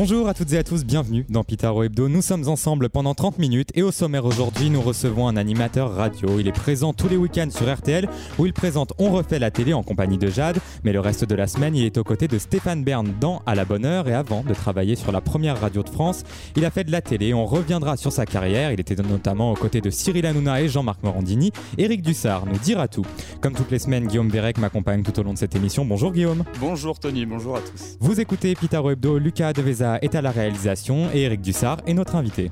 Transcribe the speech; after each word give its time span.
Bonjour 0.00 0.28
à 0.28 0.32
toutes 0.32 0.54
et 0.54 0.56
à 0.56 0.62
tous, 0.62 0.86
bienvenue 0.86 1.26
dans 1.28 1.44
Pitaro 1.44 1.82
Hebdo. 1.82 2.08
Nous 2.08 2.22
sommes 2.22 2.48
ensemble 2.48 2.88
pendant 2.88 3.12
30 3.12 3.38
minutes 3.38 3.68
et 3.74 3.82
au 3.82 3.92
sommaire 3.92 4.24
aujourd'hui, 4.24 4.70
nous 4.70 4.80
recevons 4.80 5.28
un 5.28 5.36
animateur 5.36 5.94
radio. 5.94 6.40
Il 6.40 6.48
est 6.48 6.52
présent 6.52 6.94
tous 6.94 7.10
les 7.10 7.18
week-ends 7.18 7.50
sur 7.50 7.70
RTL 7.70 8.08
où 8.38 8.46
il 8.46 8.54
présente 8.54 8.94
On 8.96 9.10
refait 9.10 9.38
la 9.38 9.50
télé 9.50 9.74
en 9.74 9.82
compagnie 9.82 10.16
de 10.16 10.28
Jade. 10.28 10.56
Mais 10.84 10.94
le 10.94 11.00
reste 11.00 11.26
de 11.26 11.34
la 11.34 11.46
semaine, 11.46 11.76
il 11.76 11.84
est 11.84 11.98
aux 11.98 12.02
côtés 12.02 12.28
de 12.28 12.38
Stéphane 12.38 12.82
Bern 12.82 13.12
dans 13.20 13.42
À 13.44 13.54
la 13.54 13.66
bonne 13.66 13.84
heure 13.84 14.08
et 14.08 14.14
avant 14.14 14.42
de 14.42 14.54
travailler 14.54 14.96
sur 14.96 15.12
la 15.12 15.20
première 15.20 15.60
radio 15.60 15.82
de 15.82 15.90
France, 15.90 16.22
il 16.56 16.64
a 16.64 16.70
fait 16.70 16.84
de 16.84 16.92
la 16.92 17.02
télé. 17.02 17.34
On 17.34 17.44
reviendra 17.44 17.98
sur 17.98 18.10
sa 18.10 18.24
carrière. 18.24 18.72
Il 18.72 18.80
était 18.80 18.96
notamment 19.02 19.52
aux 19.52 19.56
côtés 19.56 19.82
de 19.82 19.90
Cyril 19.90 20.24
Hanouna 20.24 20.62
et 20.62 20.68
Jean-Marc 20.68 21.02
Morandini. 21.02 21.52
Éric 21.76 22.00
Dussard 22.00 22.46
nous 22.46 22.58
dira 22.58 22.88
tout. 22.88 23.04
Comme 23.42 23.52
toutes 23.52 23.70
les 23.70 23.78
semaines, 23.78 24.06
Guillaume 24.06 24.30
Vérec 24.30 24.56
m'accompagne 24.56 25.02
tout 25.02 25.20
au 25.20 25.22
long 25.22 25.34
de 25.34 25.38
cette 25.38 25.56
émission. 25.56 25.84
Bonjour 25.84 26.10
Guillaume. 26.10 26.44
Bonjour 26.58 26.98
Tony, 26.98 27.26
bonjour 27.26 27.56
à 27.56 27.60
tous. 27.60 27.98
Vous 28.00 28.18
écoutez 28.18 28.54
Pitaro 28.54 28.92
Hebdo, 28.92 29.18
Lucas 29.18 29.52
Est 29.98 30.14
à 30.14 30.22
la 30.22 30.30
réalisation 30.30 31.08
et 31.12 31.22
Eric 31.22 31.40
Dussard 31.40 31.78
est 31.86 31.94
notre 31.94 32.16
invité. 32.16 32.50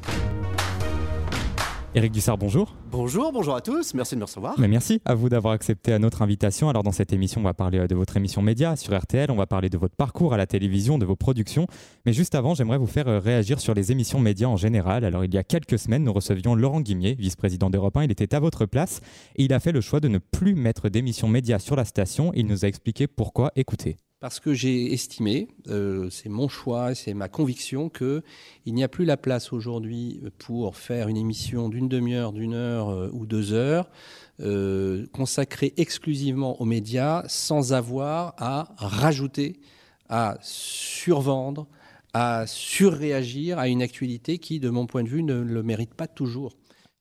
Eric 1.94 2.12
Dussard, 2.12 2.36
bonjour. 2.36 2.76
Bonjour, 2.90 3.32
bonjour 3.32 3.56
à 3.56 3.60
tous, 3.62 3.94
merci 3.94 4.14
de 4.14 4.20
me 4.20 4.24
recevoir. 4.24 4.54
Mais 4.58 4.68
merci 4.68 5.00
à 5.06 5.14
vous 5.14 5.30
d'avoir 5.30 5.54
accepté 5.54 5.92
à 5.92 5.98
notre 5.98 6.20
invitation. 6.20 6.68
Alors 6.68 6.82
dans 6.82 6.92
cette 6.92 7.12
émission, 7.12 7.40
on 7.40 7.44
va 7.44 7.54
parler 7.54 7.78
euh, 7.78 7.86
de 7.86 7.94
votre 7.94 8.16
émission 8.16 8.42
média 8.42 8.76
sur 8.76 8.96
RTL, 8.96 9.30
on 9.30 9.36
va 9.36 9.46
parler 9.46 9.70
de 9.70 9.78
votre 9.78 9.96
parcours 9.96 10.34
à 10.34 10.36
la 10.36 10.46
télévision, 10.46 10.98
de 10.98 11.06
vos 11.06 11.16
productions. 11.16 11.66
Mais 12.04 12.12
juste 12.12 12.34
avant, 12.34 12.54
j'aimerais 12.54 12.78
vous 12.78 12.86
faire 12.86 13.08
euh, 13.08 13.18
réagir 13.18 13.58
sur 13.58 13.72
les 13.72 13.90
émissions 13.90 14.20
médias 14.20 14.48
en 14.48 14.56
général. 14.56 15.04
Alors 15.04 15.24
il 15.24 15.34
y 15.34 15.38
a 15.38 15.44
quelques 15.44 15.78
semaines, 15.78 16.04
nous 16.04 16.12
recevions 16.12 16.54
Laurent 16.54 16.82
Guimier, 16.82 17.14
vice-président 17.18 17.70
d'Europe 17.70 17.96
1. 17.96 18.04
Il 18.04 18.12
était 18.12 18.34
à 18.34 18.40
votre 18.40 18.66
place 18.66 19.00
et 19.36 19.44
il 19.44 19.52
a 19.52 19.58
fait 19.58 19.72
le 19.72 19.80
choix 19.80 20.00
de 20.00 20.08
ne 20.08 20.18
plus 20.18 20.54
mettre 20.54 20.90
d'émissions 20.90 21.28
médias 21.28 21.58
sur 21.58 21.74
la 21.74 21.86
station. 21.86 22.32
Il 22.34 22.46
nous 22.46 22.64
a 22.64 22.68
expliqué 22.68 23.06
pourquoi. 23.06 23.50
Écoutez 23.56 23.96
parce 24.20 24.40
que 24.40 24.52
j'ai 24.52 24.92
estimé, 24.92 25.48
euh, 25.68 26.10
c'est 26.10 26.28
mon 26.28 26.48
choix, 26.48 26.94
c'est 26.94 27.14
ma 27.14 27.28
conviction, 27.28 27.88
qu'il 27.88 28.22
n'y 28.66 28.82
a 28.82 28.88
plus 28.88 29.04
la 29.04 29.16
place 29.16 29.52
aujourd'hui 29.52 30.20
pour 30.38 30.76
faire 30.76 31.08
une 31.08 31.16
émission 31.16 31.68
d'une 31.68 31.88
demi-heure, 31.88 32.32
d'une 32.32 32.54
heure 32.54 32.88
euh, 32.88 33.10
ou 33.12 33.26
deux 33.26 33.52
heures, 33.52 33.88
euh, 34.40 35.06
consacrée 35.12 35.72
exclusivement 35.76 36.60
aux 36.60 36.64
médias, 36.64 37.22
sans 37.28 37.72
avoir 37.72 38.34
à 38.38 38.74
rajouter, 38.76 39.60
à 40.08 40.36
survendre, 40.40 41.68
à 42.12 42.44
surréagir 42.46 43.58
à 43.58 43.68
une 43.68 43.82
actualité 43.82 44.38
qui, 44.38 44.58
de 44.58 44.70
mon 44.70 44.86
point 44.86 45.04
de 45.04 45.08
vue, 45.08 45.22
ne 45.22 45.34
le 45.34 45.62
mérite 45.62 45.94
pas 45.94 46.08
toujours. 46.08 46.54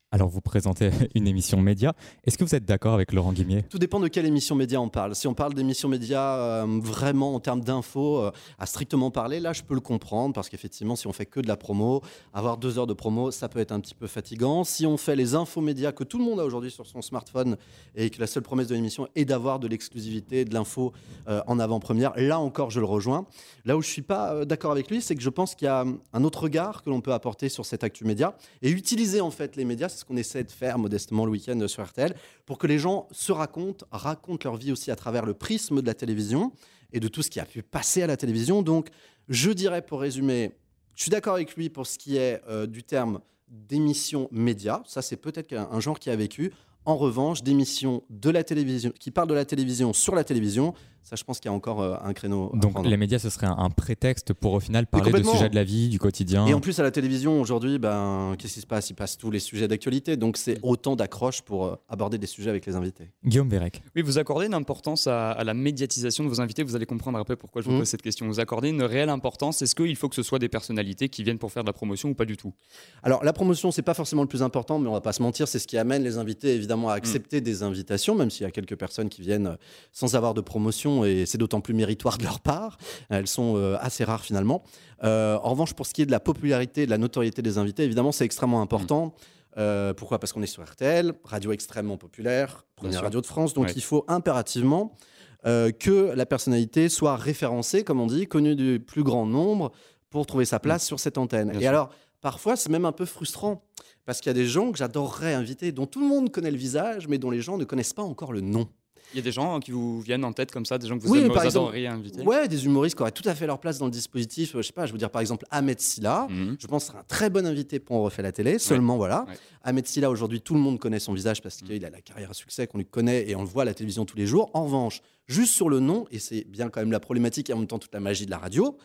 Alors, 0.09 0.29
vous 0.29 0.39
présentez 0.39 0.89
une 1.15 1.27
émission 1.27 1.59
média. 1.59 1.93
Est-ce 2.23 2.37
que 2.37 2.45
vous 2.45 2.55
êtes 2.55 2.63
d'accord 2.63 2.93
avec 2.93 3.11
Laurent 3.11 3.33
Guimier? 3.33 3.63
Tout 3.63 3.77
dépend 3.77 3.99
de 3.99 4.07
quelle 4.07 4.25
émission 4.25 4.55
média 4.55 4.79
on 4.79 4.87
parle. 4.87 5.15
Si 5.15 5.27
on 5.27 5.33
parle 5.33 5.53
d'émissions 5.53 5.89
médias 5.89 6.37
euh, 6.37 6.79
vraiment 6.81 7.35
en 7.35 7.41
termes 7.41 7.59
d'infos, 7.59 8.19
euh, 8.19 8.31
à 8.57 8.65
strictement 8.67 9.11
parler, 9.11 9.41
là, 9.41 9.51
je 9.51 9.63
peux 9.63 9.73
le 9.73 9.81
comprendre 9.81 10.33
parce 10.33 10.47
qu'effectivement, 10.47 10.95
si 10.95 11.07
on 11.07 11.11
fait 11.11 11.25
que 11.25 11.41
de 11.41 11.47
la 11.49 11.57
promo, 11.57 12.01
avoir 12.33 12.55
deux 12.55 12.79
heures 12.79 12.87
de 12.87 12.93
promo, 12.93 13.31
ça 13.31 13.49
peut 13.49 13.59
être 13.59 13.73
un 13.73 13.81
petit 13.81 13.95
peu 13.95 14.07
fatigant. 14.07 14.63
Si 14.63 14.85
on 14.85 14.95
fait 14.95 15.17
les 15.17 15.35
infos 15.35 15.59
médias 15.59 15.91
que 15.91 16.05
tout 16.05 16.19
le 16.19 16.23
monde 16.23 16.39
a 16.39 16.45
aujourd'hui 16.45 16.71
sur 16.71 16.85
son 16.85 17.01
smartphone 17.01 17.57
et 17.93 18.09
que 18.09 18.21
la 18.21 18.27
seule 18.27 18.43
promesse 18.43 18.67
de 18.67 18.75
l'émission 18.75 19.09
est 19.15 19.25
d'avoir 19.25 19.59
de 19.59 19.67
l'exclusivité, 19.67 20.45
de 20.45 20.53
l'info 20.53 20.93
euh, 21.27 21.41
en 21.47 21.59
avant-première, 21.59 22.13
là 22.15 22.39
encore, 22.39 22.69
je 22.69 22.79
le 22.79 22.85
rejoins. 22.85 23.25
Là 23.65 23.75
où 23.75 23.81
je 23.81 23.89
suis 23.89 24.03
pas 24.03 24.45
d'accord 24.45 24.71
avec 24.71 24.89
lui, 24.89 25.01
c'est 25.01 25.15
que 25.15 25.21
je 25.21 25.29
pense 25.29 25.53
qu'il 25.53 25.65
y 25.65 25.69
a 25.69 25.83
un 26.13 26.23
autre 26.23 26.43
regard 26.43 26.81
que 26.81 26.89
l'on 26.89 27.01
peut 27.01 27.11
apporter 27.11 27.49
sur 27.49 27.65
cette 27.65 27.83
actu 27.83 28.05
média 28.05 28.37
et 28.61 28.69
utiliser 28.69 29.19
en 29.19 29.31
fait 29.31 29.57
les 29.57 29.65
médias 29.65 29.89
qu'on 30.07 30.17
essaie 30.17 30.43
de 30.43 30.51
faire 30.51 30.79
modestement 30.79 31.25
le 31.25 31.31
week-end 31.31 31.67
sur 31.67 31.85
RTL, 31.85 32.15
pour 32.45 32.57
que 32.57 32.67
les 32.67 32.79
gens 32.79 33.07
se 33.11 33.31
racontent, 33.31 33.85
racontent 33.91 34.49
leur 34.49 34.57
vie 34.57 34.71
aussi 34.71 34.91
à 34.91 34.95
travers 34.95 35.25
le 35.25 35.33
prisme 35.33 35.81
de 35.81 35.87
la 35.87 35.93
télévision 35.93 36.51
et 36.93 36.99
de 36.99 37.07
tout 37.07 37.21
ce 37.21 37.29
qui 37.29 37.39
a 37.39 37.45
pu 37.45 37.61
passer 37.61 38.01
à 38.01 38.07
la 38.07 38.17
télévision. 38.17 38.61
Donc, 38.61 38.89
je 39.29 39.51
dirais 39.51 39.81
pour 39.81 39.99
résumer, 39.99 40.51
je 40.95 41.03
suis 41.03 41.11
d'accord 41.11 41.35
avec 41.35 41.55
lui 41.55 41.69
pour 41.69 41.85
ce 41.85 41.97
qui 41.97 42.17
est 42.17 42.41
euh, 42.47 42.65
du 42.65 42.83
terme 42.83 43.19
d'émission 43.47 44.27
média. 44.31 44.83
Ça, 44.85 45.01
c'est 45.01 45.17
peut-être 45.17 45.53
un, 45.53 45.79
genre 45.79 45.99
qui 45.99 46.09
a 46.09 46.15
vécu. 46.15 46.51
En 46.85 46.95
revanche, 46.95 47.43
d'émissions 47.43 48.03
de 48.09 48.29
la 48.29 48.43
télévision 48.43 48.91
qui 48.97 49.11
parlent 49.11 49.27
de 49.27 49.33
la 49.33 49.45
télévision 49.45 49.93
sur 49.93 50.15
la 50.15 50.23
télévision, 50.23 50.73
ça, 51.07 51.15
je 51.15 51.23
pense 51.23 51.39
qu'il 51.39 51.49
y 51.49 51.53
a 51.53 51.55
encore 51.55 51.81
euh, 51.81 51.95
un 52.03 52.11
créneau. 52.11 52.51
Donc 52.53 52.85
les 52.85 52.97
médias, 52.97 53.17
ce 53.17 53.29
serait 53.29 53.47
un, 53.47 53.69
prétexte 53.69 54.33
pour 54.33 54.51
au 54.51 54.59
final 54.59 54.87
parler 54.87 55.13
de 55.13 55.23
sujets 55.23 55.47
de 55.47 55.55
la 55.55 55.63
vie, 55.63 55.87
du 55.87 55.99
quotidien. 55.99 56.45
Et 56.47 56.53
en 56.53 56.59
plus, 56.59 56.77
à 56.81 56.83
la 56.83 56.91
télévision, 56.91 57.39
aujourd'hui, 57.39 57.79
ben, 57.79 58.35
qu'est-ce 58.37 58.55
qui 58.55 58.59
se 58.59 58.67
passe? 58.67 58.89
Il 58.89 58.95
passe 58.95 59.17
tous 59.17 59.31
les 59.31 59.39
sujets 59.39 59.69
d'actualité. 59.69 60.17
Donc 60.17 60.35
c'est 60.35 60.59
autant 60.63 60.97
d'accroches 60.97 61.43
pour 61.43 61.65
euh, 61.65 61.75
aborder 61.87 62.17
des 62.17 62.27
sujets 62.27 62.49
avec 62.49 62.65
les 62.65 62.75
invités. 62.75 63.09
Guillaume 63.23 63.47
Vérec. 63.47 63.81
Oui, 63.95 64.01
vous 64.01 64.19
accordez 64.19 64.47
une 64.47 64.53
importance 64.53 65.07
à, 65.07 65.41
la 65.45 65.53
médiatisation 65.53 66.25
de 66.25 66.29
vos 66.29 66.41
invités. 66.41 66.61
Vous 66.63 66.75
allez 66.75 66.85
comprendre 66.85 67.17
après 67.19 67.37
pourquoi 67.37 67.61
je 67.61 67.69
vous 67.69 67.75
mmh. 67.75 67.79
pose 67.79 67.87
cette 67.87 68.01
question. 68.01 68.27
Vous 68.27 68.41
accordez 68.41 68.67
une 68.67 68.83
réelle 68.83 69.07
importance. 69.07 69.61
Est-ce 69.61 69.75
qu'il 69.75 69.95
faut 69.95 70.09
que 70.09 70.15
ce 70.15 70.23
soit 70.23 70.39
des 70.39 70.49
personnalités 70.49 71.07
qui 71.07 71.23
viennent 71.23 71.39
pour 71.39 71.53
faire 71.53 71.63
de 71.63 71.69
la 71.69 71.73
promotion 71.73 72.09
ou 72.09 72.15
pas 72.15 72.25
du 72.25 72.35
tout? 72.35 72.53
Alors 73.01 73.23
la 73.23 73.31
promotion, 73.31 73.71
c'est 73.71 73.81
pas 73.81 73.93
forcément 73.93 74.23
le 74.23 74.27
plus 74.27 74.43
important, 74.43 74.77
mais 74.77 74.89
on 74.89 74.93
va 74.93 74.99
pas 74.99 75.13
se 75.13 75.21
mentir, 75.21 75.47
c'est 75.47 75.59
ce 75.59 75.67
qui 75.67 75.77
amène 75.77 76.03
les 76.03 76.17
invités 76.17 76.53
évidemment 76.53 76.89
à 76.89 76.95
mmh. 76.95 76.97
accepter 76.97 77.39
des 77.39 77.63
invitations, 77.63 78.13
même 78.13 78.29
s'il 78.29 78.43
y 78.43 78.47
a 78.47 78.51
quelques 78.51 78.75
personnes 78.75 79.07
qui 79.07 79.21
viennent 79.21 79.55
sans 79.93 80.15
avoir 80.15 80.33
de 80.33 80.41
promotion. 80.41 80.96
Et 81.05 81.25
c'est 81.25 81.37
d'autant 81.37 81.61
plus 81.61 81.73
méritoires 81.73 82.17
de 82.17 82.23
leur 82.23 82.39
part. 82.39 82.77
Elles 83.09 83.27
sont 83.27 83.55
euh, 83.55 83.77
assez 83.79 84.03
rares 84.03 84.23
finalement. 84.23 84.63
Euh, 85.03 85.37
en 85.43 85.51
revanche, 85.51 85.73
pour 85.73 85.85
ce 85.85 85.93
qui 85.93 86.01
est 86.01 86.05
de 86.05 86.11
la 86.11 86.19
popularité, 86.19 86.85
de 86.85 86.91
la 86.91 86.97
notoriété 86.97 87.41
des 87.41 87.57
invités, 87.57 87.83
évidemment, 87.83 88.11
c'est 88.11 88.25
extrêmement 88.25 88.61
important. 88.61 89.07
Mm. 89.07 89.11
Euh, 89.59 89.93
pourquoi? 89.93 90.19
Parce 90.19 90.33
qu'on 90.33 90.43
est 90.43 90.47
sur 90.47 90.63
RTL, 90.63 91.13
radio 91.23 91.51
extrêmement 91.51 91.97
populaire, 91.97 92.65
première 92.75 93.01
radio 93.01 93.21
de 93.21 93.25
France, 93.25 93.53
donc 93.53 93.75
il 93.75 93.81
faut 93.81 94.05
impérativement 94.07 94.95
que 95.43 96.13
la 96.13 96.25
personnalité 96.25 96.89
soit 96.89 97.15
référencée, 97.15 97.85
comme 97.85 98.01
on 98.01 98.07
dit, 98.07 98.27
connue 98.27 98.55
du 98.55 98.81
plus 98.85 99.03
grand 99.03 99.25
nombre 99.25 99.71
pour 100.09 100.25
trouver 100.25 100.43
sa 100.43 100.59
place 100.59 100.83
mm. 100.83 100.87
sur 100.87 100.99
cette 100.99 101.17
antenne. 101.17 101.57
Et 101.59 101.67
alors, 101.67 101.89
parfois, 102.21 102.55
c'est 102.55 102.69
même 102.69 102.85
un 102.85 102.91
peu 102.91 103.05
frustrant, 103.05 103.63
parce 104.05 104.19
qu'il 104.19 104.29
y 104.29 104.31
a 104.31 104.33
des 104.33 104.45
gens 104.45 104.71
que 104.71 104.77
j'adorerais 104.77 105.33
inviter, 105.33 105.71
dont 105.71 105.85
tout 105.85 106.01
le 106.01 106.07
monde 106.07 106.31
connaît 106.31 106.51
le 106.51 106.57
visage, 106.57 107.07
mais 107.07 107.17
dont 107.17 107.31
les 107.31 107.41
gens 107.41 107.57
ne 107.57 107.65
connaissent 107.65 107.93
pas 107.93 108.03
encore 108.03 108.33
le 108.33 108.41
nom. 108.41 108.67
Il 109.13 109.17
y 109.17 109.19
a 109.19 109.23
des 109.23 109.31
gens 109.31 109.59
qui 109.59 109.71
vous 109.71 110.01
viennent 110.01 110.25
en 110.25 110.33
tête 110.33 110.51
comme 110.51 110.65
ça, 110.65 110.77
des 110.77 110.87
gens 110.87 110.97
que 110.97 111.03
vous, 111.03 111.13
oui, 111.13 111.23
adoreriez 111.23 111.87
inviter 111.87 112.21
Ouais, 112.21 112.47
des 112.47 112.65
humoristes 112.65 112.95
qui 112.95 113.01
auraient 113.01 113.11
tout 113.11 113.27
à 113.27 113.35
fait 113.35 113.47
leur 113.47 113.59
place 113.59 113.77
dans 113.77 113.85
le 113.85 113.91
dispositif. 113.91 114.53
Je 114.55 114.61
sais 114.61 114.73
pas, 114.73 114.85
je 114.85 114.91
veux 114.91 114.97
dire 114.97 115.09
par 115.09 115.21
exemple 115.21 115.45
Ahmed 115.49 115.79
Silla. 115.79 116.27
Mhm. 116.29 116.57
Je 116.59 116.67
pense 116.67 116.85
que 116.85 116.91
c'est 116.91 116.97
un 116.97 117.03
très 117.07 117.29
bon 117.29 117.45
invité 117.45 117.79
pour 117.79 117.95
On 117.97 118.03
refait 118.03 118.21
la 118.21 118.31
télé. 118.31 118.59
Seulement, 118.59 118.97
voilà. 118.97 119.25
Ahmed 119.63 119.87
Silla, 119.87 120.09
aujourd'hui, 120.09 120.41
tout 120.41 120.53
le 120.53 120.59
monde 120.59 120.79
connaît 120.79 120.99
son 120.99 121.13
visage 121.13 121.41
parce 121.41 121.57
qu'il 121.57 121.83
a 121.85 121.89
la 121.89 122.01
carrière 122.01 122.31
à 122.31 122.33
succès, 122.33 122.67
qu'on 122.67 122.77
lui 122.77 122.85
connaît 122.85 123.29
et 123.29 123.35
on 123.35 123.41
le 123.41 123.47
voit 123.47 123.63
à 123.63 123.65
la 123.65 123.73
télévision 123.73 124.05
tous 124.05 124.17
les 124.17 124.27
jours. 124.27 124.49
En 124.53 124.65
revanche, 124.65 125.01
juste 125.27 125.53
sur 125.53 125.69
le 125.69 125.79
nom, 125.79 126.05
et 126.11 126.19
c'est 126.19 126.45
bien 126.47 126.69
quand 126.69 126.81
même 126.81 126.91
la 126.91 126.99
problématique 126.99 127.49
et 127.49 127.53
en 127.53 127.57
même 127.57 127.67
temps 127.67 127.79
toute 127.79 127.93
la 127.93 127.99
magie 127.99 128.25
de 128.25 128.31
la 128.31 128.37
radio, 128.37 128.77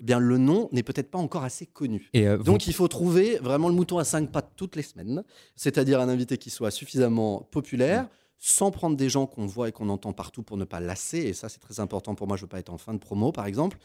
eh 0.00 0.02
bien, 0.02 0.18
le 0.20 0.38
nom 0.38 0.68
n'est 0.72 0.82
peut-être 0.82 1.10
pas 1.10 1.18
encore 1.18 1.44
assez 1.44 1.66
connu. 1.66 2.08
Et 2.14 2.28
euh, 2.28 2.38
Donc, 2.38 2.66
il 2.66 2.72
faut 2.72 2.88
trouver 2.88 3.36
vraiment 3.38 3.68
le 3.68 3.74
mouton 3.74 3.98
à 3.98 4.04
cinq 4.04 4.30
pattes 4.30 4.52
toutes 4.56 4.76
les 4.76 4.82
semaines, 4.82 5.24
c'est-à-dire 5.56 6.00
un 6.00 6.08
invité 6.08 6.38
qui 6.38 6.50
soit 6.50 6.70
suffisamment 6.70 7.48
populaire 7.50 8.08
sans 8.38 8.70
prendre 8.70 8.96
des 8.96 9.08
gens 9.08 9.26
qu'on 9.26 9.46
voit 9.46 9.68
et 9.68 9.72
qu'on 9.72 9.88
entend 9.88 10.12
partout 10.12 10.42
pour 10.42 10.56
ne 10.56 10.64
pas 10.64 10.80
lasser. 10.80 11.18
Et 11.18 11.32
ça, 11.32 11.48
c'est 11.48 11.58
très 11.58 11.80
important 11.80 12.14
pour 12.14 12.28
moi. 12.28 12.36
Je 12.36 12.42
veux 12.42 12.48
pas 12.48 12.60
être 12.60 12.72
en 12.72 12.78
fin 12.78 12.94
de 12.94 12.98
promo, 12.98 13.32
par 13.32 13.46
exemple. 13.46 13.78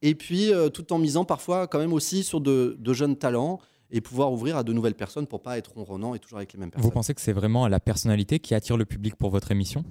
Et 0.00 0.14
puis, 0.14 0.52
euh, 0.52 0.68
tout 0.68 0.92
en 0.92 0.98
misant 0.98 1.24
parfois 1.24 1.66
quand 1.66 1.78
même 1.78 1.92
aussi 1.92 2.22
sur 2.22 2.40
de, 2.40 2.78
jeunes 2.92 3.16
talents 3.16 3.58
et 3.90 4.00
pouvoir 4.00 4.32
ouvrir 4.32 4.56
à 4.56 4.62
de 4.62 4.72
nouvelles 4.72 4.94
personnes 4.94 5.26
pour 5.26 5.42
pas 5.42 5.58
être 5.58 5.72
ronronnant 5.74 6.14
et 6.14 6.18
toujours 6.18 6.38
avec 6.38 6.52
les 6.52 6.58
mêmes 6.58 6.70
personnes. 6.70 6.88
Vous 6.88 6.92
pensez 6.92 7.14
que 7.14 7.20
c'est 7.20 7.32
vraiment 7.32 7.68
la 7.68 7.80
personnalité 7.80 8.38
qui 8.38 8.54
attire 8.54 8.76
le 8.76 8.84
public 8.84 9.16
pour 9.16 9.30
votre 9.30 9.50
émission? 9.50 9.84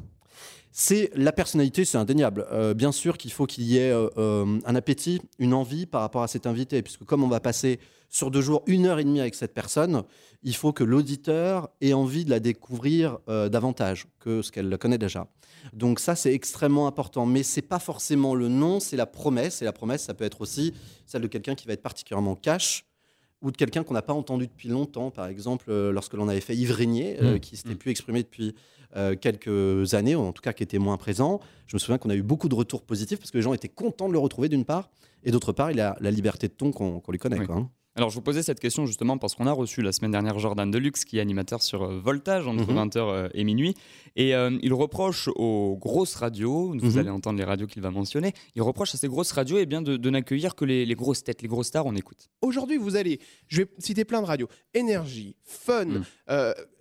C'est 0.77 1.09
la 1.15 1.31
personnalité, 1.31 1.85
c'est 1.85 1.97
indéniable. 1.97 2.45
Euh, 2.51 2.73
bien 2.73 2.91
sûr 2.91 3.17
qu'il 3.17 3.31
faut 3.31 3.45
qu'il 3.45 3.63
y 3.63 3.77
ait 3.77 3.93
euh, 3.93 4.59
un 4.65 4.75
appétit, 4.75 5.21
une 5.39 5.53
envie 5.53 5.85
par 5.85 6.01
rapport 6.01 6.21
à 6.21 6.27
cet 6.27 6.45
invité, 6.45 6.81
puisque 6.81 7.05
comme 7.05 7.23
on 7.23 7.29
va 7.29 7.39
passer 7.39 7.79
sur 8.09 8.29
deux 8.29 8.41
jours, 8.41 8.61
une 8.67 8.85
heure 8.85 8.99
et 8.99 9.05
demie 9.05 9.21
avec 9.21 9.35
cette 9.35 9.53
personne, 9.53 10.03
il 10.43 10.53
faut 10.53 10.73
que 10.73 10.83
l'auditeur 10.83 11.69
ait 11.79 11.93
envie 11.93 12.25
de 12.25 12.29
la 12.29 12.41
découvrir 12.41 13.19
euh, 13.29 13.47
davantage 13.47 14.07
que 14.19 14.41
ce 14.41 14.51
qu'elle 14.51 14.77
connaît 14.77 14.97
déjà. 14.97 15.27
Donc 15.71 16.01
ça, 16.01 16.13
c'est 16.13 16.33
extrêmement 16.33 16.87
important. 16.87 17.25
Mais 17.25 17.43
c'est 17.43 17.61
pas 17.61 17.79
forcément 17.79 18.35
le 18.35 18.49
nom, 18.49 18.81
c'est 18.81 18.97
la 18.97 19.05
promesse. 19.05 19.61
Et 19.61 19.65
la 19.65 19.71
promesse, 19.71 20.03
ça 20.03 20.13
peut 20.13 20.25
être 20.25 20.41
aussi 20.41 20.73
celle 21.05 21.21
de 21.21 21.27
quelqu'un 21.27 21.55
qui 21.55 21.67
va 21.67 21.73
être 21.73 21.83
particulièrement 21.83 22.35
cash 22.35 22.83
ou 23.41 23.49
de 23.49 23.55
quelqu'un 23.55 23.83
qu'on 23.83 23.93
n'a 23.93 24.01
pas 24.01 24.13
entendu 24.13 24.47
depuis 24.47 24.67
longtemps. 24.67 25.09
Par 25.09 25.27
exemple, 25.27 25.67
euh, 25.69 25.93
lorsque 25.93 26.15
l'on 26.15 26.27
avait 26.27 26.41
fait 26.41 26.55
Yves 26.55 26.73
Régnier, 26.73 27.17
euh, 27.21 27.35
mmh. 27.35 27.39
qui 27.39 27.55
s'était 27.55 27.75
mmh. 27.75 27.77
plus 27.77 27.91
exprimé 27.91 28.23
depuis 28.23 28.55
quelques 29.21 29.93
années, 29.93 30.15
en 30.15 30.31
tout 30.31 30.41
cas 30.41 30.53
qui 30.53 30.63
était 30.63 30.79
moins 30.79 30.97
présent. 30.97 31.39
Je 31.67 31.75
me 31.75 31.79
souviens 31.79 31.97
qu'on 31.97 32.09
a 32.09 32.15
eu 32.15 32.21
beaucoup 32.21 32.49
de 32.49 32.55
retours 32.55 32.81
positifs 32.83 33.19
parce 33.19 33.31
que 33.31 33.37
les 33.37 33.43
gens 33.43 33.53
étaient 33.53 33.69
contents 33.69 34.07
de 34.07 34.13
le 34.13 34.19
retrouver 34.19 34.49
d'une 34.49 34.65
part, 34.65 34.89
et 35.23 35.31
d'autre 35.31 35.51
part, 35.51 35.71
il 35.71 35.79
a 35.79 35.97
la 35.99 36.11
liberté 36.11 36.47
de 36.47 36.53
ton 36.53 36.71
qu'on 36.71 37.01
lui 37.09 37.19
connaît. 37.19 37.45
Quoi, 37.45 37.55
hein. 37.55 37.69
Alors, 37.97 38.09
je 38.09 38.15
vous 38.15 38.21
posais 38.21 38.43
cette 38.43 38.59
question 38.59 38.85
justement 38.85 39.17
parce 39.17 39.35
qu'on 39.35 39.47
a 39.47 39.53
reçu 39.53 39.81
la 39.81 39.93
semaine 39.93 40.11
dernière 40.11 40.37
Jordan 40.37 40.69
Deluxe, 40.69 41.05
qui 41.05 41.17
est 41.17 41.21
animateur 41.21 41.61
sur 41.61 41.83
euh, 41.83 41.97
Voltage 41.97 42.45
entre 42.45 42.65
20h 42.65 42.73
mhm. 42.73 42.89
euh, 42.97 43.29
et 43.33 43.45
minuit. 43.45 43.73
Et 44.17 44.35
euh, 44.35 44.57
il 44.61 44.73
reproche 44.73 45.29
aux 45.35 45.77
grosses 45.79 46.15
radios, 46.15 46.75
vous 46.77 46.91
mhm. 46.91 46.97
allez 46.97 47.09
entendre 47.09 47.39
les 47.39 47.45
radios 47.45 47.67
qu'il 47.67 47.81
va 47.81 47.91
mentionner, 47.91 48.33
il 48.55 48.61
reproche 48.61 48.93
à 48.95 48.97
ces 48.97 49.07
grosses 49.07 49.31
radios 49.31 49.59
eh 49.59 49.65
bien, 49.65 49.81
de, 49.81 50.09
n'accueillir 50.09 50.55
que 50.55 50.65
les, 50.65 50.85
grosses 50.93 51.23
têtes, 51.23 51.41
les 51.41 51.47
grosses 51.47 51.67
stars, 51.67 51.85
on 51.85 51.95
écoute. 51.95 52.29
Aujourd'hui, 52.41 52.75
vous 52.75 52.97
allez, 52.97 53.19
je 53.47 53.61
vais 53.61 53.69
citer 53.79 54.03
plein 54.03 54.21
de 54.21 54.27
radios 54.27 54.49
Énergie, 54.73 55.37
Fun, 55.43 55.85
mhm. 55.85 56.03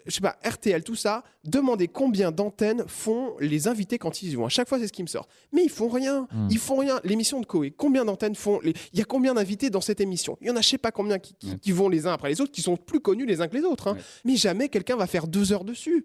Je 0.06 0.10
sais 0.14 0.20
pas, 0.20 0.36
RTL, 0.44 0.82
tout 0.84 0.94
ça, 0.94 1.24
demandez 1.44 1.88
combien 1.88 2.30
d'antennes 2.32 2.84
font 2.86 3.34
les 3.40 3.68
invités 3.68 3.98
quand 3.98 4.22
ils 4.22 4.30
y 4.32 4.34
vont. 4.34 4.46
À 4.46 4.48
chaque 4.50 4.68
fois, 4.68 4.78
c'est 4.78 4.86
ce 4.88 4.92
qui 4.92 5.02
me 5.02 5.08
sort. 5.08 5.26
Mais 5.52 5.64
ils 5.64 5.70
font 5.70 5.88
rien. 5.88 6.28
Hmm. 6.32 6.48
Ils 6.50 6.58
font 6.58 6.76
rien. 6.76 7.00
L'émission 7.04 7.40
de 7.40 7.46
Coé, 7.46 7.70
combien 7.70 8.04
d'antennes 8.04 8.34
font 8.34 8.60
les... 8.62 8.74
Il 8.92 8.98
y 8.98 9.02
a 9.02 9.04
combien 9.04 9.34
d'invités 9.34 9.70
dans 9.70 9.80
cette 9.80 10.00
émission? 10.00 10.36
Il 10.40 10.48
y 10.48 10.50
en 10.50 10.56
a, 10.56 10.60
je 10.60 10.68
sais 10.68 10.78
pas 10.78 10.92
combien 10.92 11.18
qui, 11.18 11.34
qui- 11.34 11.50
Ouais. 11.50 11.58
qui 11.58 11.72
vont 11.72 11.88
les 11.88 12.06
uns 12.06 12.12
après 12.12 12.28
les 12.28 12.40
autres, 12.40 12.52
qui 12.52 12.62
sont 12.62 12.76
plus 12.76 13.00
connus 13.00 13.26
les 13.26 13.40
uns 13.40 13.48
que 13.48 13.56
les 13.56 13.64
autres. 13.64 13.88
hein. 13.88 13.94
Ouais. 13.94 14.02
Mais 14.24 14.36
jamais 14.36 14.68
quelqu'un 14.68 14.96
va 14.96 15.06
faire 15.06 15.26
deux 15.26 15.52
heures 15.52 15.64
dessus. 15.64 16.04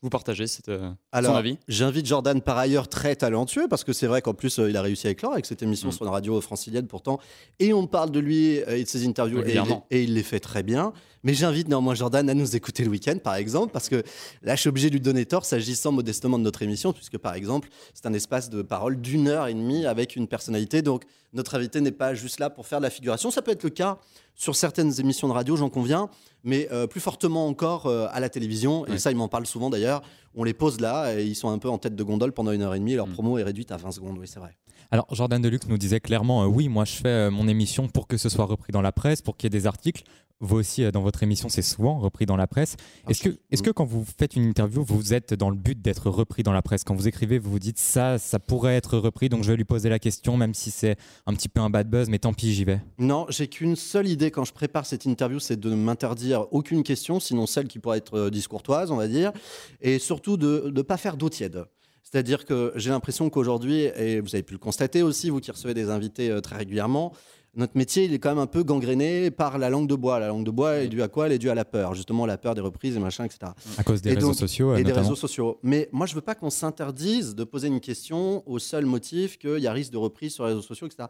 Vous 0.00 0.10
partagez 0.10 0.46
cette, 0.46 0.68
euh, 0.68 0.92
Alors, 1.10 1.42
j'invite 1.68 2.04
Jordan, 2.04 2.42
par 2.42 2.58
ailleurs 2.58 2.86
très 2.86 3.16
talentueux, 3.16 3.66
parce 3.68 3.82
que 3.82 3.94
c'est 3.94 4.06
vrai 4.06 4.20
qu'en 4.20 4.34
plus, 4.34 4.58
euh, 4.58 4.68
il 4.68 4.76
a 4.76 4.82
réussi 4.82 5.06
à 5.06 5.10
éclore 5.10 5.32
avec 5.32 5.46
cette 5.46 5.62
émission 5.62 5.88
Mm. 5.88 5.92
sur 5.92 6.02
une 6.04 6.10
radio 6.12 6.38
francilienne 6.42 6.86
pourtant. 6.86 7.18
Et 7.60 7.72
on 7.72 7.86
parle 7.86 8.10
de 8.10 8.18
lui 8.20 8.58
euh, 8.60 8.76
et 8.76 8.84
de 8.84 8.88
ses 8.88 9.06
interviews, 9.06 9.40
et 9.42 9.58
et 9.90 10.02
il 10.02 10.12
les 10.14 10.22
fait 10.22 10.40
très 10.40 10.62
bien. 10.62 10.92
Mais 11.24 11.32
j'invite 11.34 11.68
néanmoins 11.68 11.94
Jordan 11.94 12.28
à 12.28 12.34
nous 12.34 12.54
écouter 12.56 12.84
le 12.84 12.90
week-end, 12.90 13.16
par 13.22 13.34
exemple, 13.36 13.72
parce 13.72 13.88
que 13.88 14.02
là, 14.42 14.54
je 14.54 14.60
suis 14.60 14.68
obligé 14.68 14.88
de 14.88 14.94
lui 14.94 15.00
donner 15.00 15.24
tort, 15.24 15.44
s'agissant 15.46 15.92
modestement 15.92 16.38
de 16.38 16.44
notre 16.44 16.62
émission, 16.62 16.92
puisque 16.92 17.16
par 17.18 17.34
exemple, 17.34 17.68
c'est 17.94 18.04
un 18.06 18.12
espace 18.12 18.50
de 18.50 18.60
parole 18.62 19.00
d'une 19.00 19.28
heure 19.28 19.46
et 19.48 19.54
demie 19.54 19.86
avec 19.86 20.14
une 20.14 20.28
personnalité. 20.28 20.82
Donc, 20.82 21.04
notre 21.32 21.54
invité 21.56 21.80
n'est 21.80 21.90
pas 21.90 22.14
juste 22.14 22.38
là 22.38 22.50
pour 22.50 22.66
faire 22.66 22.78
de 22.80 22.84
la 22.84 22.90
figuration. 22.90 23.30
Ça 23.30 23.42
peut 23.42 23.50
être 23.50 23.64
le 23.64 23.70
cas 23.70 23.98
sur 24.36 24.54
certaines 24.54 25.00
émissions 25.00 25.26
de 25.26 25.32
radio, 25.32 25.56
j'en 25.56 25.68
conviens, 25.68 26.08
mais 26.44 26.68
euh, 26.70 26.86
plus 26.86 27.00
fortement 27.00 27.46
encore 27.48 27.86
euh, 27.86 28.06
à 28.12 28.20
la 28.20 28.28
télévision. 28.28 28.86
Et 28.86 28.92
Ouais. 28.92 28.98
ça, 28.98 29.10
il 29.10 29.16
m'en 29.16 29.26
parle 29.28 29.44
souvent 29.46 29.68
d'ailleurs. 29.70 30.02
On 30.38 30.44
les 30.44 30.54
pose 30.54 30.80
là 30.80 31.12
et 31.18 31.24
ils 31.24 31.34
sont 31.34 31.50
un 31.50 31.58
peu 31.58 31.68
en 31.68 31.78
tête 31.78 31.94
de 31.96 32.02
gondole 32.04 32.32
pendant 32.32 32.52
une 32.52 32.62
heure 32.62 32.74
et 32.74 32.78
demie. 32.78 32.92
Et 32.92 32.96
leur 32.96 33.08
Mm. 33.08 33.12
promo 33.12 33.38
est 33.38 33.42
réduite 33.42 33.72
à 33.72 33.76
20 33.76 33.90
secondes. 33.92 34.16
Oui, 34.18 34.26
c'est 34.28 34.38
vrai. 34.38 34.56
Alors, 34.90 35.06
Jordan 35.14 35.42
Deluxe 35.42 35.66
nous 35.68 35.76
disait 35.76 36.00
clairement, 36.00 36.44
euh, 36.44 36.46
oui, 36.46 36.68
moi 36.68 36.84
je 36.86 36.92
fais 36.92 37.08
euh, 37.08 37.30
mon 37.30 37.46
émission 37.48 37.88
pour 37.88 38.06
que 38.06 38.16
ce 38.16 38.28
soit 38.28 38.44
repris 38.46 38.72
dans 38.72 38.80
la 38.80 38.92
presse, 38.92 39.20
pour 39.20 39.36
qu'il 39.36 39.46
y 39.52 39.54
ait 39.54 39.58
des 39.60 39.66
articles. 39.66 40.02
Vous 40.40 40.56
aussi, 40.56 40.84
euh, 40.84 40.92
dans 40.92 41.02
votre 41.02 41.22
émission, 41.24 41.48
c'est 41.48 41.62
souvent 41.62 41.98
repris 41.98 42.24
dans 42.24 42.36
la 42.36 42.46
presse. 42.46 42.76
Est-ce 43.08 43.22
que, 43.22 43.30
est-ce 43.50 43.62
que 43.62 43.70
quand 43.70 43.84
vous 43.84 44.04
faites 44.04 44.36
une 44.36 44.44
interview, 44.44 44.84
vous 44.84 45.12
êtes 45.12 45.34
dans 45.34 45.50
le 45.50 45.56
but 45.56 45.80
d'être 45.82 46.10
repris 46.10 46.44
dans 46.44 46.52
la 46.52 46.62
presse? 46.62 46.84
Quand 46.84 46.94
vous 46.94 47.08
écrivez, 47.08 47.38
vous 47.38 47.50
vous 47.50 47.58
dites 47.58 47.78
ça, 47.78 48.18
ça 48.18 48.38
pourrait 48.38 48.76
être 48.76 48.98
repris, 48.98 49.28
donc 49.28 49.42
je 49.42 49.50
vais 49.50 49.56
lui 49.56 49.64
poser 49.64 49.88
la 49.88 49.98
question, 49.98 50.36
même 50.36 50.54
si 50.54 50.70
c'est 50.70 50.96
un 51.26 51.34
petit 51.34 51.48
peu 51.48 51.60
un 51.60 51.70
bad 51.70 51.90
buzz, 51.90 52.08
mais 52.08 52.20
tant 52.20 52.32
pis, 52.32 52.54
j'y 52.54 52.64
vais. 52.64 52.80
Non, 52.98 53.26
j'ai 53.30 53.48
qu'une 53.48 53.74
seule 53.74 54.06
idée 54.06 54.30
quand 54.30 54.44
je 54.44 54.52
prépare 54.52 54.86
cette 54.86 55.06
interview, 55.06 55.40
c'est 55.40 55.58
de 55.58 55.70
ne 55.70 55.76
m'interdire 55.76 56.46
aucune 56.52 56.84
question, 56.84 57.18
sinon 57.18 57.46
celle 57.46 57.66
qui 57.66 57.80
pourrait 57.80 57.98
être 57.98 58.16
euh, 58.16 58.30
discourtoise, 58.30 58.92
on 58.92 58.96
va 58.96 59.08
dire, 59.08 59.32
et 59.80 59.98
surtout 59.98 60.36
de 60.36 60.70
ne 60.72 60.82
pas 60.82 60.96
faire 60.96 61.16
d'eau 61.16 61.28
tiède. 61.28 61.64
C'est-à-dire 62.10 62.46
que 62.46 62.72
j'ai 62.74 62.88
l'impression 62.88 63.28
qu'aujourd'hui, 63.28 63.90
et 63.96 64.20
vous 64.20 64.34
avez 64.34 64.42
pu 64.42 64.54
le 64.54 64.58
constater 64.58 65.02
aussi, 65.02 65.28
vous 65.28 65.40
qui 65.40 65.50
recevez 65.50 65.74
des 65.74 65.90
invités 65.90 66.30
euh, 66.30 66.40
très 66.40 66.56
régulièrement, 66.56 67.12
notre 67.54 67.76
métier, 67.76 68.04
il 68.04 68.14
est 68.14 68.18
quand 68.18 68.28
même 68.28 68.38
un 68.38 68.46
peu 68.46 68.62
gangréné 68.62 69.30
par 69.30 69.58
la 69.58 69.68
langue 69.70 69.88
de 69.88 69.94
bois. 69.94 70.20
La 70.20 70.28
langue 70.28 70.44
de 70.44 70.50
bois 70.50 70.76
est 70.78 70.88
due 70.88 71.02
à 71.02 71.08
quoi? 71.08 71.26
Elle 71.26 71.32
est 71.32 71.38
due 71.38 71.50
à 71.50 71.54
la 71.54 71.64
peur, 71.64 71.94
justement 71.94 72.24
la 72.26 72.38
peur 72.38 72.54
des 72.54 72.60
reprises 72.60 72.96
et 72.96 73.00
machin, 73.00 73.24
etc. 73.24 73.52
À 73.78 73.82
cause 73.82 74.00
des 74.02 74.10
Et 74.10 74.14
réseaux 74.14 74.28
donc- 74.28 74.36
sociaux, 74.36 74.76
et 74.76 74.84
des 74.84 74.92
réseaux 74.92 75.16
sociaux. 75.16 75.58
Mais 75.62 75.88
moi, 75.92 76.06
je 76.06 76.14
veux 76.14 76.20
pas 76.20 76.34
qu'on 76.34 76.50
s'interdise 76.50 77.34
de 77.34 77.44
poser 77.44 77.68
une 77.68 77.80
question 77.80 78.48
au 78.48 78.58
seul 78.58 78.86
motif 78.86 79.38
qu'il 79.38 79.58
y 79.58 79.66
a 79.66 79.72
risque 79.72 79.92
de 79.92 79.98
reprise 79.98 80.34
sur 80.34 80.44
les 80.44 80.50
réseaux 80.50 80.62
sociaux, 80.62 80.86
etc. 80.86 81.08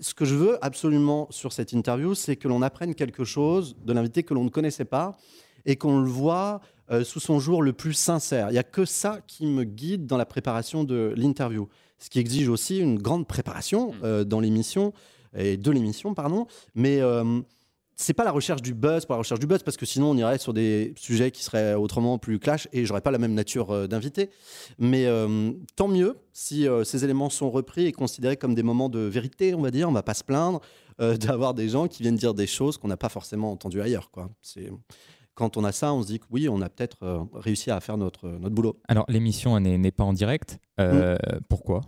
Ce 0.00 0.12
que 0.12 0.24
je 0.24 0.34
veux 0.34 0.58
absolument 0.64 1.26
sur 1.30 1.52
cette 1.52 1.72
interview, 1.72 2.14
c'est 2.14 2.36
que 2.36 2.48
l'on 2.48 2.62
apprenne 2.62 2.94
quelque 2.94 3.24
chose 3.24 3.76
de 3.84 3.92
l'invité 3.92 4.22
que 4.24 4.34
l'on 4.34 4.44
ne 4.44 4.50
connaissait 4.50 4.84
pas 4.84 5.16
et 5.64 5.76
qu'on 5.76 6.00
le 6.00 6.08
voit 6.08 6.60
euh, 6.90 7.02
sous 7.04 7.18
son 7.20 7.38
jour 7.40 7.62
le 7.62 7.72
plus 7.72 7.94
sincère. 7.94 8.48
Il 8.50 8.52
n'y 8.52 8.58
a 8.58 8.62
que 8.62 8.84
ça 8.84 9.20
qui 9.26 9.46
me 9.46 9.64
guide 9.64 10.06
dans 10.06 10.16
la 10.16 10.26
préparation 10.26 10.84
de 10.84 11.12
l'interview. 11.16 11.68
Ce 11.98 12.10
qui 12.10 12.18
exige 12.18 12.48
aussi 12.48 12.78
une 12.78 12.98
grande 12.98 13.26
préparation 13.26 13.92
euh, 14.04 14.22
dans 14.24 14.38
l'émission, 14.40 14.92
et 15.34 15.56
de 15.56 15.70
l'émission, 15.70 16.14
pardon. 16.14 16.46
Mais 16.74 17.00
euh, 17.00 17.40
c'est 17.96 18.12
pas 18.12 18.24
la 18.24 18.30
recherche 18.30 18.60
du 18.60 18.74
buzz 18.74 19.06
pour 19.06 19.14
la 19.14 19.18
recherche 19.18 19.40
du 19.40 19.46
buzz, 19.46 19.62
parce 19.62 19.78
que 19.78 19.86
sinon 19.86 20.10
on 20.10 20.16
irait 20.16 20.38
sur 20.38 20.52
des 20.52 20.92
sujets 20.96 21.30
qui 21.30 21.42
seraient 21.42 21.74
autrement 21.74 22.18
plus 22.18 22.38
clash 22.38 22.68
et 22.72 22.84
j'aurais 22.84 23.00
pas 23.00 23.10
la 23.10 23.18
même 23.18 23.32
nature 23.32 23.70
euh, 23.70 23.86
d'invité. 23.86 24.30
Mais 24.78 25.06
euh, 25.06 25.50
tant 25.76 25.88
mieux 25.88 26.16
si 26.32 26.68
euh, 26.68 26.84
ces 26.84 27.04
éléments 27.04 27.30
sont 27.30 27.50
repris 27.50 27.86
et 27.86 27.92
considérés 27.92 28.36
comme 28.36 28.54
des 28.54 28.62
moments 28.62 28.90
de 28.90 29.00
vérité, 29.00 29.54
on 29.54 29.62
va 29.62 29.70
dire. 29.70 29.88
On 29.88 29.92
va 29.92 30.02
pas 30.02 30.14
se 30.14 30.24
plaindre 30.24 30.60
euh, 31.00 31.16
d'avoir 31.16 31.54
des 31.54 31.70
gens 31.70 31.88
qui 31.88 32.02
viennent 32.02 32.16
dire 32.16 32.34
des 32.34 32.46
choses 32.46 32.76
qu'on 32.76 32.88
n'a 32.88 32.98
pas 32.98 33.08
forcément 33.08 33.50
entendues 33.50 33.80
ailleurs. 33.80 34.10
Quoi. 34.10 34.28
C'est 34.42 34.70
quand 35.34 35.56
on 35.56 35.64
a 35.64 35.72
ça, 35.72 35.92
on 35.92 36.02
se 36.02 36.06
dit 36.06 36.18
que 36.18 36.26
oui, 36.30 36.48
on 36.48 36.60
a 36.62 36.68
peut-être 36.68 37.28
réussi 37.34 37.70
à 37.70 37.78
faire 37.80 37.98
notre, 37.98 38.26
notre 38.26 38.54
boulot. 38.54 38.78
Alors, 38.88 39.04
l'émission 39.08 39.60
n'est 39.60 39.90
pas 39.90 40.04
en 40.04 40.14
direct. 40.14 40.58
Euh, 40.80 41.18
Pourquoi? 41.50 41.82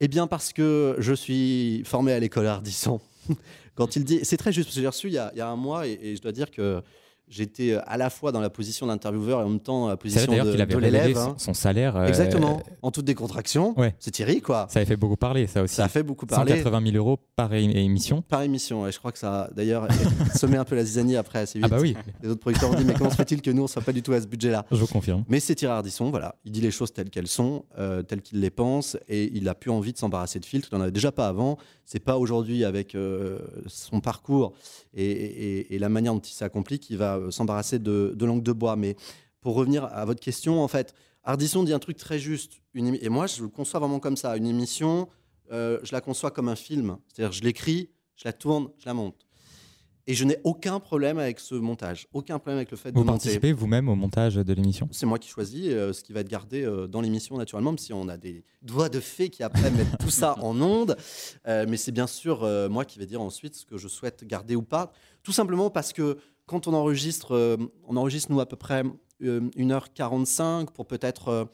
Eh 0.00 0.08
bien, 0.08 0.26
parce 0.26 0.52
que 0.52 0.96
je 0.98 1.14
suis 1.14 1.82
formé 1.84 2.12
à 2.12 2.20
l'école 2.20 2.46
Ardisson. 2.46 3.00
Quand 3.74 3.96
il 3.96 4.04
dit, 4.04 4.20
c'est 4.22 4.36
très 4.36 4.52
juste, 4.52 4.68
parce 4.68 4.76
que 4.76 4.80
j'ai 4.82 4.86
reçu 4.86 5.06
il 5.08 5.14
y, 5.14 5.18
a, 5.18 5.30
il 5.34 5.38
y 5.38 5.40
a 5.40 5.48
un 5.48 5.56
mois 5.56 5.86
et, 5.86 5.98
et 6.02 6.16
je 6.16 6.22
dois 6.22 6.32
dire 6.32 6.50
que 6.50 6.82
j'étais 7.28 7.74
à 7.86 7.96
la 7.96 8.10
fois 8.10 8.32
dans 8.32 8.40
la 8.40 8.50
position 8.50 8.86
d'intervieweur 8.86 9.40
et 9.40 9.44
en 9.44 9.48
même 9.48 9.60
temps 9.60 9.86
la 9.88 9.92
C'est 9.94 9.96
position 9.98 10.30
d'ailleurs 10.32 10.46
de, 10.46 10.50
qu'il 10.52 10.60
avait 10.60 10.74
de 10.74 10.78
l'élève. 10.78 11.14
son, 11.14 11.20
hein. 11.30 11.34
son 11.38 11.54
salaire. 11.54 11.96
euh, 11.96 12.06
Exactement, 12.06 12.62
en 12.82 12.90
toute 12.90 13.04
décontraction. 13.04 13.78
Ouais. 13.78 13.94
C'est 13.98 14.10
Thierry, 14.10 14.40
quoi. 14.40 14.66
Ça 14.70 14.78
avait 14.78 14.86
fait 14.86 14.96
beaucoup 14.96 15.16
parler, 15.16 15.46
ça 15.46 15.62
aussi. 15.62 15.74
Ça 15.74 15.84
a 15.84 15.88
fait 15.88 16.02
beaucoup 16.02 16.26
parler 16.26 16.52
180 16.58 16.92
000 16.92 16.96
euros 16.96 17.18
par 17.34 17.52
émission. 17.54 18.22
par 18.22 18.42
émission. 18.42 18.86
Et 18.86 18.92
je 18.92 18.98
crois 18.98 19.12
que 19.12 19.18
ça 19.18 19.42
a 19.44 19.50
d'ailleurs 19.50 19.88
semé 20.34 20.56
un 20.56 20.64
peu 20.64 20.76
la 20.76 20.84
zizanie 20.84 21.16
après 21.16 21.40
assez 21.40 21.58
vite. 21.58 21.66
Ah 21.70 21.74
bah 21.74 21.80
oui, 21.80 21.96
Les 22.22 22.28
autres 22.30 22.40
producteurs 22.40 22.70
ont 22.70 22.74
dit, 22.74 22.84
mais 22.84 22.94
comment 22.94 23.10
se 23.10 23.16
fait-il 23.16 23.42
que 23.42 23.50
nous, 23.50 23.62
on 23.62 23.64
ne 23.64 23.68
soit 23.70 23.82
pas 23.82 23.92
du 23.92 24.02
tout 24.02 24.12
à 24.12 24.20
ce 24.20 24.26
budget-là? 24.26 24.64
Je 24.70 24.76
vous 24.76 24.86
confirme. 24.86 25.24
Mais 25.28 25.40
c'est 25.40 25.54
Thierry 25.54 25.74
Ardisson, 25.74 26.10
voilà. 26.10 26.36
Il 26.44 26.52
dit 26.52 26.60
les 26.60 26.70
choses 26.70 26.92
telles 26.92 27.10
qu'elles 27.10 27.26
sont, 27.28 27.64
euh, 27.78 28.02
telles 28.02 28.22
qu'il 28.22 28.40
les 28.40 28.50
pense, 28.50 28.96
et 29.08 29.30
il 29.34 29.48
a 29.48 29.54
plus 29.54 29.70
envie 29.70 29.92
de 29.92 29.98
s'embarrasser 29.98 30.38
de 30.40 30.44
filtres. 30.46 30.68
Il 30.72 30.76
n'en 30.76 30.82
avait 30.82 30.92
déjà 30.92 31.12
pas 31.12 31.28
avant. 31.28 31.58
C'est 31.84 32.00
pas 32.00 32.18
aujourd'hui 32.18 32.64
avec 32.64 32.94
euh, 32.94 33.38
son 33.66 34.00
parcours 34.00 34.52
et, 34.94 35.04
et- 35.04 35.74
et 35.74 35.78
la 35.78 35.88
manière 35.88 36.14
dont 36.14 36.20
il 36.20 36.32
s'accomplit 36.32 36.78
qu'il 36.80 36.96
va 36.96 37.15
euh, 37.16 37.30
s'embarrasser 37.30 37.78
de, 37.78 38.14
de 38.16 38.26
langue 38.26 38.42
de 38.42 38.52
bois. 38.52 38.76
Mais 38.76 38.96
pour 39.40 39.54
revenir 39.54 39.84
à 39.84 40.04
votre 40.04 40.20
question, 40.20 40.62
en 40.62 40.68
fait, 40.68 40.94
Ardisson 41.24 41.64
dit 41.64 41.72
un 41.72 41.78
truc 41.78 41.96
très 41.96 42.18
juste. 42.18 42.62
Une 42.74 42.96
et 43.00 43.08
moi, 43.08 43.26
je 43.26 43.42
le 43.42 43.48
conçois 43.48 43.80
vraiment 43.80 44.00
comme 44.00 44.16
ça. 44.16 44.36
Une 44.36 44.46
émission, 44.46 45.08
euh, 45.52 45.78
je 45.82 45.92
la 45.92 46.00
conçois 46.00 46.30
comme 46.30 46.48
un 46.48 46.56
film. 46.56 46.98
C'est-à-dire, 47.08 47.32
je 47.32 47.42
l'écris, 47.42 47.90
je 48.16 48.22
la 48.24 48.32
tourne, 48.32 48.68
je 48.78 48.86
la 48.86 48.94
monte. 48.94 49.26
Et 50.08 50.14
je 50.14 50.24
n'ai 50.24 50.38
aucun 50.44 50.78
problème 50.78 51.18
avec 51.18 51.40
ce 51.40 51.56
montage. 51.56 52.06
Aucun 52.12 52.38
problème 52.38 52.58
avec 52.58 52.70
le 52.70 52.76
fait 52.76 52.92
de 52.92 52.98
Vous 52.98 53.04
participez 53.04 53.52
vous-même 53.52 53.88
au 53.88 53.96
montage 53.96 54.36
de 54.36 54.52
l'émission? 54.52 54.88
C'est 54.92 55.06
moi 55.06 55.18
qui 55.18 55.28
choisis 55.28 55.66
euh, 55.66 55.92
ce 55.92 56.04
qui 56.04 56.12
va 56.12 56.20
être 56.20 56.28
gardé 56.28 56.62
euh, 56.62 56.86
dans 56.86 57.00
l'émission, 57.00 57.36
naturellement, 57.36 57.72
même 57.72 57.78
si 57.78 57.92
on 57.92 58.08
a 58.08 58.16
des 58.16 58.44
doigts 58.62 58.88
de 58.88 59.00
fée 59.00 59.30
qui 59.30 59.42
après 59.42 59.68
mettent 59.72 59.98
tout 59.98 60.10
ça 60.10 60.36
en 60.42 60.60
onde. 60.60 60.96
Euh, 61.48 61.66
mais 61.68 61.76
c'est 61.76 61.90
bien 61.90 62.06
sûr 62.06 62.46
moi 62.70 62.84
qui 62.84 63.00
vais 63.00 63.06
dire 63.06 63.20
ensuite 63.20 63.56
ce 63.56 63.66
que 63.66 63.76
je 63.76 63.88
souhaite 63.88 64.24
garder 64.24 64.54
ou 64.54 64.62
pas. 64.62 64.92
Tout 65.24 65.32
simplement 65.32 65.70
parce 65.70 65.92
que 65.92 66.18
quand 66.46 66.68
on 66.68 66.74
enregistre, 66.74 67.34
euh, 67.34 67.56
on 67.86 67.96
enregistre 67.96 68.32
nous 68.32 68.40
à 68.40 68.46
peu 68.46 68.56
près 68.56 68.82
euh, 69.22 69.40
1h45 69.56 70.66
pour 70.66 70.86
peut-être, 70.86 71.28
euh, 71.28 71.44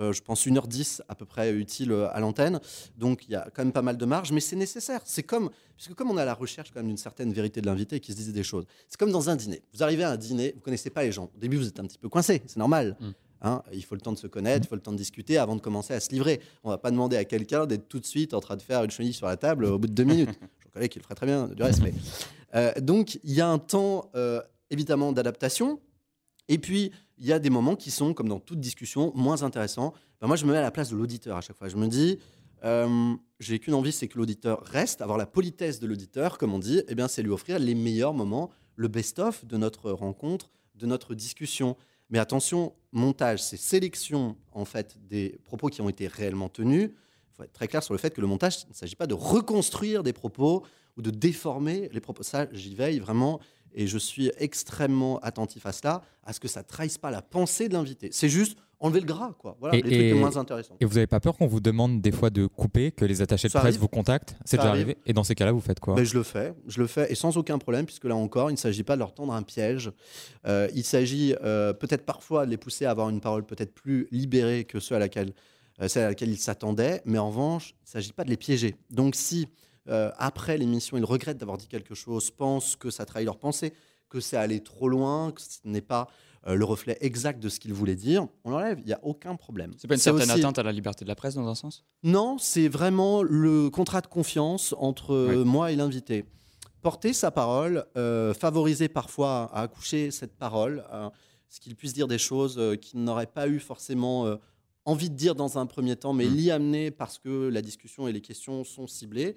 euh, 0.00 0.12
je 0.12 0.22
pense, 0.22 0.46
1h10 0.46 1.00
à 1.08 1.14
peu 1.14 1.24
près 1.24 1.52
utile 1.52 1.92
euh, 1.92 2.14
à 2.14 2.20
l'antenne. 2.20 2.60
Donc 2.96 3.24
il 3.28 3.32
y 3.32 3.34
a 3.34 3.48
quand 3.54 3.64
même 3.64 3.72
pas 3.72 3.82
mal 3.82 3.96
de 3.96 4.04
marge, 4.04 4.32
mais 4.32 4.40
c'est 4.40 4.56
nécessaire. 4.56 5.00
C'est 5.04 5.22
comme, 5.22 5.50
puisque 5.76 5.94
comme 5.94 6.10
on 6.10 6.16
a 6.16 6.24
la 6.24 6.34
recherche 6.34 6.70
quand 6.70 6.80
même 6.80 6.88
d'une 6.88 6.96
certaine 6.96 7.32
vérité 7.32 7.60
de 7.60 7.66
l'invité 7.66 8.00
qui 8.00 8.12
se 8.12 8.16
disait 8.16 8.32
des 8.32 8.42
choses, 8.42 8.64
c'est 8.88 8.98
comme 8.98 9.12
dans 9.12 9.30
un 9.30 9.36
dîner. 9.36 9.62
Vous 9.72 9.82
arrivez 9.82 10.04
à 10.04 10.10
un 10.10 10.16
dîner, 10.16 10.52
vous 10.54 10.60
connaissez 10.60 10.90
pas 10.90 11.02
les 11.02 11.12
gens. 11.12 11.30
Au 11.34 11.38
début, 11.38 11.56
vous 11.56 11.68
êtes 11.68 11.80
un 11.80 11.86
petit 11.86 11.98
peu 11.98 12.08
coincé, 12.08 12.42
c'est 12.46 12.58
normal. 12.58 12.96
Mm. 13.00 13.10
Hein, 13.44 13.62
il 13.72 13.84
faut 13.84 13.96
le 13.96 14.00
temps 14.00 14.12
de 14.12 14.18
se 14.18 14.28
connaître, 14.28 14.66
il 14.66 14.68
faut 14.68 14.76
le 14.76 14.80
temps 14.80 14.92
de 14.92 14.96
discuter 14.96 15.36
avant 15.36 15.56
de 15.56 15.60
commencer 15.60 15.94
à 15.94 15.98
se 15.98 16.10
livrer. 16.10 16.40
On 16.62 16.70
va 16.70 16.78
pas 16.78 16.92
demander 16.92 17.16
à 17.16 17.24
quelqu'un 17.24 17.66
d'être 17.66 17.88
tout 17.88 17.98
de 17.98 18.06
suite 18.06 18.34
en 18.34 18.40
train 18.40 18.56
de 18.56 18.62
faire 18.62 18.84
une 18.84 18.90
chenille 18.90 19.12
sur 19.12 19.26
la 19.26 19.36
table 19.36 19.64
au 19.64 19.78
bout 19.80 19.88
de 19.88 19.94
deux 19.94 20.04
minutes. 20.04 20.30
Reconnais 20.72 20.88
qu'il 20.88 21.00
le 21.00 21.04
ferait 21.04 21.14
très 21.14 21.26
bien 21.26 21.48
du 21.48 21.62
reste. 21.62 21.82
Mais... 21.82 21.92
Euh, 22.54 22.72
donc 22.80 23.18
il 23.22 23.32
y 23.32 23.42
a 23.42 23.48
un 23.48 23.58
temps 23.58 24.10
euh, 24.14 24.40
évidemment 24.70 25.12
d'adaptation. 25.12 25.80
Et 26.48 26.58
puis 26.58 26.92
il 27.18 27.26
y 27.26 27.32
a 27.32 27.38
des 27.38 27.50
moments 27.50 27.76
qui 27.76 27.90
sont, 27.90 28.14
comme 28.14 28.28
dans 28.28 28.40
toute 28.40 28.58
discussion, 28.58 29.12
moins 29.14 29.42
intéressants. 29.42 29.92
Ben, 30.20 30.26
moi 30.26 30.36
je 30.36 30.46
me 30.46 30.52
mets 30.52 30.58
à 30.58 30.62
la 30.62 30.70
place 30.70 30.90
de 30.90 30.96
l'auditeur 30.96 31.36
à 31.36 31.40
chaque 31.42 31.56
fois. 31.56 31.68
Je 31.68 31.76
me 31.76 31.86
dis, 31.88 32.18
euh, 32.64 33.14
j'ai 33.38 33.58
qu'une 33.58 33.74
envie, 33.74 33.92
c'est 33.92 34.08
que 34.08 34.16
l'auditeur 34.18 34.62
reste, 34.64 35.02
avoir 35.02 35.18
la 35.18 35.26
politesse 35.26 35.78
de 35.78 35.86
l'auditeur, 35.86 36.38
comme 36.38 36.54
on 36.54 36.58
dit. 36.58 36.82
Eh 36.88 36.94
bien 36.94 37.06
c'est 37.06 37.22
lui 37.22 37.30
offrir 37.30 37.58
les 37.58 37.74
meilleurs 37.74 38.14
moments, 38.14 38.50
le 38.76 38.88
best-of 38.88 39.44
de 39.44 39.58
notre 39.58 39.90
rencontre, 39.90 40.50
de 40.74 40.86
notre 40.86 41.14
discussion. 41.14 41.76
Mais 42.08 42.18
attention, 42.18 42.74
montage, 42.92 43.42
c'est 43.42 43.56
sélection 43.56 44.36
en 44.52 44.64
fait 44.64 44.96
des 45.08 45.38
propos 45.44 45.68
qui 45.68 45.80
ont 45.80 45.88
été 45.88 46.06
réellement 46.06 46.48
tenus. 46.48 46.90
Il 47.32 47.36
faut 47.36 47.42
être 47.44 47.52
très 47.52 47.68
clair 47.68 47.82
sur 47.82 47.94
le 47.94 47.98
fait 47.98 48.10
que 48.14 48.20
le 48.20 48.26
montage, 48.26 48.58
il 48.66 48.70
ne 48.70 48.74
s'agit 48.74 48.96
pas 48.96 49.06
de 49.06 49.14
reconstruire 49.14 50.02
des 50.02 50.12
propos 50.12 50.64
ou 50.96 51.02
de 51.02 51.10
déformer 51.10 51.88
les 51.92 52.00
propos. 52.00 52.22
Ça, 52.22 52.46
j'y 52.52 52.74
veille 52.74 52.98
vraiment 52.98 53.40
et 53.74 53.86
je 53.86 53.96
suis 53.96 54.30
extrêmement 54.38 55.18
attentif 55.20 55.64
à 55.64 55.72
cela, 55.72 56.02
à 56.24 56.32
ce 56.34 56.40
que 56.40 56.48
ça 56.48 56.60
ne 56.60 56.66
trahisse 56.66 56.98
pas 56.98 57.10
la 57.10 57.22
pensée 57.22 57.68
de 57.68 57.72
l'invité. 57.74 58.10
C'est 58.12 58.28
juste 58.28 58.58
enlever 58.80 59.00
le 59.00 59.06
gras, 59.06 59.32
quoi. 59.38 59.56
Voilà, 59.60 59.76
Et- 59.76 59.78
les 59.78 59.82
trucs 59.84 59.94
et- 59.94 60.12
les 60.12 60.14
moins 60.14 60.36
intéressants. 60.36 60.76
Et 60.80 60.84
vous 60.84 60.94
n'avez 60.94 61.06
pas 61.06 61.20
peur 61.20 61.36
qu'on 61.38 61.46
vous 61.46 61.60
demande 61.60 62.02
des 62.02 62.10
fois 62.12 62.28
de 62.30 62.46
couper, 62.46 62.90
que 62.90 63.04
les 63.06 63.22
attachés 63.22 63.48
de 63.48 63.52
Ça 63.52 63.60
presse 63.60 63.70
arrive. 63.74 63.80
vous 63.80 63.88
contactent? 63.88 64.36
C'est 64.44 64.56
déjà 64.58 64.68
arrive. 64.70 64.82
arrivé? 64.88 64.98
Et 65.06 65.12
dans 65.14 65.24
ces 65.24 65.34
cas-là, 65.34 65.52
vous 65.52 65.60
faites 65.60 65.80
quoi? 65.80 65.94
Ben, 65.94 66.04
je 66.04 66.14
le 66.14 66.22
fais, 66.24 66.52
je 66.66 66.80
le 66.80 66.86
fais, 66.88 67.10
et 67.10 67.14
sans 67.14 67.36
aucun 67.38 67.58
problème, 67.58 67.86
puisque 67.86 68.04
là 68.04 68.16
encore, 68.16 68.50
il 68.50 68.54
ne 68.54 68.58
s'agit 68.58 68.82
pas 68.82 68.94
de 68.96 68.98
leur 68.98 69.14
tendre 69.14 69.32
un 69.32 69.42
piège. 69.42 69.90
Euh, 70.46 70.68
il 70.74 70.84
s'agit 70.84 71.34
euh, 71.42 71.72
peut-être 71.72 72.04
parfois 72.04 72.44
de 72.44 72.50
les 72.50 72.56
pousser 72.58 72.84
à 72.84 72.90
avoir 72.90 73.08
une 73.08 73.20
parole 73.20 73.46
peut-être 73.46 73.72
plus 73.72 74.06
libérée 74.10 74.64
que 74.64 74.80
ceux 74.80 74.96
à 74.96 74.98
laquelle, 74.98 75.32
celle 75.88 76.04
à 76.04 76.08
laquelle 76.08 76.30
ils 76.30 76.38
s'attendaient, 76.38 77.02
mais 77.04 77.18
en 77.18 77.28
revanche, 77.28 77.70
il 77.80 77.84
ne 77.86 77.90
s'agit 77.90 78.12
pas 78.12 78.24
de 78.24 78.30
les 78.30 78.36
piéger. 78.36 78.76
Donc 78.90 79.14
si, 79.14 79.48
euh, 79.88 80.10
après 80.18 80.56
l'émission, 80.58 80.96
ils 80.96 81.04
regrettent 81.04 81.38
d'avoir 81.38 81.58
dit 81.58 81.66
quelque 81.68 81.94
chose, 81.94 82.30
pensent 82.30 82.76
que 82.76 82.90
ça 82.90 83.04
trahit 83.04 83.24
leur 83.26 83.38
pensée, 83.38 83.72
que 84.08 84.20
c'est 84.20 84.36
allé 84.36 84.60
trop 84.60 84.88
loin, 84.88 85.32
que 85.32 85.40
ce 85.40 85.58
n'est 85.64 85.80
pas 85.80 86.08
euh, 86.46 86.54
le 86.54 86.64
reflet 86.64 86.98
exact 87.00 87.40
de 87.42 87.48
ce 87.48 87.60
qu'il 87.60 87.72
voulait 87.72 87.94
dire, 87.94 88.26
on 88.44 88.50
l'enlève, 88.50 88.78
il 88.80 88.86
n'y 88.86 88.92
a 88.92 89.00
aucun 89.04 89.36
problème. 89.36 89.72
C'est 89.78 89.86
pas 89.88 89.94
une 89.94 90.00
certaine 90.00 90.30
aussi- 90.30 90.40
atteinte 90.40 90.58
à 90.58 90.62
la 90.64 90.72
liberté 90.72 91.04
de 91.04 91.08
la 91.08 91.14
presse 91.14 91.34
dans 91.36 91.46
un 91.46 91.54
sens? 91.54 91.84
Non, 92.02 92.36
c'est 92.38 92.68
vraiment 92.68 93.22
le 93.22 93.70
contrat 93.70 94.00
de 94.00 94.08
confiance 94.08 94.74
entre 94.78 95.14
euh, 95.14 95.44
moi 95.44 95.70
et 95.72 95.76
l'invité. 95.76 96.24
Porter 96.82 97.12
sa 97.12 97.30
parole, 97.30 97.84
euh, 97.96 98.34
favoriser 98.34 98.88
parfois 98.88 99.48
à 99.52 99.62
accoucher 99.62 100.10
cette 100.10 100.36
parole, 100.36 100.84
euh, 100.92 101.08
ce 101.48 101.60
qu'il 101.60 101.76
puisse 101.76 101.92
dire 101.94 102.08
des 102.08 102.18
choses 102.18 102.58
euh, 102.58 102.74
qu'il 102.74 103.04
n'aurait 103.04 103.26
pas 103.28 103.46
eu 103.46 103.60
forcément 103.60 104.26
euh, 104.26 104.36
envie 104.84 105.10
de 105.10 105.14
dire 105.14 105.34
dans 105.34 105.58
un 105.58 105.66
premier 105.66 105.96
temps, 105.96 106.12
mais 106.12 106.26
Mm. 106.26 106.34
l'y 106.34 106.50
amener 106.50 106.90
parce 106.90 107.18
que 107.18 107.48
la 107.48 107.62
discussion 107.62 108.08
et 108.08 108.12
les 108.12 108.20
questions 108.20 108.64
sont 108.64 108.86
ciblées. 108.86 109.34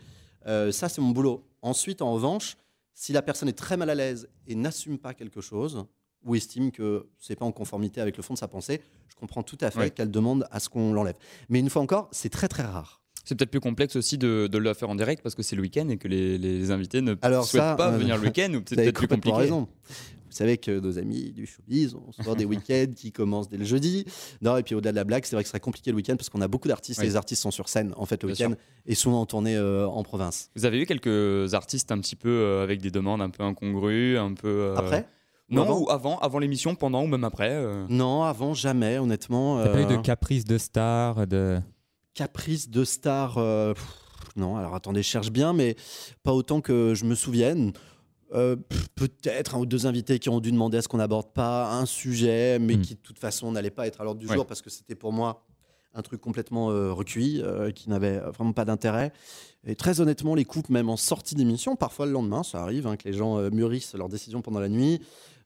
Euh, 0.47 0.71
ça, 0.71 0.89
c'est 0.89 1.01
mon 1.01 1.09
boulot. 1.11 1.43
Ensuite, 1.61 2.01
en 2.01 2.13
revanche, 2.13 2.57
si 2.93 3.13
la 3.13 3.21
personne 3.21 3.49
est 3.49 3.53
très 3.57 3.77
mal 3.77 3.89
à 3.89 3.95
l'aise 3.95 4.27
et 4.47 4.55
n'assume 4.55 4.97
pas 4.97 5.13
quelque 5.13 5.41
chose, 5.41 5.85
ou 6.23 6.35
estime 6.35 6.71
que 6.71 7.07
c'est 7.19 7.35
pas 7.35 7.45
en 7.45 7.51
conformité 7.51 8.01
avec 8.01 8.17
le 8.17 8.23
fond 8.23 8.33
de 8.33 8.39
sa 8.39 8.47
pensée, 8.47 8.81
je 9.07 9.15
comprends 9.15 9.43
tout 9.43 9.57
à 9.61 9.69
fait 9.69 9.79
Ouais. 9.79 9.91
qu'elle 9.91 10.09
demande 10.11 10.47
à 10.49 10.59
ce 10.59 10.69
qu'on 10.69 10.93
l'enlève. 10.93 11.17
Mais 11.49 11.59
une 11.59 11.69
fois 11.69 11.81
encore, 11.83 12.09
c'est 12.11 12.29
très 12.29 12.47
très 12.47 12.63
rare. 12.63 13.01
C'est 13.25 13.35
peut-être 13.35 13.51
plus 13.51 13.59
complexe 13.59 13.95
aussi 13.97 14.17
de, 14.17 14.47
de 14.47 14.57
le 14.57 14.73
faire 14.73 14.89
en 14.89 14.95
direct 14.95 15.21
parce 15.23 15.35
que 15.35 15.43
c'est 15.43 15.55
le 15.55 15.61
week-end 15.63 15.89
et 15.89 15.97
que 15.97 16.07
les, 16.07 16.37
les 16.37 16.71
invités 16.71 17.01
ne 17.01 17.15
Alors 17.21 17.45
souhaitent 17.45 17.63
ça, 17.63 17.75
pas 17.75 17.91
euh, 17.91 17.97
venir 17.97 18.15
le 18.17 18.23
week-end 18.23 18.53
ou 18.53 18.61
peut-être 18.61 18.93
plus 18.95 19.07
compliqué. 19.07 19.35
raison. 19.37 19.67
Vous 20.29 20.37
savez 20.39 20.57
que 20.57 20.79
nos 20.79 20.97
amis 20.99 21.31
du 21.31 21.45
showbiz 21.45 21.95
ont 21.95 22.11
souvent 22.11 22.35
des 22.35 22.43
week-ends 22.45 22.91
qui 22.95 23.11
commencent 23.11 23.47
dès 23.49 23.57
le 23.57 23.63
jeudi. 23.65 24.05
Non, 24.41 24.57
et 24.57 24.63
puis 24.63 24.75
au-delà 24.75 24.91
de 24.91 24.95
la 24.97 25.03
blague, 25.05 25.23
c'est 25.25 25.35
vrai 25.35 25.43
que 25.43 25.47
ce 25.47 25.51
serait 25.51 25.59
compliqué 25.61 25.91
le 25.91 25.95
week-end 25.97 26.15
parce 26.17 26.29
qu'on 26.29 26.41
a 26.41 26.47
beaucoup 26.47 26.67
d'artistes 26.67 26.99
Oui. 26.99 27.05
et 27.05 27.09
les 27.09 27.15
artistes 27.15 27.41
sont 27.41 27.51
sur 27.51 27.67
scène 27.69 27.93
en 27.97 28.05
fait 28.05 28.21
le 28.21 28.29
week-end 28.29 28.53
et 28.85 28.95
souvent 28.95 29.21
en 29.21 29.25
tournée 29.25 29.55
euh, 29.55 29.87
en 29.87 30.03
province. 30.03 30.51
Vous 30.55 30.65
avez 30.65 30.79
eu 30.81 30.85
quelques 30.85 31.53
artistes 31.53 31.91
un 31.91 31.99
petit 31.99 32.15
peu 32.17 32.29
euh, 32.29 32.63
avec 32.63 32.81
des 32.81 32.91
demandes 32.91 33.21
un 33.21 33.29
peu 33.29 33.43
incongrues, 33.43 34.17
un 34.17 34.33
peu. 34.33 34.47
euh, 34.49 34.75
Après 34.75 35.07
Non, 35.49 35.61
Ou 35.61 35.63
avant 35.63 35.79
ou 35.79 35.89
avant, 35.89 36.19
avant 36.19 36.39
l'émission, 36.39 36.75
pendant 36.75 37.03
ou 37.03 37.07
même 37.07 37.23
après. 37.23 37.51
euh. 37.51 37.85
Non, 37.89 38.23
avant 38.23 38.53
jamais, 38.53 38.97
honnêtement. 38.97 39.63
T'as 39.63 39.69
pas 39.69 39.81
eu 39.81 39.85
de 39.85 39.97
caprice 40.01 40.43
de 40.45 40.57
star 40.57 41.25
de... 41.27 41.59
caprice 42.15 42.69
de 42.69 42.83
star. 42.83 43.37
euh, 43.37 43.73
pff, 43.75 43.85
non, 44.35 44.57
alors 44.57 44.73
attendez, 44.73 45.03
je 45.03 45.07
cherche 45.07 45.29
bien, 45.31 45.53
mais 45.53 45.75
pas 46.23 46.33
autant 46.33 46.59
que 46.61 46.93
je 46.95 47.05
me 47.05 47.13
souvienne. 47.13 47.73
Euh, 48.33 48.55
Peut-être 48.95 49.55
un 49.55 49.59
ou 49.59 49.65
deux 49.65 49.85
invités 49.85 50.17
qui 50.19 50.29
ont 50.29 50.39
dû 50.39 50.51
demander 50.51 50.77
à 50.79 50.81
ce 50.81 50.87
qu'on 50.87 50.97
n'aborde 50.97 51.31
pas 51.33 51.71
un 51.73 51.85
sujet, 51.85 52.57
mais 52.59 52.75
Hmm. 52.77 52.81
qui 52.81 52.95
de 52.95 52.99
toute 52.99 53.19
façon 53.19 53.51
n'allait 53.51 53.69
pas 53.69 53.85
être 53.87 54.01
à 54.01 54.03
l'ordre 54.03 54.19
du 54.19 54.25
Ouais. 54.27 54.35
jour 54.35 54.47
parce 54.47 54.61
que 54.63 54.69
c'était 54.69 54.95
pour 54.95 55.13
moi 55.13 55.45
un 55.93 56.01
truc 56.01 56.19
complètement 56.21 56.71
euh, 56.71 56.91
recuit, 56.91 57.41
euh, 57.41 57.71
qui 57.71 57.89
n'avait 57.89 58.17
vraiment 58.19 58.51
pas 58.53 58.65
d'intérêt. 58.65 59.13
Et 59.65 59.75
très 59.75 60.01
honnêtement, 60.01 60.33
les 60.35 60.43
coupes, 60.43 60.69
même 60.69 60.89
en 60.89 60.97
sortie 60.97 61.35
d'émission, 61.35 61.75
parfois 61.75 62.05
le 62.05 62.11
lendemain, 62.13 62.43
ça 62.43 62.61
arrive 62.61 62.87
hein, 62.87 62.97
que 62.97 63.07
les 63.07 63.13
gens 63.13 63.39
mûrissent 63.51 63.93
leurs 63.95 64.09
décisions 64.09 64.41
pendant 64.41 64.59
la 64.59 64.69
nuit. 64.69 64.99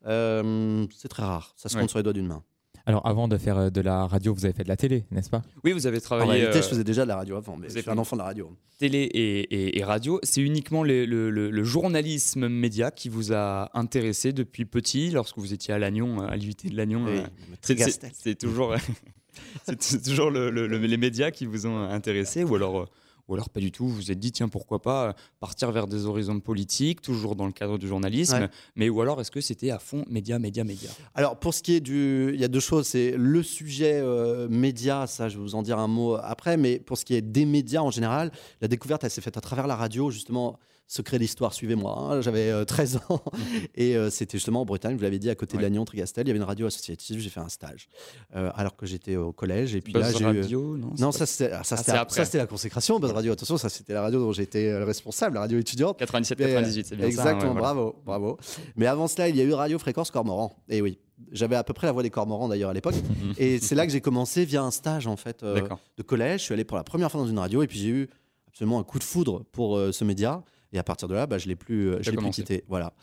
C'est 0.03 1.07
très 1.09 1.23
rare, 1.23 1.53
ça 1.57 1.69
se 1.69 1.75
Ouais. 1.75 1.81
compte 1.81 1.89
sur 1.89 1.99
les 1.99 2.03
doigts 2.03 2.13
d'une 2.13 2.27
main. 2.27 2.43
Alors 2.85 3.05
avant 3.07 3.27
de 3.27 3.37
faire 3.37 3.57
euh, 3.57 3.69
de 3.69 3.81
la 3.81 4.05
radio, 4.07 4.33
vous 4.33 4.45
avez 4.45 4.53
fait 4.53 4.63
de 4.63 4.69
la 4.69 4.77
télé, 4.77 5.05
n'est-ce 5.11 5.29
pas? 5.29 5.41
Oui, 5.63 5.73
vous 5.73 5.85
avez 5.87 5.97
En 5.97 6.01
travaillé 6.01 6.31
réalité, 6.31 6.57
euh, 6.57 6.61
je 6.61 6.67
faisais 6.67 6.83
déjà 6.83 7.03
de 7.03 7.07
la 7.09 7.17
radio 7.17 7.35
avant, 7.35 7.55
mais 7.57 7.67
vous 7.67 7.73
je 7.73 7.77
avez 7.77 7.81
suis 7.83 7.91
un 7.91 7.97
enfant 7.97 8.15
de 8.15 8.21
la 8.21 8.25
radio. 8.27 8.51
télé 8.79 8.99
et, 8.99 9.39
et- 9.41 9.79
et 9.79 9.83
radio. 9.83 10.19
C'est 10.23 10.41
uniquement 10.41 10.83
le, 10.83 11.05
le- 11.05 11.29
le- 11.29 11.51
le 11.51 11.63
journalisme 11.63 12.47
média 12.47 12.91
qui 12.91 13.09
vous 13.09 13.31
a 13.33 13.69
intéressé 13.77 14.33
depuis 14.33 14.65
petit, 14.65 15.11
lorsque 15.11 15.37
vous 15.37 15.53
étiez 15.53 15.73
à 15.73 15.79
Lannion, 15.79 16.21
à 16.21 16.35
l'UT 16.37 16.55
de 16.69 16.75
Lannion. 16.75 17.05
Oui, 17.05 17.17
euh, 17.19 17.25
C'est- 17.61 18.35
toujours, 18.35 18.73
toujours 20.03 20.31
le- 20.31 20.49
le- 20.49 20.67
le- 20.67 20.77
les 20.77 20.97
médias 20.97 21.31
qui 21.31 21.45
vous 21.45 21.65
ont 21.67 21.79
intéressé 21.83 22.43
ou 22.43 22.55
alors, 22.55 22.79
euh, 22.81 22.85
ou 23.29 23.35
alors 23.35 23.49
pas 23.49 23.59
du 23.59 23.71
tout. 23.71 23.87
Vous 23.87 23.95
vous 23.95 24.11
êtes 24.11 24.19
dit, 24.19 24.31
tiens, 24.31 24.49
pourquoi 24.49 24.81
pas 24.81 25.09
euh, 25.09 25.13
partir 25.39 25.71
vers 25.71 25.87
des 25.87 26.05
horizons 26.05 26.39
politiques, 26.39 27.01
toujours 27.01 27.35
dans 27.35 27.45
le 27.45 27.51
cadre 27.51 27.77
du 27.77 27.87
journalisme. 27.87 28.33
Ouais. 28.33 28.49
Mais 28.75 28.89
ou 28.89 28.99
alors 29.01 29.21
est-ce 29.21 29.31
que 29.31 29.41
c'était 29.41 29.69
à 29.69 29.79
fond 29.79 30.03
média, 30.09 30.39
média, 30.39 30.63
média? 30.63 30.89
Alors 31.13 31.39
pour 31.39 31.53
ce 31.53 31.61
qui 31.61 31.75
est 31.75 31.79
du, 31.79 32.31
il 32.33 32.41
y 32.41 32.43
a 32.43 32.47
deux 32.47 32.59
choses, 32.59 32.87
c'est 32.87 33.13
le 33.15 33.43
sujet 33.43 33.99
euh, 34.01 34.49
média, 34.49 35.07
ça 35.07 35.29
je 35.29 35.37
vais 35.37 35.43
vous 35.43 35.55
en 35.55 35.61
dire 35.61 35.79
un 35.79 35.87
mot 35.87 36.15
après, 36.15 36.57
mais 36.57 36.79
pour 36.79 36.97
ce 36.97 37.05
qui 37.05 37.13
est 37.13 37.21
des 37.21 37.45
médias 37.45 37.81
en 37.81 37.91
général, 37.91 38.31
la 38.61 38.67
découverte 38.67 39.03
elle 39.03 39.11
s'est 39.11 39.21
faite 39.21 39.37
à 39.37 39.41
travers 39.41 39.67
la 39.67 39.75
radio 39.75 40.09
justement. 40.09 40.59
Secret 40.91 41.19
d'histoire, 41.19 41.53
suivez-moi. 41.53 41.95
hein, 41.95 42.21
J'avais 42.21 42.49
euh, 42.49 42.65
13 42.65 43.01
ans 43.09 43.21
et 43.75 43.95
euh, 43.95 44.09
c'était 44.09 44.39
justement 44.39 44.61
en 44.61 44.65
Bretagne, 44.65 44.95
vous 44.97 45.03
l'avez 45.03 45.19
dit, 45.19 45.29
à 45.29 45.35
côté 45.35 45.55
de 45.55 45.61
Lannion, 45.61 45.85
Trigastel. 45.85 46.25
Il 46.25 46.29
y 46.29 46.31
avait 46.31 46.39
une 46.39 46.43
radio 46.45 46.65
associative. 46.65 47.19
J'ai 47.19 47.29
fait 47.29 47.39
un 47.39 47.47
stage 47.47 47.89
euh, 48.35 48.49
alors 48.55 48.75
que 48.75 48.87
j'étais 48.87 49.15
au 49.15 49.31
collège. 49.31 49.75
Et 49.75 49.81
puis 49.81 49.93
Buzz 49.93 50.01
là, 50.01 50.11
j'ai 50.11 50.23
eu- 50.23 50.41
Radio, 50.41 50.77
non 50.77 50.93
c'est 50.95 51.01
Non, 51.03 51.11
ça 51.11 51.27
c'était 51.27 51.51
ah, 51.53 51.63
ça, 51.63 51.75
Ah, 51.77 52.05
ça, 52.09 52.25
c'était 52.25 52.39
la 52.39 52.47
consécration. 52.47 52.99
Buzz 52.99 53.11
Radio, 53.11 53.33
attention, 53.33 53.57
ça 53.57 53.69
c'était 53.69 53.93
la 53.93 54.01
radio 54.01 54.19
dont 54.19 54.31
j'étais 54.31 54.67
euh, 54.67 54.79
le 54.79 54.85
responsable, 54.85 55.35
la 55.35 55.41
radio 55.41 55.59
étudiante. 55.59 55.99
97, 55.99 56.39
Mais, 56.39 56.45
98, 56.45 56.85
c'est 56.87 56.95
bien 56.95 57.03
ça. 57.03 57.07
Exactement, 57.07 57.53
ouais, 57.53 57.59
voilà. 57.59 57.73
bravo, 57.75 57.95
bravo. 58.03 58.37
Mais 58.75 58.87
avant 58.87 59.07
cela, 59.07 59.29
il 59.29 59.35
y 59.35 59.41
a 59.41 59.43
eu 59.43 59.53
Radio 59.53 59.77
Fréquence 59.77 60.09
Cormoran. 60.09 60.55
Et 60.69 60.81
oui, 60.81 60.97
j'avais 61.31 61.55
à 61.55 61.63
peu 61.63 61.73
près 61.73 61.85
la 61.85 61.93
voix 61.93 62.01
des 62.01 62.09
Cormorans 62.09 62.47
d'ailleurs 62.47 62.71
à 62.71 62.73
l'époque. 62.73 62.95
et 63.37 63.59
c'est 63.59 63.75
là 63.75 63.85
que 63.85 63.91
j'ai 63.91 64.01
commencé 64.01 64.43
via 64.43 64.63
un 64.63 64.71
stage 64.71 65.05
en 65.05 65.17
fait 65.17 65.43
euh, 65.43 65.61
de 65.97 66.01
collège. 66.03 66.39
Je 66.39 66.45
suis 66.45 66.53
allé 66.55 66.63
pour 66.63 66.77
la 66.77 66.83
première 66.83 67.11
fois 67.11 67.21
dans 67.21 67.27
une 67.27 67.37
radio 67.37 67.61
et 67.61 67.67
puis 67.67 67.77
j'ai 67.77 67.89
eu 67.89 68.09
absolument 68.47 68.79
un 68.79 68.83
coup 68.83 68.97
de 68.97 69.03
foudre 69.03 69.43
pour 69.51 69.77
euh, 69.77 69.91
ce 69.91 70.03
média. 70.03 70.41
Et 70.71 70.77
à 70.77 70.83
partir 70.83 71.07
de 71.07 71.15
là, 71.15 71.25
bah, 71.25 71.37
je 71.37 71.47
l'ai 71.47 71.55
plus, 71.55 71.89
euh, 71.89 71.97
je 72.01 72.11
l'ai 72.11 72.17
plus 72.17 72.29
quitté. 72.29 72.63
Voilà. 72.67 72.93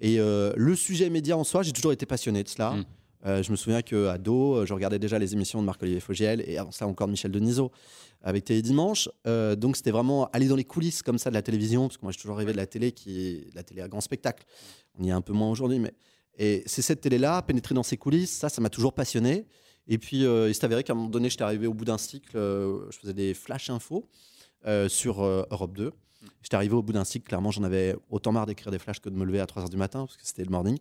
Et 0.00 0.20
euh, 0.20 0.52
le 0.56 0.76
sujet 0.76 1.08
média 1.08 1.36
en 1.36 1.44
soi, 1.44 1.62
j'ai 1.62 1.72
toujours 1.72 1.92
été 1.92 2.06
passionné 2.06 2.42
de 2.42 2.48
cela. 2.48 2.72
Mm. 2.72 2.84
Euh, 3.26 3.42
je 3.42 3.50
me 3.50 3.56
souviens 3.56 3.80
qu'à 3.80 3.96
euh, 3.96 4.66
je 4.66 4.74
regardais 4.74 4.98
déjà 4.98 5.18
les 5.18 5.32
émissions 5.32 5.60
de 5.60 5.66
Marc-Olivier 5.66 6.00
Fogiel 6.00 6.44
et 6.46 6.58
avant 6.58 6.70
ça 6.70 6.86
encore 6.86 7.06
de 7.06 7.12
Michel 7.12 7.30
Denisot 7.30 7.70
avec 8.22 8.44
Télé 8.44 8.60
Dimanche. 8.60 9.08
Euh, 9.26 9.56
donc 9.56 9.76
c'était 9.76 9.90
vraiment 9.90 10.28
aller 10.32 10.46
dans 10.46 10.56
les 10.56 10.64
coulisses 10.64 11.02
comme 11.02 11.18
ça 11.18 11.30
de 11.30 11.34
la 11.34 11.42
télévision, 11.42 11.88
parce 11.88 11.96
que 11.96 12.04
moi 12.04 12.12
j'ai 12.12 12.20
toujours 12.20 12.36
rêvé 12.36 12.52
de 12.52 12.56
la 12.56 12.66
télé 12.66 12.92
qui 12.92 13.26
est 13.26 13.54
la 13.54 13.62
télé 13.62 13.80
à 13.80 13.88
grand 13.88 14.00
spectacle. 14.00 14.44
On 14.98 15.04
y 15.04 15.08
est 15.08 15.12
un 15.12 15.22
peu 15.22 15.32
moins 15.32 15.50
aujourd'hui, 15.50 15.78
mais 15.78 15.94
et 16.36 16.62
c'est 16.66 16.82
cette 16.82 17.00
télé-là, 17.00 17.42
pénétrer 17.42 17.74
dans 17.74 17.82
ces 17.82 17.96
coulisses, 17.96 18.32
ça, 18.32 18.48
ça 18.48 18.60
m'a 18.60 18.70
toujours 18.70 18.92
passionné. 18.92 19.46
Et 19.86 19.98
puis 19.98 20.26
euh, 20.26 20.48
il 20.48 20.54
s'est 20.54 20.64
avéré 20.64 20.82
qu'à 20.82 20.92
un 20.92 20.96
moment 20.96 21.08
donné, 21.08 21.30
j'étais 21.30 21.44
arrivé 21.44 21.66
au 21.66 21.74
bout 21.74 21.84
d'un 21.84 21.98
cycle, 21.98 22.32
je 22.34 22.98
faisais 22.98 23.14
des 23.14 23.32
flash 23.32 23.70
infos 23.70 24.08
sur 24.88 25.22
Europe 25.22 25.76
2. 25.76 25.92
J'étais 26.42 26.56
arrivé 26.56 26.74
au 26.74 26.82
bout 26.82 26.92
d'un 26.92 27.04
cycle, 27.04 27.26
clairement, 27.26 27.50
j'en 27.50 27.62
avais 27.64 27.96
autant 28.10 28.32
marre 28.32 28.46
d'écrire 28.46 28.70
des 28.70 28.78
flashs 28.78 29.00
que 29.00 29.08
de 29.08 29.14
me 29.16 29.24
lever 29.24 29.40
à 29.40 29.46
3h 29.46 29.68
du 29.70 29.76
matin, 29.76 30.00
parce 30.06 30.16
que 30.16 30.26
c'était 30.26 30.44
le 30.44 30.50
morning. 30.50 30.78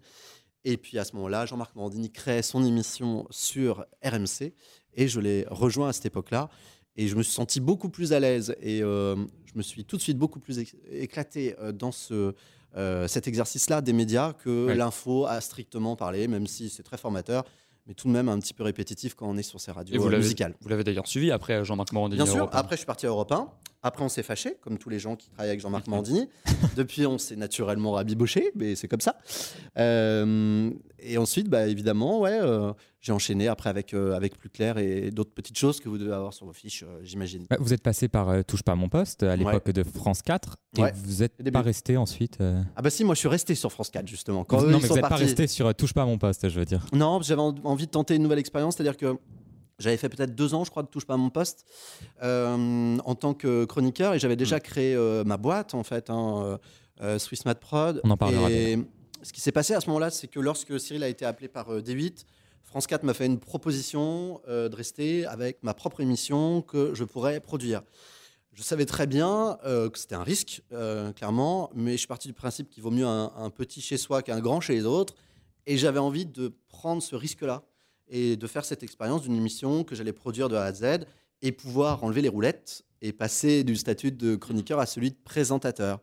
Et 0.66 0.78
puis 0.78 0.98
à 0.98 1.04
ce 1.04 1.16
moment-là, 1.16 1.46
Jean-Marc 1.46 1.76
Morandini 1.76 2.10
crée 2.10 2.42
son 2.42 2.64
émission 2.64 3.28
sur 3.30 3.86
RMC, 4.04 4.54
et 4.96 5.08
je 5.08 5.20
l'ai 5.20 5.46
rejoint 5.50 5.90
à 5.90 5.94
cette 5.94 6.06
époque-là. 6.06 6.50
Et 6.96 7.08
je 7.08 7.16
me 7.16 7.24
suis 7.24 7.34
senti 7.34 7.60
beaucoup 7.60 7.90
plus 7.90 8.14
à 8.14 8.20
l'aise, 8.20 8.56
et 8.62 8.82
euh, 8.84 9.16
je 9.46 9.54
me 9.56 9.62
suis 9.64 9.84
tout 9.84 9.98
de 9.98 10.02
suite 10.02 10.18
beaucoup 10.18 10.40
plus 10.40 10.60
éc- 10.60 10.76
éclaté 10.92 11.56
euh, 11.60 11.72
dans 11.72 11.92
ce, 11.92 12.34
euh, 12.78 13.08
cet 13.08 13.28
exercice-là 13.28 13.82
des 13.82 13.94
médias 13.94 14.34
que 14.34 14.68
Ouais. 14.68 14.76
l'info 14.76 15.26
a 15.26 15.42
strictement 15.42 15.96
parlé, 15.96 16.28
même 16.28 16.46
si 16.48 16.70
c'est 16.70 16.84
très 16.84 16.98
formateur, 16.98 17.44
mais 17.88 17.94
tout 17.96 18.08
de 18.08 18.14
même 18.14 18.30
un 18.30 18.40
petit 18.40 18.54
peu 18.54 18.64
répétitif 18.64 19.16
quand 19.16 19.28
on 19.28 19.36
est 19.38 19.44
sur 19.44 19.60
ces 19.60 19.72
radios 19.72 20.00
vous 20.02 20.10
musicales. 20.10 20.56
Vous 20.62 20.70
l'avez 20.70 20.84
d'ailleurs 20.84 21.08
suivi 21.08 21.32
après 21.32 21.66
Jean-Marc 21.66 21.92
Morandini. 21.92 22.24
Bien 22.24 22.32
sûr, 22.32 22.48
après 22.54 22.76
je 22.76 22.82
suis 22.82 22.86
parti 22.86 23.06
à 23.06 23.10
Europe 23.10 23.32
1. 23.32 23.50
Après 23.84 24.04
on 24.04 24.10
s'est 24.10 24.24
fâché, 24.24 24.56
comme 24.62 24.78
tous 24.78 24.90
les 24.90 24.98
gens 25.00 25.16
qui 25.16 25.30
travaillent 25.30 25.50
avec 25.50 25.60
Jean-Marc 25.62 25.88
Mandini. 25.88 26.30
Depuis 26.78 27.06
on 27.06 27.18
s'est 27.18 27.36
naturellement 27.36 27.92
rabiboché, 27.92 28.52
mais 28.56 28.76
c'est 28.76 28.88
comme 28.88 29.02
ça. 29.02 29.18
Euh, 29.78 30.72
et 31.00 31.18
ensuite, 31.18 31.50
bah, 31.50 31.68
évidemment, 31.68 32.22
ouais, 32.22 32.40
euh, 32.42 32.72
j'ai 33.02 33.12
enchaîné 33.12 33.50
après 33.50 33.70
avec, 33.70 33.94
euh, 33.94 34.16
avec 34.16 34.38
Plus 34.38 34.50
Clair 34.50 34.78
et 34.78 35.12
d'autres 35.12 35.34
petites 35.34 35.58
choses 35.58 35.82
que 35.82 35.90
vous 35.90 35.98
devez 35.98 36.14
avoir 36.14 36.34
sur 36.34 36.46
vos 36.46 36.54
fiches, 36.54 36.84
euh, 36.84 37.00
j'imagine. 37.04 37.46
Bah, 37.50 37.58
Vous 37.60 37.74
êtes 37.74 37.84
passé 37.84 38.08
par 38.08 38.46
Touche 38.46 38.64
pas 38.64 38.72
à 38.72 38.76
mon 38.76 38.88
poste 38.88 39.24
à 39.24 39.36
l'époque 39.36 39.70
de 39.72 39.84
France 39.84 40.22
4 40.22 40.56
et 40.78 40.82
Ouais. 40.82 40.94
vous 40.96 41.22
n'êtes 41.22 41.52
pas 41.52 41.62
resté 41.62 41.98
ensuite. 41.98 42.38
Ah 42.76 42.82
bah 42.82 42.90
si, 42.90 43.04
moi 43.04 43.16
je 43.16 43.20
suis 43.20 43.28
resté 43.28 43.54
sur 43.56 43.72
France 43.72 43.90
4 43.90 44.08
justement. 44.08 44.44
Quand 44.46 44.58
vous- 44.60 44.66
eux, 44.66 44.72
non, 44.72 44.80
mais 44.82 44.88
vous 44.88 44.96
n'êtes 44.96 45.02
pas 45.10 45.16
resté 45.16 45.48
sur 45.48 45.74
Touche 45.76 45.94
pas 45.94 46.04
à 46.04 46.06
mon 46.06 46.18
poste, 46.18 46.48
je 46.48 46.58
veux 46.60 46.66
dire. 46.66 46.86
Non, 46.94 47.22
j'avais 47.22 47.42
en- 47.42 47.54
envie 47.66 47.86
de 47.86 47.92
tenter 47.92 48.16
une 48.16 48.24
nouvelle 48.24 48.40
expérience, 48.40 48.76
c'est-à-dire 48.76 48.96
que 48.98 49.18
j'avais 49.80 49.98
fait 49.98 50.10
peut-être 50.10 50.36
deux 50.36 50.54
ans, 50.54 50.64
je 50.64 50.70
crois, 50.70 50.84
de 50.84 50.88
touche 50.88 51.06
pas 51.06 51.16
à 51.16 51.18
mon 51.18 51.30
poste 51.30 51.66
euh, 52.22 52.98
en 53.04 53.16
tant 53.16 53.34
que 53.34 53.66
chroniqueur 53.66 54.14
et 54.14 54.20
j'avais 54.20 54.36
déjà 54.36 54.60
créé 54.60 54.96
euh, 54.96 55.24
ma 55.24 55.38
boîte 55.38 55.74
en 55.74 55.84
fait, 55.84 56.10
hein, 56.10 56.44
euh, 56.46 56.58
euh, 57.02 57.20
Swiss 57.20 57.46
Mad 57.46 57.60
Prod. 57.60 58.02
On 58.04 58.12
en 58.12 58.18
parlera 58.18 58.52
Et 58.52 58.78
ce 59.24 59.34
qui 59.34 59.42
s'est 59.42 59.52
passé 59.52 59.74
à 59.74 59.82
ce 59.82 59.88
moment-là, 59.88 60.10
c'est 60.12 60.28
que 60.28 60.40
lorsque 60.40 60.80
Cyril 60.80 61.04
a 61.04 61.08
été 61.08 61.26
appelé 61.26 61.48
par 61.48 61.74
euh, 61.74 61.82
D8, 61.82 62.26
France 62.64 62.88
4 62.88 63.04
m'a 63.04 63.14
fait 63.14 63.26
une 63.28 63.40
proposition 63.40 64.42
de 64.48 64.76
rester 64.76 65.28
avec 65.28 65.62
ma 65.62 65.76
propre 65.76 66.02
émission 66.02 66.64
que 66.64 66.96
je 66.96 67.04
pourrais 67.04 67.40
produire. 67.40 67.84
Je 68.54 68.64
savais 68.64 68.88
très 68.88 69.06
bien 69.06 69.60
que 69.64 69.92
c'était 69.94 70.16
un 70.16 70.24
risque, 70.24 70.64
clairement, 71.16 71.70
mais 71.76 71.92
je 71.92 71.98
suis 71.98 72.08
parti 72.08 72.28
du 72.28 72.34
principe 72.34 72.72
qu'il 72.72 72.82
vaut 72.82 72.90
mieux 72.90 73.06
un, 73.06 73.32
un 73.38 73.52
petit 73.52 73.80
chez 73.80 73.98
soi 73.98 74.24
qu'un 74.24 74.40
grand 74.40 74.60
chez 74.60 74.74
les 74.74 74.86
autres. 74.86 75.14
Et 75.68 75.78
j'avais 75.78 76.00
envie 76.00 76.26
de 76.26 76.52
prendre 76.68 77.04
ce 77.04 77.16
risque-là 77.16 77.62
et 78.08 78.36
de 78.36 78.48
faire 78.48 78.66
cette 78.66 78.84
expérience 78.84 79.22
d'une 79.24 79.36
émission 79.36 79.84
que 79.84 79.96
j'allais 79.96 80.14
produire 80.14 80.50
de 80.50 80.56
A 80.56 80.64
à 80.66 80.74
Z 80.74 81.06
et 81.42 81.52
pouvoir 81.52 82.04
enlever 82.04 82.22
les 82.22 82.30
roulettes 82.30 82.84
et 83.02 83.12
passer 83.12 83.64
du 83.64 83.76
statut 83.76 84.12
de 84.12 84.36
chroniqueur 84.36 84.80
à 84.80 84.86
celui 84.86 85.12
de 85.12 85.18
présentateur. 85.24 86.00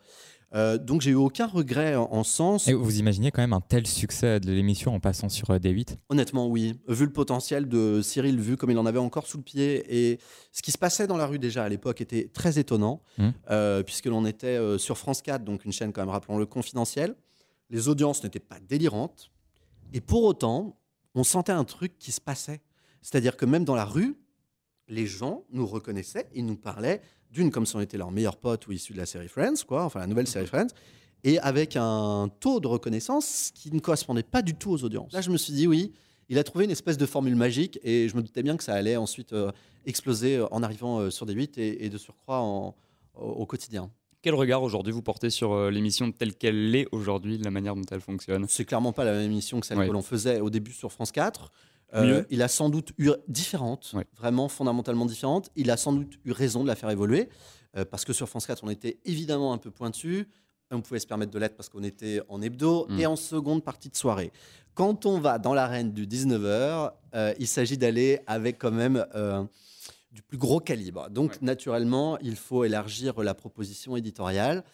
Euh, 0.52 0.78
donc 0.78 1.00
j'ai 1.00 1.12
eu 1.12 1.14
aucun 1.14 1.46
regret 1.46 1.94
en, 1.94 2.08
en 2.10 2.24
sens. 2.24 2.66
Et 2.66 2.72
vous 2.74 2.98
imaginez 2.98 3.30
quand 3.30 3.40
même 3.40 3.52
un 3.52 3.60
tel 3.60 3.86
succès 3.86 4.40
de 4.40 4.50
l'émission 4.52 4.92
en 4.92 4.98
passant 4.98 5.28
sur 5.28 5.48
euh, 5.50 5.58
D8 5.58 5.96
Honnêtement, 6.08 6.48
oui. 6.48 6.74
Vu 6.88 7.04
le 7.06 7.12
potentiel 7.12 7.68
de 7.68 8.00
Cyril, 8.02 8.40
vu 8.40 8.56
comme 8.56 8.72
il 8.72 8.76
en 8.78 8.84
avait 8.84 8.98
encore 8.98 9.28
sous 9.28 9.36
le 9.36 9.44
pied, 9.44 9.84
et 9.88 10.18
ce 10.50 10.60
qui 10.60 10.72
se 10.72 10.78
passait 10.78 11.06
dans 11.06 11.16
la 11.16 11.26
rue 11.26 11.38
déjà 11.38 11.62
à 11.62 11.68
l'époque 11.68 12.00
était 12.00 12.28
très 12.34 12.58
étonnant, 12.58 13.00
Mhm. 13.16 13.32
euh, 13.52 13.82
puisque 13.84 14.06
l'on 14.06 14.26
était 14.26 14.58
sur 14.78 14.98
France 14.98 15.22
4, 15.22 15.44
donc 15.44 15.64
une 15.64 15.72
chaîne 15.72 15.92
quand 15.92 16.00
même, 16.02 16.10
rappelons-le, 16.10 16.46
confidentielle. 16.46 17.14
Les 17.70 17.86
audiences 17.86 18.24
n'étaient 18.24 18.40
pas 18.40 18.58
délirantes. 18.68 19.30
Et 19.92 20.00
pour 20.00 20.24
autant, 20.24 20.79
on 21.14 21.24
sentait 21.24 21.52
un 21.52 21.64
truc 21.64 21.98
qui 21.98 22.12
se 22.12 22.20
passait. 22.20 22.60
C'est-à-dire 23.02 23.36
que 23.36 23.46
même 23.46 23.64
dans 23.64 23.74
la 23.74 23.84
rue, 23.84 24.16
les 24.88 25.06
gens 25.06 25.44
nous 25.52 25.66
reconnaissaient, 25.66 26.28
ils 26.34 26.44
nous 26.44 26.56
parlaient 26.56 27.00
d'une 27.30 27.50
comme 27.50 27.64
si 27.66 27.76
on 27.76 27.80
était 27.80 27.96
leur 27.98 28.10
meilleur 28.10 28.36
pote 28.36 28.66
ou 28.66 28.72
issu 28.72 28.92
de 28.92 28.98
la 28.98 29.06
série 29.06 29.28
Friends, 29.28 29.64
quoi, 29.66 29.84
enfin 29.84 30.00
la 30.00 30.06
nouvelle 30.06 30.26
série 30.26 30.46
Friends, 30.46 30.68
et 31.22 31.38
avec 31.38 31.76
un 31.76 32.28
taux 32.40 32.60
de 32.60 32.66
reconnaissance 32.66 33.50
qui 33.54 33.72
ne 33.72 33.78
correspondait 33.78 34.22
pas 34.24 34.42
du 34.42 34.54
tout 34.54 34.70
aux 34.72 34.82
audiences. 34.84 35.12
Là, 35.12 35.20
je 35.20 35.30
me 35.30 35.36
suis 35.36 35.52
dit 35.52 35.66
oui, 35.66 35.92
il 36.28 36.38
a 36.38 36.44
trouvé 36.44 36.64
une 36.64 36.70
espèce 36.70 36.96
de 36.98 37.06
formule 37.06 37.36
magique 37.36 37.78
et 37.84 38.08
je 38.08 38.16
me 38.16 38.22
doutais 38.22 38.42
bien 38.42 38.56
que 38.56 38.64
ça 38.64 38.74
allait 38.74 38.96
ensuite 38.96 39.32
euh, 39.32 39.52
exploser 39.86 40.36
euh, 40.36 40.46
en 40.50 40.62
arrivant 40.62 40.98
euh, 41.00 41.10
sur 41.10 41.26
des 41.26 41.34
8 41.34 41.58
et, 41.58 41.84
et 41.84 41.88
de 41.88 41.98
surcroît 41.98 42.40
en- 42.40 42.74
au, 43.14 43.20
au 43.26 43.46
quotidien. 43.46 43.90
Quel 44.22 44.34
regard 44.34 44.62
aujourd'hui 44.62 44.92
vous 44.92 45.00
portez 45.02 45.30
sur 45.30 45.52
euh, 45.52 45.70
l'émission 45.70 46.12
telle 46.12 46.34
qu'elle 46.34 46.70
l'est 46.70 46.86
aujourd'hui, 46.92 47.38
la 47.38 47.50
manière 47.50 47.74
dont 47.74 47.84
elle 47.90 48.00
fonctionne? 48.02 48.44
C'est 48.48 48.66
clairement 48.66 48.92
pas 48.92 49.04
la 49.04 49.12
même 49.12 49.22
émission 49.30 49.60
que 49.60 49.66
celle 49.66 49.78
Ouais. 49.78 49.86
que 49.88 49.92
l'on 49.92 50.02
faisait 50.02 50.40
au 50.40 50.50
début 50.50 50.72
sur 50.72 50.92
France 50.92 51.12
4. 51.12 51.50
Mieux? 51.92 52.24
il 52.30 52.40
a 52.42 52.46
sans 52.46 52.68
doute 52.68 52.92
eu 52.98 53.10
différente, 53.26 53.90
Ouais. 53.94 54.04
vraiment 54.16 54.48
fondamentalement 54.48 55.06
différente. 55.06 55.50
Il 55.56 55.72
a 55.72 55.76
sans 55.76 55.92
doute 55.92 56.20
eu 56.24 56.30
raison 56.30 56.62
de 56.62 56.68
la 56.68 56.76
faire 56.76 56.90
évoluer 56.90 57.28
euh, 57.76 57.84
parce 57.84 58.04
que 58.04 58.12
sur 58.12 58.28
France 58.28 58.46
4, 58.46 58.62
on 58.62 58.70
était 58.70 58.98
évidemment 59.06 59.52
un 59.52 59.58
peu 59.58 59.70
pointu. 59.72 60.28
On 60.70 60.82
pouvait 60.82 61.00
se 61.00 61.06
permettre 61.08 61.32
de 61.32 61.38
l'être 61.40 61.56
parce 61.56 61.68
qu'on 61.68 61.82
était 61.82 62.20
en 62.28 62.42
hebdo 62.42 62.86
Mm. 62.90 63.00
et 63.00 63.06
en 63.06 63.16
seconde 63.16 63.64
partie 63.64 63.88
de 63.88 63.96
soirée. 63.96 64.30
Quand 64.74 65.04
on 65.04 65.18
va 65.18 65.38
dans 65.40 65.52
l'arène 65.52 65.92
du 65.92 66.06
19h, 66.06 66.92
euh, 67.16 67.34
il 67.40 67.48
s'agit 67.48 67.76
d'aller 67.76 68.20
avec 68.28 68.58
quand 68.58 68.70
même 68.70 69.04
euh, 69.16 69.42
du 70.10 70.22
plus 70.22 70.38
gros 70.38 70.60
calibre. 70.60 71.08
Donc 71.10 71.32
Ouais. 71.32 71.38
naturellement, 71.42 72.18
il 72.18 72.36
faut 72.36 72.64
élargir 72.64 73.20
la 73.22 73.34
proposition 73.34 73.96
éditoriale. 73.96 74.64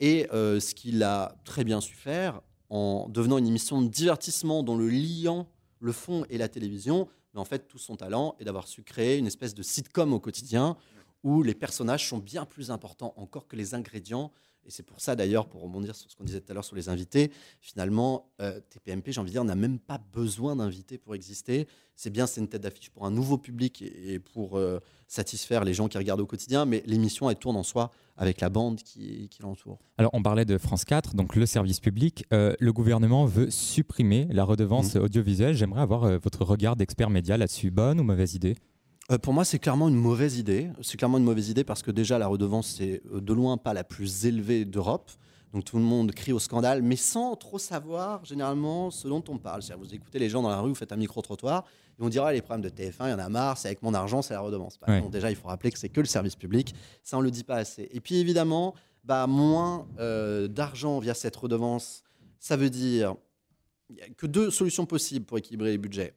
Et 0.00 0.26
euh, 0.32 0.60
ce 0.60 0.74
qu'il 0.74 1.02
a 1.02 1.34
très 1.44 1.64
bien 1.64 1.80
su 1.80 1.94
faire 1.94 2.40
en 2.70 3.08
devenant 3.08 3.38
une 3.38 3.46
émission 3.46 3.80
de 3.82 3.88
divertissement 3.88 4.62
dont 4.62 4.76
le 4.76 4.88
liant, 4.88 5.46
le 5.80 5.92
fond 5.92 6.24
et 6.30 6.38
la 6.38 6.48
télévision, 6.48 7.08
mais 7.32 7.40
en 7.40 7.44
fait 7.44 7.68
tout 7.68 7.78
son 7.78 7.96
talent 7.96 8.34
est 8.40 8.44
d'avoir 8.44 8.66
su 8.66 8.82
créer 8.82 9.18
une 9.18 9.26
espèce 9.26 9.54
de 9.54 9.62
sitcom 9.62 10.12
au 10.12 10.20
quotidien 10.20 10.76
où 11.22 11.42
les 11.42 11.54
personnages 11.54 12.08
sont 12.08 12.18
bien 12.18 12.44
plus 12.44 12.70
importants 12.70 13.14
encore 13.16 13.46
que 13.46 13.56
les 13.56 13.74
ingrédients. 13.74 14.30
Et 14.66 14.70
c'est 14.70 14.82
pour 14.82 15.00
ça 15.00 15.16
d'ailleurs, 15.16 15.46
pour 15.46 15.62
rebondir 15.62 15.94
sur 15.94 16.10
ce 16.10 16.16
qu'on 16.16 16.24
disait 16.24 16.40
tout 16.40 16.50
à 16.50 16.54
l'heure 16.54 16.64
sur 16.64 16.76
les 16.76 16.88
invités, 16.88 17.30
finalement, 17.60 18.30
euh, 18.40 18.60
TPMP, 18.70 19.12
j'ai 19.12 19.20
envie 19.20 19.30
de 19.30 19.34
dire, 19.34 19.44
n'a 19.44 19.54
même 19.54 19.78
pas 19.78 19.98
besoin 20.12 20.56
d'invités 20.56 20.98
pour 20.98 21.14
exister. 21.14 21.66
C'est 21.96 22.10
bien, 22.10 22.26
c'est 22.26 22.40
une 22.40 22.48
tête 22.48 22.62
d'affiche 22.62 22.90
pour 22.90 23.06
un 23.06 23.10
nouveau 23.10 23.38
public 23.38 23.82
et 23.82 24.14
et 24.14 24.18
pour 24.18 24.58
euh, 24.58 24.80
satisfaire 25.08 25.64
les 25.64 25.72
gens 25.72 25.88
qui 25.88 25.96
regardent 25.96 26.20
au 26.20 26.26
quotidien, 26.26 26.66
mais 26.66 26.82
l'émission, 26.86 27.30
elle 27.30 27.36
tourne 27.36 27.56
en 27.56 27.62
soi 27.62 27.90
avec 28.16 28.40
la 28.40 28.48
bande 28.48 28.82
qui, 28.82 29.28
qui 29.28 29.42
l'entoure. 29.42 29.78
Alors, 29.98 30.10
on 30.14 30.22
parlait 30.22 30.44
de 30.44 30.58
France 30.58 30.84
4, 30.84 31.14
donc 31.14 31.36
le 31.36 31.46
service 31.46 31.80
public. 31.80 32.24
Euh, 32.32 32.54
le 32.58 32.72
gouvernement 32.72 33.24
veut 33.24 33.50
supprimer 33.50 34.26
la 34.30 34.44
redevance 34.44 34.96
audiovisuelle. 34.96 35.54
J'aimerais 35.54 35.80
avoir 35.80 36.18
votre 36.18 36.44
regard 36.44 36.76
d'expert 36.76 37.10
média 37.10 37.36
là-dessus. 37.36 37.70
Bonne 37.70 38.00
ou 38.00 38.04
mauvaise 38.04 38.34
idée? 38.34 38.56
Euh, 39.12 39.18
pour 39.18 39.32
moi, 39.34 39.44
c'est 39.44 39.58
clairement 39.58 39.88
une 39.88 39.96
mauvaise 39.96 40.38
idée. 40.38 40.70
C'est 40.82 40.96
clairement 40.96 41.18
une 41.18 41.24
mauvaise 41.24 41.50
idée 41.50 41.64
parce 41.64 41.82
que 41.82 41.90
déjà, 41.90 42.18
la 42.18 42.26
redevance, 42.26 42.74
c'est 42.78 43.02
euh, 43.12 43.20
de 43.20 43.32
loin 43.32 43.56
pas 43.58 43.74
la 43.74 43.84
plus 43.84 44.26
élevée 44.26 44.64
d'Europe. 44.64 45.10
Donc 45.52 45.64
tout 45.64 45.76
le 45.76 45.84
monde 45.84 46.10
crie 46.12 46.32
au 46.32 46.40
scandale, 46.40 46.82
mais 46.82 46.96
sans 46.96 47.36
trop 47.36 47.58
savoir 47.60 48.24
généralement 48.24 48.90
ce 48.90 49.06
dont 49.06 49.22
on 49.28 49.38
parle. 49.38 49.62
C'est-à-dire, 49.62 49.84
vous 49.86 49.94
écoutez 49.94 50.18
les 50.18 50.28
gens 50.28 50.42
dans 50.42 50.48
la 50.48 50.58
rue, 50.58 50.70
vous 50.70 50.74
faites 50.74 50.90
un 50.90 50.96
micro-trottoir, 50.96 51.64
et 51.96 52.02
on 52.02 52.08
dira 52.08 52.32
les 52.32 52.42
problèmes 52.42 52.68
de 52.68 52.70
TF1, 52.74 53.06
il 53.06 53.10
y 53.10 53.12
en 53.12 53.20
a 53.20 53.28
marre, 53.28 53.56
c'est 53.56 53.68
avec 53.68 53.80
mon 53.80 53.94
argent, 53.94 54.20
c'est 54.20 54.34
la 54.34 54.40
redevance. 54.40 54.80
Bah, 54.80 54.88
Ouais. 54.88 55.00
non, 55.00 55.10
déjà, 55.10 55.30
il 55.30 55.36
faut 55.36 55.46
rappeler 55.46 55.70
que 55.70 55.78
c'est 55.78 55.88
que 55.90 56.00
le 56.00 56.06
service 56.06 56.34
public. 56.34 56.74
Ça, 57.04 57.16
on 57.18 57.20
le 57.20 57.30
dit 57.30 57.44
pas 57.44 57.54
assez. 57.54 57.88
Et 57.92 58.00
puis 58.00 58.16
évidemment, 58.16 58.74
bah, 59.04 59.28
moins 59.28 59.86
euh, 60.00 60.48
d'argent 60.48 60.98
via 60.98 61.14
cette 61.14 61.36
redevance, 61.36 62.02
ça 62.40 62.56
veut 62.56 62.70
dire 62.70 63.14
que 64.16 64.26
deux 64.26 64.50
solutions 64.50 64.86
possibles 64.86 65.24
pour 65.24 65.38
équilibrer 65.38 65.70
les 65.70 65.78
budgets. 65.78 66.14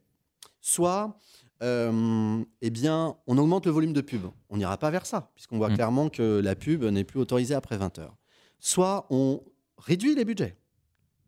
Soit 0.62 1.15
euh, 1.64 2.44
eh 2.62 2.70
bien, 2.70 3.16
on 3.28 3.38
augmente 3.38 3.66
le 3.66 3.72
volume 3.72 3.94
de 3.94 4.02
pub. 4.02 4.22
On 4.50 4.58
n'ira 4.58 4.78
pas 4.78 4.90
vers 4.92 5.06
ça, 5.06 5.32
puisqu'on 5.36 5.58
voit 5.58 5.70
Mm. 5.70 5.76
clairement 5.76 6.10
que 6.10 6.39
la 6.43 6.56
pub 6.56 6.84
n'est 6.84 7.04
plus 7.04 7.20
autorisée 7.20 7.56
après 7.56 7.78
20 7.78 8.00
heures. 8.00 8.15
Soit 8.60 9.08
on 9.10 9.41
réduit 9.78 10.15
les 10.15 10.26
budgets. 10.26 10.58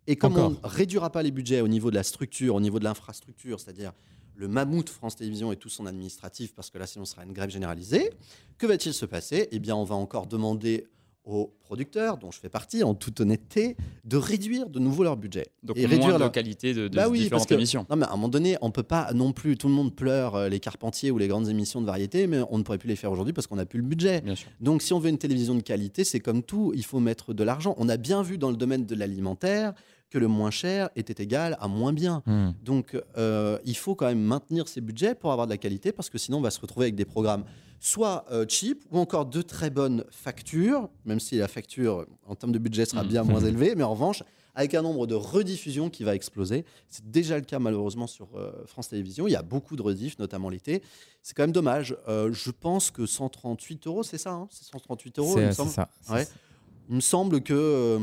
Et 0.08 0.16
comme 0.16 0.34
Encore. 0.34 0.46
on 0.48 0.50
ne 0.52 0.58
réduira 0.74 1.12
pas 1.12 1.22
les 1.22 1.32
budgets 1.32 1.62
au 1.62 1.68
niveau 1.68 1.92
de 1.92 1.96
la 1.96 2.04
structure, 2.04 2.56
au 2.56 2.62
niveau 2.62 2.80
de 2.80 2.84
l'infrastructure, 2.84 3.60
c'est-à-dire 3.60 3.92
le 4.36 4.48
mammouth 4.48 4.90
France 4.90 5.16
Télévisions 5.18 5.52
et 5.52 5.58
tout 5.58 5.70
son 5.70 5.86
administratif, 5.86 6.56
parce 6.56 6.70
que 6.70 6.78
là, 6.78 6.88
sinon, 6.88 7.06
ce 7.06 7.12
sera 7.12 7.24
une 7.26 7.34
grève 7.34 7.50
généralisée, 7.50 8.10
que 8.58 8.66
va-t-il 8.66 8.94
se 8.94 9.06
passer? 9.06 9.50
Eh 9.52 9.60
bien, 9.60 9.76
on 9.76 9.84
va 9.84 9.96
encore 9.96 10.26
demander 10.28 10.88
aux 11.26 11.54
producteurs, 11.62 12.18
dont 12.18 12.32
je 12.32 12.40
fais 12.40 12.50
partie, 12.50 12.84
en 12.84 12.96
toute 12.96 13.20
honnêteté, 13.22 13.78
de 14.04 14.18
réduire 14.18 14.70
de 14.70 14.80
nouveau 14.80 15.04
leur 15.04 15.16
budget. 15.16 15.48
Donc 15.62 15.78
et 15.78 15.82
moins 15.82 15.90
réduire 15.92 16.14
de 16.16 16.20
leur- 16.20 16.32
qualité 16.32 16.74
de, 16.74 16.88
de 16.88 16.96
Bah 16.96 17.08
oui, 17.08 17.20
parce 17.30 17.44
différentes 17.44 17.48
que- 17.50 17.54
émissions. 17.54 17.86
non, 17.90 17.96
mais 17.98 18.06
à 18.06 18.10
un 18.10 18.16
moment 18.16 18.30
donné, 18.30 18.58
on 18.62 18.72
peut 18.72 18.82
pas 18.84 19.12
non 19.14 19.32
plus. 19.32 19.56
Tout 19.58 19.68
le 19.68 19.74
monde 19.74 19.96
pleure 19.96 20.36
euh, 20.36 20.50
les 20.50 20.60
Carpentiers 20.60 21.12
ou 21.12 21.18
les 21.20 21.28
grandes 21.28 21.48
émissions 21.50 21.82
de 21.82 21.86
variété, 21.86 22.26
mais 22.26 22.40
on 22.50 22.58
ne 22.58 22.64
pourrait 22.64 22.80
plus 22.80 22.90
les 22.90 22.96
faire 22.96 23.12
aujourd'hui 23.12 23.34
parce 23.34 23.46
qu'on 23.48 23.58
n'a 23.58 23.66
plus 23.68 23.80
le 23.80 23.86
budget. 23.86 24.22
Bien 24.22 24.36
sûr. 24.36 24.50
Donc, 24.60 24.82
si 24.82 24.92
on 24.94 25.00
veut 25.00 25.10
une 25.10 25.18
télévision 25.20 25.54
de 25.56 25.62
qualité, 25.62 26.04
c'est 26.04 26.20
comme 26.20 26.42
tout, 26.42 26.72
il 26.76 26.84
faut 26.86 27.00
mettre 27.00 27.34
de 27.34 27.44
l'argent. 27.44 27.76
On 27.78 27.90
a 27.90 27.98
bien 27.98 28.24
vu 28.24 28.38
dans 28.40 28.50
le 28.50 28.58
domaine 28.58 28.86
de 28.86 28.96
l'alimentaire 28.96 29.74
que 30.10 30.18
le 30.18 30.28
moins 30.28 30.52
cher 30.52 30.90
était 30.96 31.22
égal 31.24 31.58
à 31.60 31.68
moins 31.68 31.94
bien. 31.94 32.24
Hmm. 32.26 32.52
Donc, 32.64 32.98
euh, 33.18 33.60
il 33.66 33.78
faut 33.78 33.96
quand 33.96 34.08
même 34.08 34.22
maintenir 34.22 34.68
ces 34.68 34.82
budgets 34.82 35.16
pour 35.16 35.32
avoir 35.32 35.48
de 35.48 35.52
la 35.52 35.58
qualité, 35.58 35.92
parce 35.92 36.10
que 36.10 36.18
sinon, 36.18 36.40
on 36.40 36.42
va 36.42 36.52
se 36.52 36.60
retrouver 36.60 36.86
avec 36.86 36.96
des 36.96 37.06
programmes 37.06 37.44
soit 37.80 38.26
euh, 38.32 38.46
cheap, 38.48 38.84
ou 38.92 38.98
encore 39.00 39.26
de 39.26 39.42
très 39.42 39.70
bonnes 39.70 40.04
factures, 40.12 40.90
même 41.06 41.20
si 41.20 41.38
la 41.38 41.48
facture, 41.48 42.06
en 42.28 42.36
termes 42.36 42.52
de 42.52 42.60
budget, 42.60 42.86
sera 42.86 43.04
Mhm. 43.04 43.10
bien 43.10 43.24
moins 43.24 43.40
élevée, 43.46 43.74
mais 43.76 43.84
en 43.84 43.92
revanche, 43.92 44.22
avec 44.56 44.74
un 44.74 44.82
nombre 44.82 45.08
de 45.08 45.16
rediffusions 45.16 45.90
qui 45.90 46.04
va 46.04 46.14
exploser. 46.16 46.66
C'est 46.90 47.10
déjà 47.10 47.38
le 47.38 47.46
cas, 47.46 47.60
malheureusement, 47.60 48.08
sur 48.08 48.28
euh, 48.36 48.52
France 48.66 48.90
Télévisions. 48.90 49.28
Il 49.28 49.32
y 49.32 49.36
a 49.38 49.44
beaucoup 49.44 49.78
de 49.78 49.82
rediffs, 49.82 50.20
notamment 50.20 50.50
l'été. 50.50 50.82
C'est 51.22 51.34
quand 51.38 51.44
même 51.44 51.54
dommage. 51.54 51.96
Je 52.08 52.52
pense 52.52 52.92
que 52.92 53.06
138 53.06 53.88
euros, 53.88 54.04
c'est 54.04 54.18
ça, 54.18 54.32
hein? 54.32 54.48
C'est 54.52 54.66
138 54.66 55.20
euros, 55.20 55.36
il 55.40 55.46
me 55.46 55.52
semble? 55.52 55.72
ça. 55.72 55.88
Ouais. 56.10 56.28
Il 56.90 56.96
me 56.96 57.02
semble 57.02 57.42
que 57.42 57.98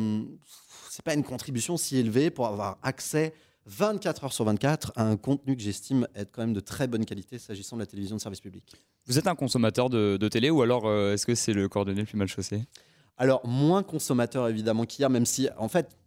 c'est 0.97 1.05
pas 1.05 1.13
une 1.13 1.25
contribution 1.25 1.77
si 1.77 1.99
élevée 1.99 2.31
pour 2.31 2.47
avoir 2.47 2.79
accès 2.83 3.35
24 3.67 4.25
heures 4.25 4.33
sur 4.33 4.47
24 4.47 4.93
à 4.97 5.05
un 5.05 5.19
contenu 5.19 5.55
que 5.55 5.61
j'estime 5.61 6.09
être 6.15 6.33
quand 6.33 6.41
même 6.41 6.55
de 6.55 6.61
très 6.61 6.87
bonne 6.87 7.05
qualité 7.05 7.39
s'agissant 7.39 7.77
de 7.77 7.83
la 7.83 7.87
télévision 7.87 8.17
de 8.17 8.21
service 8.23 8.41
public. 8.41 8.73
Vous 9.05 9.19
êtes 9.19 9.27
un 9.27 9.35
consommateur 9.35 9.91
de, 9.91 10.17
de 10.17 10.29
télé 10.29 10.49
ou 10.49 10.63
alors 10.63 10.87
euh, 10.87 11.13
est-ce 11.13 11.27
que 11.27 11.35
c'est 11.35 11.53
le 11.53 11.69
cordonnier 11.69 12.01
le 12.01 12.07
plus 12.07 12.17
mal 12.17 12.29
chaussé? 12.29 12.63
Alors, 13.19 13.47
moins 13.47 13.83
consommateur 13.83 14.49
évidemment 14.49 14.87
qu'hier, 14.87 15.11
même 15.11 15.27
si, 15.27 15.51
en 15.59 15.69
fait, 15.69 15.99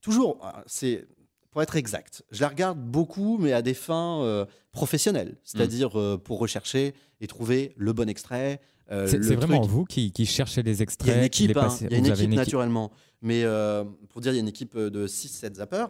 toujours, 0.00 0.38
euh, 0.44 0.60
c'est 0.66 1.08
pour 1.50 1.60
être 1.60 1.74
exact, 1.74 2.22
je 2.30 2.40
la 2.40 2.48
regarde 2.48 2.78
beaucoup, 2.78 3.38
mais 3.38 3.52
à 3.52 3.62
des 3.62 3.74
fins 3.74 4.22
euh, 4.22 4.44
professionnelles, 4.70 5.36
c'est-à-dire 5.42 5.98
euh, 5.98 6.16
pour 6.16 6.38
rechercher 6.38 6.94
et 7.20 7.26
trouver 7.26 7.72
le 7.76 7.92
bon 7.92 8.08
extrait. 8.08 8.60
Euh, 8.90 9.06
C'est 9.06 9.18
vraiment 9.34 9.60
truc. 9.60 9.70
vous 9.70 9.84
qui, 9.84 10.12
qui 10.12 10.26
cherchez 10.26 10.62
les 10.62 10.72
Il 10.76 10.78
y 10.78 10.82
extraits 10.82 11.14
a 11.14 11.18
une 11.18 11.24
équipe, 11.24 11.56
hein, 11.56 11.60
passez- 11.62 11.84
il 11.86 11.92
y 11.92 11.94
a 11.94 11.98
une 11.98 12.04
vous 12.04 12.10
avez 12.10 12.24
équipe 12.24 12.36
naturellement. 12.36 12.90
Mais 13.22 13.42
euh, 13.44 13.84
pour 14.10 14.20
dire, 14.20 14.32
il 14.32 14.36
y 14.36 14.38
a 14.38 14.42
une 14.42 14.48
équipe 14.48 14.74
euh, 14.76 14.90
de 14.90 15.06
6-7 15.06 15.54
zappers. 15.56 15.88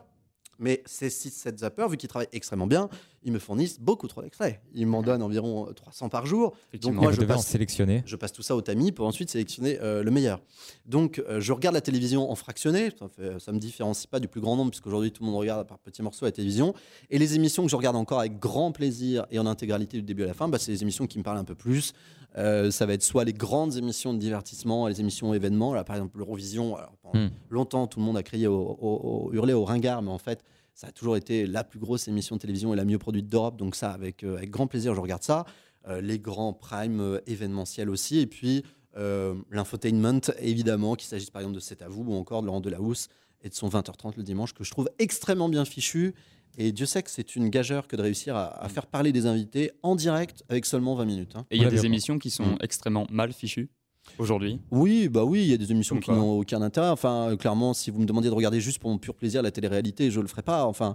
Mais 0.60 0.82
ces 0.86 1.08
6-7 1.08 1.58
zappers, 1.58 1.88
vu 1.88 1.96
qu'ils 1.96 2.08
travaillent 2.08 2.28
extrêmement 2.32 2.66
bien, 2.66 2.88
ils 3.24 3.32
me 3.32 3.38
fournissent 3.38 3.80
beaucoup 3.80 4.06
trop 4.08 4.22
d'extraits. 4.22 4.60
Ils 4.74 4.86
m'en 4.86 5.02
donnent 5.02 5.22
environ 5.22 5.68
euh, 5.68 5.72
300 5.72 6.08
par 6.08 6.24
jour. 6.26 6.54
Donc 6.80 6.94
moi, 6.94 7.12
je 7.12 7.20
passe- 7.22 7.46
sélectionner. 7.46 8.02
Je 8.06 8.16
passe 8.16 8.32
tout 8.32 8.42
ça 8.42 8.54
au 8.56 8.60
tamis 8.62 8.92
pour 8.92 9.06
ensuite 9.06 9.28
sélectionner 9.30 9.78
euh, 9.80 10.02
le 10.02 10.10
meilleur. 10.10 10.40
Donc, 10.86 11.18
euh, 11.28 11.40
je 11.40 11.52
regarde 11.52 11.74
la 11.74 11.80
télévision 11.80 12.30
en 12.30 12.34
fractionné. 12.34 12.90
Ça, 12.98 13.08
ça 13.38 13.52
me 13.52 13.58
différencie 13.58 14.06
pas 14.06 14.20
du 14.20 14.28
plus 14.28 14.40
grand 14.40 14.56
nombre, 14.56 14.70
puisqu'aujourd'hui, 14.70 15.10
tout 15.12 15.22
le 15.24 15.30
monde 15.30 15.38
regarde 15.38 15.66
par 15.66 15.78
petits 15.78 16.02
morceaux 16.02 16.24
la 16.26 16.32
télévision. 16.32 16.74
Et 17.10 17.18
les 17.18 17.34
émissions 17.34 17.64
que 17.64 17.70
je 17.70 17.76
regarde 17.76 17.96
encore 17.96 18.20
avec 18.20 18.38
grand 18.38 18.72
plaisir 18.72 19.26
et 19.30 19.38
en 19.38 19.46
intégralité 19.46 19.96
du 19.98 20.02
début 20.04 20.22
à 20.24 20.26
la 20.26 20.34
fin, 20.34 20.48
bah, 20.48 20.58
c'est 20.58 20.72
les 20.72 20.82
émissions 20.82 21.06
qui 21.06 21.18
me 21.18 21.24
parlent 21.24 21.38
un 21.38 21.44
peu 21.44 21.54
plus. 21.54 21.92
Euh, 22.36 22.70
ça 22.70 22.84
va 22.86 22.92
être 22.92 23.02
soit 23.02 23.24
les 23.24 23.32
grandes 23.32 23.76
émissions 23.76 24.12
de 24.12 24.18
divertissement, 24.18 24.86
les 24.86 25.00
émissions 25.00 25.32
événements. 25.34 25.72
Là, 25.74 25.82
par 25.82 25.96
exemple, 25.96 26.18
l'Eurovision. 26.18 26.76
Alors, 26.76 26.92
pendant 27.02 27.18
Hmm. 27.24 27.30
longtemps, 27.48 27.86
tout 27.86 27.98
le 28.00 28.04
monde 28.04 28.16
a 28.18 28.22
crié, 28.22 28.46
au, 28.46 28.54
au- 28.54 29.28
au- 29.28 29.32
hurlé 29.32 29.54
au 29.54 29.64
ringard, 29.64 30.02
mais 30.02 30.10
en 30.10 30.18
fait, 30.18 30.44
ça 30.78 30.86
a 30.86 30.92
toujours 30.92 31.16
été 31.16 31.44
la 31.44 31.64
plus 31.64 31.80
grosse 31.80 32.06
émission 32.06 32.36
de 32.36 32.40
télévision 32.40 32.72
et 32.72 32.76
la 32.76 32.84
mieux 32.84 32.98
produite 32.98 33.26
d'Europe. 33.26 33.56
Donc 33.56 33.74
ça, 33.74 33.90
avec, 33.90 34.22
euh, 34.22 34.36
avec 34.36 34.48
grand 34.50 34.68
plaisir, 34.68 34.94
je 34.94 35.00
regarde 35.00 35.24
ça. 35.24 35.44
Euh, 35.88 36.00
les 36.00 36.20
grands 36.20 36.52
primes 36.52 37.00
euh, 37.00 37.18
événementiels 37.26 37.90
aussi. 37.90 38.20
Et 38.20 38.28
puis 38.28 38.62
euh, 38.96 39.34
l'infotainment, 39.50 40.20
évidemment, 40.38 40.94
qu'il 40.94 41.08
s'agisse 41.08 41.30
par 41.30 41.42
exemple 41.42 41.56
de 41.56 41.60
C'est 41.60 41.82
à 41.82 41.88
vous 41.88 42.04
ou 42.06 42.14
encore 42.14 42.42
de 42.42 42.46
Laurent 42.46 42.60
Delahousse 42.60 43.08
et 43.42 43.48
de 43.48 43.54
son 43.54 43.68
20h30 43.68 44.12
le 44.18 44.22
dimanche, 44.22 44.54
que 44.54 44.62
je 44.62 44.70
trouve 44.70 44.88
extrêmement 45.00 45.48
bien 45.48 45.64
fichu. 45.64 46.14
Et 46.56 46.70
Dieu 46.70 46.86
sait 46.86 47.02
que 47.02 47.10
c'est 47.10 47.34
une 47.34 47.48
gageure 47.48 47.88
que 47.88 47.96
de 47.96 48.02
réussir 48.02 48.36
à, 48.36 48.46
à 48.62 48.68
faire 48.68 48.86
parler 48.86 49.10
des 49.12 49.26
invités 49.26 49.72
en 49.82 49.96
direct 49.96 50.44
avec 50.48 50.64
seulement 50.64 50.94
20 50.94 51.04
minutes. 51.06 51.34
hein. 51.34 51.44
Et 51.50 51.56
il 51.56 51.62
y 51.62 51.66
a 51.66 51.70
des 51.70 51.86
émissions 51.86 52.18
qui 52.20 52.30
sont 52.30 52.46
Mm. 52.46 52.58
extrêmement 52.60 53.06
mal 53.10 53.32
fichues 53.32 53.68
aujourd'hui. 54.18 54.60
Oui, 54.70 55.08
bah 55.08 55.24
oui, 55.24 55.42
il 55.42 55.48
y 55.48 55.54
a 55.54 55.56
des 55.56 55.70
émissions 55.70 55.96
Comme 55.96 56.02
qui 56.02 56.10
n'ont 56.10 56.38
aucun 56.38 56.62
intérêt. 56.62 56.88
Enfin, 56.88 57.30
euh, 57.30 57.36
clairement, 57.36 57.74
si 57.74 57.90
vous 57.90 58.00
me 58.00 58.06
demandiez 58.06 58.30
de 58.30 58.34
regarder 58.34 58.60
juste 58.60 58.78
pour 58.78 58.90
mon 58.90 58.98
pur 58.98 59.14
plaisir 59.14 59.42
la 59.42 59.50
télé-réalité, 59.50 60.10
je 60.10 60.20
le 60.20 60.26
ferai 60.28 60.42
pas. 60.42 60.64
Enfin, 60.64 60.94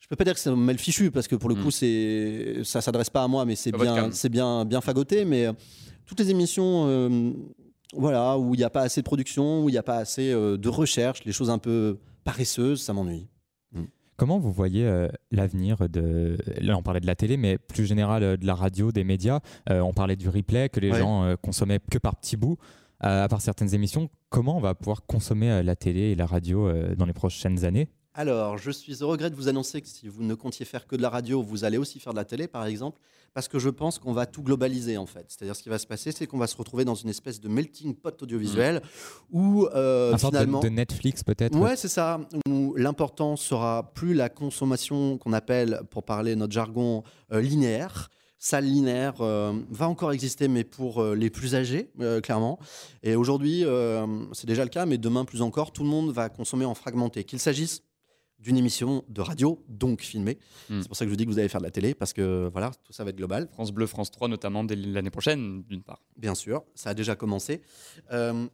je 0.00 0.08
peux 0.08 0.16
pas 0.16 0.24
dire 0.24 0.34
que 0.34 0.40
c'est 0.40 0.50
mal 0.54 0.78
fichu 0.78 1.10
parce 1.10 1.28
que 1.28 1.36
pour 1.36 1.48
le 1.48 1.54
Mm. 1.56 1.62
coup, 1.62 1.70
c'est 1.70 2.60
ça 2.64 2.80
s'adresse 2.80 3.10
pas 3.10 3.22
à 3.22 3.28
moi, 3.28 3.44
mais 3.44 3.54
c'est 3.56 3.70
bien, 3.72 4.10
c'est 4.12 4.28
bien, 4.30 4.64
bien 4.64 4.80
fagoté. 4.80 5.24
Mais 5.24 5.46
euh, 5.46 5.52
toutes 6.06 6.18
les 6.20 6.30
émissions, 6.30 6.86
euh, 6.88 7.32
voilà, 7.94 8.38
où 8.38 8.54
il 8.54 8.58
n'y 8.58 8.64
a 8.64 8.70
pas 8.70 8.82
assez 8.82 9.00
de 9.00 9.04
production, 9.06 9.62
où 9.64 9.68
il 9.68 9.72
n'y 9.72 9.78
a 9.78 9.82
pas 9.82 9.96
assez 9.98 10.32
euh, 10.32 10.56
de 10.56 10.68
recherche, 10.68 11.24
les 11.24 11.32
choses 11.32 11.50
un 11.50 11.58
peu 11.58 11.98
paresseuses, 12.24 12.80
ça 12.82 12.92
m'ennuie. 12.92 13.26
Comment 14.20 14.38
vous 14.38 14.52
voyez 14.52 14.84
euh, 14.84 15.08
l'avenir 15.30 15.88
de. 15.88 16.36
Là, 16.60 16.76
on 16.76 16.82
parlait 16.82 17.00
de 17.00 17.06
la 17.06 17.14
télé, 17.14 17.38
mais 17.38 17.56
plus 17.56 17.86
général 17.86 18.22
euh, 18.22 18.36
de 18.36 18.44
la 18.44 18.54
radio, 18.54 18.92
des 18.92 19.02
médias. 19.02 19.40
Euh, 19.70 19.80
on 19.80 19.94
parlait 19.94 20.14
du 20.14 20.28
replay 20.28 20.68
que 20.68 20.78
les 20.78 20.90
Ouais. 20.90 20.98
gens 20.98 21.36
consommaient 21.40 21.78
que 21.90 21.96
par 21.96 22.16
petits 22.16 22.36
bouts. 22.36 22.58
À 23.00 23.26
part 23.30 23.40
certaines 23.40 23.74
émissions, 23.74 24.10
comment 24.28 24.58
on 24.58 24.60
va 24.60 24.74
pouvoir 24.74 25.06
consommer 25.06 25.62
la 25.62 25.74
télé 25.74 26.10
et 26.10 26.14
la 26.16 26.26
radio 26.26 26.70
dans 26.96 27.06
les 27.06 27.14
prochaines 27.14 27.64
années? 27.64 27.88
Alors, 28.12 28.58
je 28.58 28.72
suis 28.72 29.02
au 29.02 29.08
regret 29.08 29.30
de 29.30 29.36
vous 29.36 29.46
annoncer 29.48 29.80
que 29.80 29.86
si 29.86 30.08
vous 30.08 30.24
ne 30.24 30.34
comptiez 30.34 30.66
faire 30.66 30.86
que 30.88 30.96
de 30.96 31.02
la 31.02 31.10
radio, 31.10 31.42
vous 31.42 31.64
allez 31.64 31.78
aussi 31.78 32.00
faire 32.00 32.12
de 32.12 32.18
la 32.18 32.24
télé, 32.24 32.48
par 32.48 32.66
exemple, 32.66 33.00
parce 33.34 33.46
que 33.46 33.60
je 33.60 33.68
pense 33.68 34.00
qu'on 34.00 34.12
va 34.12 34.26
tout 34.26 34.42
globaliser, 34.42 34.96
en 34.96 35.06
fait. 35.06 35.26
C'est-à-dire, 35.28 35.54
ce 35.54 35.62
qui 35.62 35.68
va 35.68 35.78
se 35.78 35.86
passer, 35.86 36.10
c'est 36.10 36.26
qu'on 36.26 36.36
va 36.38 36.48
se 36.48 36.56
retrouver 36.56 36.84
dans 36.84 36.96
une 36.96 37.08
espèce 37.08 37.40
de 37.40 37.48
melting 37.48 37.94
pot 37.94 38.20
audiovisuel 38.20 38.82
où, 39.30 39.66
euh, 39.66 40.16
sorte 40.18 40.32
de- 40.32 40.38
finalement... 40.38 40.58
de, 40.58 40.68
Netflix 40.68 41.22
peut-être? 41.22 41.56
Ouais, 41.56 41.76
c'est 41.76 41.88
ça. 41.88 42.20
Où 42.48 42.74
l'important 42.76 43.36
sera 43.36 43.92
plus 43.94 44.12
la 44.14 44.28
consommation 44.28 45.16
qu'on 45.16 45.32
appelle, 45.32 45.80
pour 45.90 46.02
parler 46.02 46.34
notre 46.34 46.52
jargon, 46.52 47.04
euh, 47.32 47.40
linéaire. 47.40 48.10
Salle 48.42 48.64
linéaire 48.64 49.20
euh, 49.20 49.52
va 49.70 49.86
encore 49.86 50.12
exister, 50.12 50.48
mais 50.48 50.64
pour 50.64 51.02
euh, 51.02 51.14
les 51.14 51.28
plus 51.28 51.54
âgés, 51.54 51.90
euh, 52.00 52.20
clairement. 52.22 52.58
Et 53.02 53.14
aujourd'hui, 53.14 53.64
c'est 54.32 54.46
déjà 54.46 54.64
le 54.64 54.70
cas, 54.70 54.84
mais 54.84 54.98
demain 54.98 55.24
plus 55.24 55.42
encore, 55.42 55.72
tout 55.72 55.84
le 55.84 55.90
monde 55.90 56.10
va 56.10 56.28
consommer 56.28 56.64
en 56.64 56.74
fragmenté. 56.74 57.22
Qu'il 57.22 57.38
s'agisse 57.38 57.82
d'une 58.40 58.56
émission 58.56 59.04
de 59.08 59.20
radio, 59.20 59.62
donc 59.68 60.00
filmée. 60.02 60.38
Mm. 60.68 60.80
C'est 60.80 60.88
pour 60.88 60.96
ça 60.96 61.04
que 61.04 61.08
je 61.08 61.12
vous 61.12 61.16
dis 61.16 61.24
que 61.26 61.30
vous 61.30 61.38
allez 61.38 61.48
faire 61.48 61.60
de 61.60 61.66
la 61.66 61.70
télé, 61.70 61.94
parce 61.94 62.12
que 62.12 62.48
voilà, 62.52 62.70
tout 62.84 62.92
ça 62.92 63.04
va 63.04 63.10
être 63.10 63.16
global. 63.16 63.48
France 63.52 63.70
Bleu, 63.72 63.86
France 63.86 64.10
3 64.10 64.28
notamment 64.28 64.64
dès 64.64 64.76
l'année 64.76 65.10
prochaine, 65.10 65.62
d'une 65.68 65.82
part. 65.82 66.00
Bien 66.16 66.34
sûr, 66.34 66.62
ça 66.74 66.90
a 66.90 66.94
déjà 66.94 67.14
commencé. 67.16 67.60
Euh, 68.12 68.46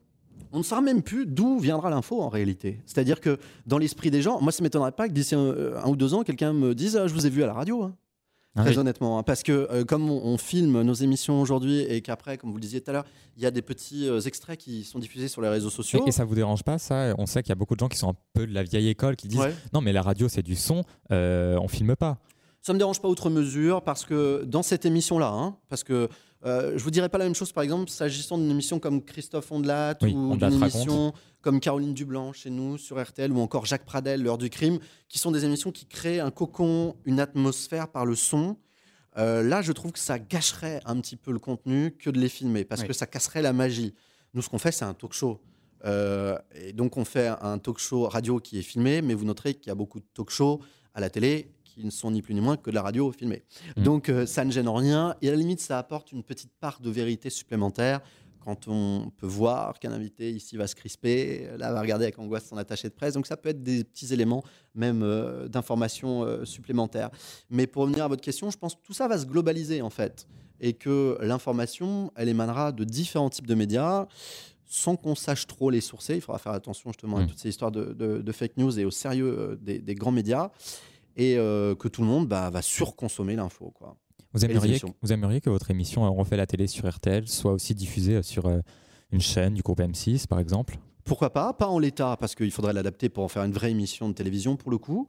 on 0.53 0.59
ne 0.59 0.63
saura 0.63 0.83
même 0.83 1.03
plus 1.03 1.25
d'où 1.27 1.59
viendra 1.59 1.89
l'info 1.89 2.21
en 2.21 2.29
réalité. 2.29 2.81
C'est-à-dire 2.85 3.21
que 3.21 3.39
dans 3.67 3.79
l'esprit 3.79 4.11
des 4.11 4.21
gens, 4.23 4.41
moi 4.41 4.53
ça 4.53 4.63
m'étonnerait 4.63 4.93
pas 4.93 5.09
que 5.09 5.13
d'ici 5.15 5.35
un, 5.35 5.77
un 5.83 5.89
ou 5.89 5.97
deux 5.97 6.13
ans, 6.15 6.25
quelqu'un 6.25 6.53
me 6.53 6.75
dise 6.75 6.97
ah, 6.97 7.07
Je 7.07 7.15
vous 7.15 7.27
ai 7.27 7.31
vu 7.31 7.43
à 7.43 7.47
la 7.47 7.55
radio. 7.55 7.83
hein. 7.83 7.97
Ah 8.57 8.63
Très 8.63 8.71
oui. 8.73 8.79
honnêtement. 8.79 9.19
hein. 9.19 9.23
Parce 9.23 9.43
que 9.43 9.53
euh, 9.71 9.85
comme 9.85 10.11
on, 10.11 10.21
on 10.25 10.39
filme 10.39 10.81
nos 10.83 10.95
émissions 10.95 11.41
aujourd'hui 11.41 11.81
et 11.81 12.01
qu'après, 12.01 12.39
comme 12.39 12.51
vous 12.51 12.57
le 12.57 12.63
disiez 12.63 12.81
tout 12.81 12.91
à 12.91 12.95
l'heure, 12.95 13.05
il 13.37 13.43
y 13.43 13.47
a 13.47 13.51
des 13.51 13.63
petits 13.63 14.09
euh, 14.09 14.19
extraits 14.21 14.59
qui 14.59 14.83
sont 14.85 14.99
diffusés 14.99 15.29
sur 15.29 15.43
les 15.43 15.49
réseaux 15.49 15.71
sociaux. 15.71 16.03
Et, 16.07 16.09
et 16.09 16.13
ça 16.13 16.25
vous 16.25 16.35
dérange 16.35 16.63
pas 16.65 16.79
ça? 16.79 17.15
On 17.19 17.27
sait 17.27 17.43
qu'il 17.43 17.51
y 17.51 17.53
a 17.53 17.57
beaucoup 17.57 17.75
de 17.75 17.81
gens 17.81 17.89
qui 17.89 17.99
sont 17.99 18.11
un 18.11 18.17
peu 18.33 18.47
de 18.47 18.55
la 18.55 18.63
vieille 18.63 18.89
école 18.89 19.15
qui 19.17 19.29
disent 19.29 19.41
Ouais. 19.41 19.55
non 19.75 19.81
mais 19.83 19.93
la 19.93 20.03
radio 20.03 20.29
c'est 20.29 20.43
du 20.43 20.57
son, 20.57 20.85
euh, 21.13 21.59
on 21.61 21.69
filme 21.69 21.95
pas. 21.97 22.19
Ça 22.63 22.73
me 22.73 22.79
dérange 22.79 23.01
pas 23.01 23.09
outre 23.09 23.31
mesure 23.31 23.83
parce 23.83 24.05
que 24.05 24.43
dans 24.45 24.63
cette 24.63 24.85
émission-là, 24.87 25.29
hein, 25.29 25.57
parce 25.69 25.85
que 25.85 26.09
euh, 26.45 26.73
je 26.77 26.83
vous 26.83 26.91
dirais 26.91 27.09
pas 27.09 27.19
la 27.19 27.25
même 27.25 27.35
chose 27.35 27.53
par 27.53 27.63
exemple 27.63 27.91
s'agissant 27.91 28.39
d'une 28.39 28.51
émission 28.51 28.79
comme 28.79 29.03
Christophe 29.03 29.53
Ondelat 29.53 29.97
Oui, 30.03 30.15
ou 30.15 30.37
d'une 30.37 30.63
raconte. 30.63 31.15
Comme 31.47 31.61
Caroline 31.61 31.95
Dublanc 31.95 32.33
chez 32.33 32.51
nous 32.51 32.77
sur 32.77 33.01
RTL 33.01 33.31
ou 33.31 33.39
encore 33.39 33.67
Jacques 33.67 33.85
Pradel, 33.85 34.21
l'heure 34.21 34.37
du 34.37 34.51
crime, 34.51 34.81
qui 35.09 35.21
sont 35.21 35.31
des 35.31 35.45
émissions 35.45 35.71
qui 35.71 35.87
créent 35.87 36.19
un 36.19 36.33
cocon, 36.33 36.97
une 37.05 37.21
atmosphère 37.21 37.87
par 37.87 38.05
le 38.05 38.17
son. 38.17 38.57
Euh, 39.17 39.45
là, 39.45 39.63
je 39.63 39.71
trouve 39.71 39.93
que 39.93 40.01
ça 40.01 40.19
gâcherait 40.19 40.81
un 40.87 41.01
petit 41.01 41.15
peu 41.15 41.31
le 41.31 41.39
contenu 41.39 41.93
que 41.93 42.11
de 42.11 42.19
les 42.19 42.29
filmer 42.29 42.65
parce 42.65 42.81
Oui. 42.81 42.89
que 42.89 42.93
ça 42.93 43.07
casserait 43.07 43.43
la 43.43 43.53
magie. 43.53 43.95
Nous, 44.35 44.43
ce 44.43 44.49
qu'on 44.49 44.59
fait, 44.59 44.73
c'est 44.73 44.85
un 44.85 44.93
talk 44.93 45.13
show. 45.13 45.41
Euh, 45.85 46.37
et 46.53 46.73
donc, 46.73 46.97
on 46.97 47.05
fait 47.05 47.29
un 47.29 47.59
talk 47.59 47.79
show 47.79 48.09
radio 48.09 48.41
qui 48.41 48.59
est 48.59 48.63
filmé, 48.63 49.01
mais 49.01 49.15
vous 49.15 49.25
noterez 49.25 49.55
qu'il 49.55 49.69
y 49.69 49.71
a 49.71 49.77
beaucoup 49.77 50.01
de 50.01 50.07
talk 50.15 50.31
shows 50.31 50.61
à 50.95 51.01
la 51.01 51.11
télé 51.11 51.53
qui 51.63 51.85
ne 51.85 51.91
sont 51.91 52.11
ni 52.11 52.23
plus 52.23 52.35
ni 52.35 52.41
moins 52.41 52.57
que 52.57 52.71
de 52.71 52.75
la 52.75 52.83
radio 52.83 53.13
filmée. 53.13 53.45
Mm. 53.77 53.83
Donc, 53.85 54.09
euh, 54.09 54.27
ça 54.27 54.45
ne 54.45 54.51
gêne 54.51 54.67
en 54.67 54.75
rien. 54.75 55.15
Et 55.23 55.29
à 55.29 55.31
la 55.31 55.37
limite, 55.37 55.61
ça 55.61 55.79
apporte 55.79 56.11
une 56.11 56.25
petite 56.25 56.51
part 56.59 56.81
de 56.81 56.91
vérité 56.91 57.31
supplémentaire 57.31 58.01
quand 58.47 58.69
on 58.69 59.11
peut 59.17 59.27
voir 59.27 59.79
qu'un 59.81 59.93
invité 59.93 60.31
ici 60.31 60.57
va 60.57 60.67
se 60.69 60.77
crisper, 60.77 61.49
là 61.59 61.73
va 61.73 61.81
regarder 61.81 62.05
avec 62.05 62.19
angoisse 62.19 62.47
son 62.49 62.57
attaché 62.57 62.89
de 62.89 62.95
presse. 62.95 63.15
Donc 63.15 63.27
ça 63.27 63.37
peut 63.37 63.49
être 63.49 63.63
des 63.63 63.83
petits 63.83 64.13
éléments 64.15 64.43
même 64.75 65.03
euh, 65.03 65.49
d'information 65.49 66.23
euh, 66.23 66.45
supplémentaires. 66.45 67.11
Mais 67.51 67.67
pour 67.67 67.83
revenir 67.83 68.05
à 68.05 68.09
votre 68.09 68.23
question, 68.23 68.51
je 68.51 68.57
pense 68.57 68.75
que 68.77 68.81
tout 68.83 68.93
ça 68.95 69.09
va 69.09 69.19
se 69.19 69.27
globaliser 69.27 69.83
en 69.83 69.91
fait. 69.91 70.27
Et 70.61 70.73
que 70.73 71.19
l'information, 71.21 72.13
elle 72.17 72.29
émanera 72.29 72.71
de 72.73 72.85
différents 72.85 73.31
types 73.31 73.47
de 73.49 73.55
médias 73.55 74.07
sans 74.69 74.97
qu'on 74.97 75.15
sache 75.15 75.47
trop 75.47 75.69
les 75.71 75.81
sourcer. 75.81 76.15
Il 76.15 76.21
faudra 76.21 76.39
faire 76.39 76.53
attention 76.53 76.91
justement 76.91 77.19
à 77.19 77.23
Mm. 77.23 77.27
toutes 77.27 77.39
ces 77.39 77.49
histoires 77.51 77.73
de, 77.73 77.93
de- 77.93 78.23
de 78.23 78.33
fake 78.33 78.57
news 78.57 78.79
et 78.79 78.85
au 78.85 78.91
sérieux 78.91 79.37
euh, 79.39 79.57
des, 79.61 79.81
des 79.81 79.95
grands 79.95 80.13
médias. 80.13 80.51
Et 81.17 81.37
euh, 81.37 81.75
que 81.75 81.89
tout 81.89 82.01
le 82.03 82.07
monde 82.07 82.27
bah, 82.29 82.49
va 82.51 82.63
surconsommer 82.63 83.37
l'info. 83.37 83.73
quoi. 83.75 83.97
Vous 84.37 84.45
aimeriez, 84.45 84.69
émissions. 84.73 84.95
vous 85.01 85.13
aimeriez 85.15 85.41
que 85.41 85.49
votre 85.49 85.71
émission 85.71 86.05
euh, 86.05 86.11
On 86.11 86.15
refait 86.15 86.37
la 86.37 86.47
télé 86.47 86.67
sur 86.67 86.87
RTL 86.87 87.27
soit 87.27 87.53
aussi 87.53 87.75
diffusée 87.75 88.17
euh, 88.17 88.23
sur 88.23 88.47
euh, 88.47 88.61
une 89.11 89.21
chaîne 89.21 89.55
du 89.55 89.63
groupe 89.63 89.81
M6 89.81 90.27
par 90.27 90.41
exemple? 90.41 90.77
Pourquoi 91.05 91.33
pas? 91.33 91.55
Pas 91.55 91.69
en 91.69 91.79
l'état, 91.79 92.17
parce 92.19 92.35
qu'il 92.35 92.51
faudrait 92.51 92.73
l'adapter 92.73 93.09
pour 93.09 93.25
en 93.25 93.29
faire 93.29 93.45
une 93.45 93.53
vraie 93.53 93.71
émission 93.71 94.09
de 94.09 94.15
télévision 94.15 94.57
pour 94.57 94.71
le 94.71 94.77
coup. 94.77 95.09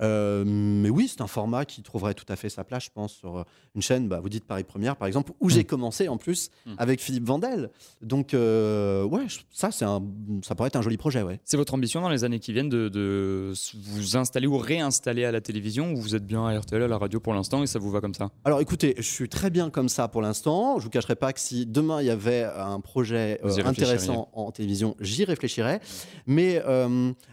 Euh, 0.00 0.44
mais 0.46 0.90
oui, 0.90 1.08
c'est 1.08 1.20
un 1.20 1.26
format 1.26 1.64
qui 1.64 1.82
trouverait 1.82 2.14
tout 2.14 2.24
à 2.28 2.36
fait 2.36 2.48
sa 2.48 2.64
place, 2.64 2.84
je 2.84 2.90
pense, 2.94 3.12
sur 3.12 3.38
euh, 3.38 3.42
une 3.74 3.82
chaîne, 3.82 4.08
bah, 4.08 4.20
vous 4.20 4.28
dites 4.28 4.44
Paris 4.44 4.64
Première 4.64 4.96
par 4.96 5.06
exemple, 5.08 5.32
où 5.40 5.48
j'ai 5.50 5.64
commencé 5.64 6.08
en 6.08 6.16
plus 6.16 6.50
Mm. 6.66 6.74
avec 6.78 7.00
Philippe 7.00 7.24
Vandel. 7.24 7.70
Donc, 8.02 8.34
euh, 8.34 9.02
ouais, 9.04 9.26
ça, 9.50 9.70
c'est 9.70 9.84
un, 9.84 10.02
ça 10.44 10.54
pourrait 10.54 10.68
être 10.68 10.76
un 10.76 10.82
joli 10.82 10.96
projet, 10.96 11.22
ouais. 11.22 11.40
C'est 11.44 11.56
votre 11.56 11.74
ambition 11.74 12.00
dans 12.00 12.08
les 12.08 12.24
années 12.24 12.38
qui 12.38 12.52
viennent 12.52 12.68
de, 12.68 12.88
de 12.88 13.52
vous 13.84 14.16
installer 14.16 14.46
ou 14.46 14.56
réinstaller 14.58 15.24
à 15.24 15.32
la 15.32 15.40
télévision 15.40 15.92
ou 15.92 15.96
vous 15.96 16.14
êtes 16.14 16.26
bien 16.26 16.46
à 16.46 16.58
RTL, 16.58 16.82
à 16.82 16.88
la 16.88 16.98
radio 16.98 17.20
pour 17.20 17.34
l'instant 17.34 17.62
et 17.62 17.66
ça 17.66 17.78
vous 17.78 17.90
va 17.90 18.00
comme 18.00 18.14
ça? 18.14 18.30
Alors 18.44 18.60
écoutez, 18.60 18.94
je 18.98 19.02
suis 19.02 19.28
très 19.28 19.50
bien 19.50 19.70
comme 19.70 19.88
ça 19.88 20.08
pour 20.08 20.22
l'instant. 20.22 20.78
Je 20.78 20.84
vous 20.84 20.90
cacherai 20.90 21.16
pas 21.16 21.32
que 21.32 21.40
si 21.40 21.66
demain 21.66 22.00
il 22.00 22.06
y 22.06 22.10
avait 22.10 22.44
un 22.44 22.80
projet 22.80 23.40
euh, 23.44 23.64
intéressant 23.64 24.28
en 24.32 24.50
télévision, 24.52 24.96
j'y 25.00 25.24
réfléchirais. 25.24 25.80
Mais 26.26 26.62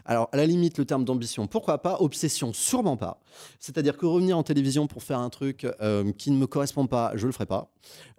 alors 0.04 0.28
à 0.32 0.36
la 0.36 0.46
limite, 0.46 0.78
le 0.78 0.84
terme 0.84 1.04
d'ambition, 1.04 1.46
pourquoi 1.46 1.78
pas? 1.82 1.96
Obsession, 2.00 2.52
sûrement 2.56 2.96
pas. 2.96 3.20
C'est-à-dire 3.60 3.96
que 3.96 4.06
revenir 4.06 4.36
en 4.38 4.42
télévision 4.42 4.86
pour 4.86 5.02
faire 5.02 5.18
un 5.18 5.30
truc 5.30 5.66
euh, 5.80 6.10
qui 6.16 6.30
ne 6.30 6.36
me 6.38 6.46
correspond 6.46 6.86
pas, 6.86 7.12
je 7.14 7.26
le 7.26 7.32
ferai 7.32 7.46
pas. 7.46 7.70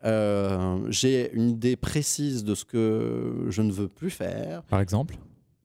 Euh, 0.06 0.80
J'ai 0.90 1.32
une 1.34 1.50
idée 1.50 1.76
précise 1.76 2.44
de 2.44 2.56
ce 2.56 2.66
que 2.66 3.46
je 3.50 3.62
ne 3.62 3.72
veux 3.72 3.88
plus 3.88 4.10
faire. 4.12 4.64
par 4.64 4.80
exemple? 4.82 5.18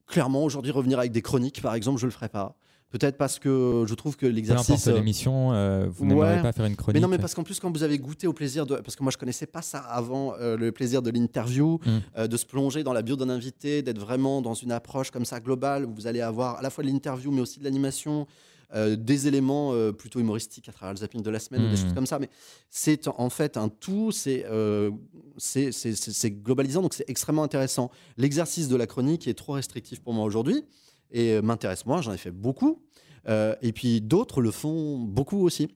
Clairement, 0.07 0.43
aujourd'hui, 0.43 0.71
revenir 0.71 0.99
avec 0.99 1.11
des 1.11 1.21
chroniques, 1.21 1.61
par 1.61 1.73
exemple, 1.75 1.99
je 1.99 2.05
le 2.05 2.11
ferai 2.11 2.29
pas. 2.29 2.55
Peut-être 2.91 3.17
parce 3.17 3.39
que 3.39 3.85
je 3.87 3.95
trouve 3.95 4.15
que 4.17 4.27
Peu 4.27 4.31
l'exercice. 4.31 4.85
euh, 4.87 4.93
l'émission, 4.93 5.51
euh, 5.53 5.87
vous 5.89 6.05
n'aimeriez 6.05 6.35
ouais. 6.35 6.41
pas 6.43 6.51
faire 6.51 6.65
une 6.65 6.75
chronique 6.75 6.93
mais 6.93 6.99
non, 7.01 7.07
mais 7.07 7.17
parce 7.17 7.33
qu'en 7.33 7.41
plus, 7.43 7.59
quand 7.59 7.71
vous 7.75 7.81
avez 7.81 7.97
goûté 7.97 8.27
au 8.27 8.33
plaisir 8.33 8.67
de. 8.67 8.75
Parce 8.75 8.95
que 8.95 9.01
moi, 9.01 9.11
je 9.11 9.17
connaissais 9.17 9.47
pas 9.47 9.63
ça 9.63 9.79
avant, 9.79 10.35
euh, 10.39 10.55
le 10.57 10.71
plaisir 10.71 11.01
de 11.01 11.09
l'interview, 11.09 11.79
Mm. 11.83 11.89
euh, 12.17 12.27
de 12.27 12.37
se 12.37 12.45
plonger 12.45 12.83
dans 12.83 12.93
la 12.93 13.01
bio 13.01 13.15
d'un 13.15 13.29
invité, 13.29 13.81
d'être 13.81 13.97
vraiment 13.97 14.43
dans 14.43 14.53
une 14.53 14.71
approche 14.71 15.09
comme 15.09 15.25
ça 15.25 15.39
globale, 15.39 15.85
où 15.85 15.93
vous 15.95 16.05
allez 16.05 16.21
avoir 16.21 16.57
à 16.57 16.61
la 16.61 16.69
fois 16.69 16.83
de 16.83 16.89
l'interview, 16.89 17.31
mais 17.31 17.41
aussi 17.41 17.57
de 17.57 17.63
l'animation, 17.63 18.27
euh, 18.75 18.95
des 18.95 19.27
éléments 19.27 19.73
euh, 19.73 19.91
plutôt 19.91 20.19
humoristiques 20.19 20.67
à 20.69 20.71
travers 20.71 20.93
le 20.93 20.97
zapping 20.99 21.21
de 21.21 21.29
la 21.29 21.39
semaine 21.39 21.63
ou 21.65 21.69
des 21.69 21.77
choses 21.77 21.93
comme 21.93 22.05
ça. 22.07 22.17
Mais 22.19 22.29
c'est 22.69 23.07
en 23.07 23.29
fait 23.29 23.57
un 23.57 23.69
tout, 23.69 24.11
c'est 24.11 24.45
euh, 24.45 24.91
c'est- 25.37 26.31
globalisant, 26.31 26.81
donc 26.81 26.93
c'est 26.93 27.09
extrêmement 27.09 27.43
intéressant. 27.43 27.91
L'exercice 28.17 28.67
de 28.67 28.75
la 28.75 28.87
chronique 28.87 29.27
est 29.27 29.33
trop 29.33 29.53
restrictif 29.53 29.99
pour 30.01 30.13
moi 30.13 30.25
aujourd'hui 30.25 30.63
et 31.11 31.41
m'intéresse 31.41 31.85
moins, 31.85 32.01
j'en 32.01 32.13
ai 32.13 32.17
fait 32.17 32.31
beaucoup. 32.31 32.81
Et 33.27 33.71
puis 33.73 34.01
d'autres 34.01 34.41
le 34.41 34.51
font 34.51 34.97
beaucoup 34.99 35.43
aussi. 35.45 35.69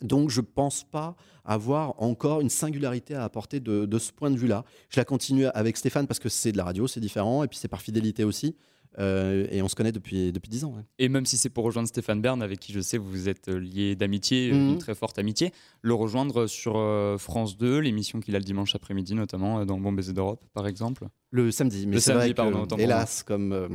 Donc 0.00 0.30
je 0.30 0.40
pense 0.40 0.84
pas 0.84 1.16
avoir 1.44 2.00
encore 2.00 2.40
une 2.40 2.48
singularité 2.48 3.14
à 3.14 3.24
apporter 3.24 3.60
de, 3.60 3.84
de 3.84 3.98
ce 3.98 4.12
point 4.12 4.30
de 4.30 4.36
vue-là. 4.36 4.64
Je 4.88 4.98
la 5.00 5.04
continue 5.04 5.46
avec 5.46 5.76
Stéphane 5.76 6.06
parce 6.06 6.20
que 6.20 6.28
c'est 6.28 6.52
de 6.52 6.56
la 6.56 6.64
radio, 6.64 6.86
c'est 6.86 7.00
différent, 7.00 7.42
et 7.44 7.48
puis 7.48 7.58
c'est 7.58 7.68
par 7.68 7.82
fidélité 7.82 8.24
aussi. 8.24 8.56
Euh, 8.98 9.46
et 9.50 9.62
on 9.62 9.68
se 9.68 9.76
connaît 9.76 9.92
depuis 9.92 10.32
depuis 10.32 10.48
dix 10.50 10.64
ans. 10.64 10.74
ouais. 10.76 10.82
Et 10.98 11.08
même 11.08 11.24
si 11.24 11.36
c'est 11.36 11.48
pour 11.48 11.64
rejoindre 11.64 11.88
Stéphane 11.88 12.20
Bern, 12.20 12.42
avec 12.42 12.58
qui 12.58 12.72
je 12.72 12.80
sais 12.80 12.98
vous 12.98 13.28
êtes 13.28 13.48
euh, 13.48 13.58
lié 13.60 13.94
d'amitié, 13.94 14.50
euh, 14.50 14.56
Mhm. 14.56 14.68
une 14.70 14.78
très 14.78 14.94
forte 14.96 15.18
amitié, 15.18 15.52
le 15.82 15.94
rejoindre 15.94 16.46
sur 16.48 16.74
euh, 16.76 17.16
France 17.16 17.56
2, 17.56 17.78
l'émission 17.78 18.18
qu'il 18.20 18.34
a 18.34 18.38
le 18.40 18.44
dimanche 18.44 18.74
après-midi, 18.74 19.14
notamment 19.14 19.60
euh, 19.60 19.64
dans 19.64 19.78
Bon 19.78 19.92
Baiser 19.92 20.12
d'Europe, 20.12 20.44
par 20.54 20.66
exemple. 20.66 21.06
Le 21.30 21.52
samedi, 21.52 21.86
mais 21.86 21.94
Le 21.94 22.00
c'est 22.00 22.12
samedi, 22.12 22.32
vrai 22.32 22.34
pardon, 22.34 22.66
hélas, 22.76 23.22
comme 23.22 23.52
euh, 23.52 23.68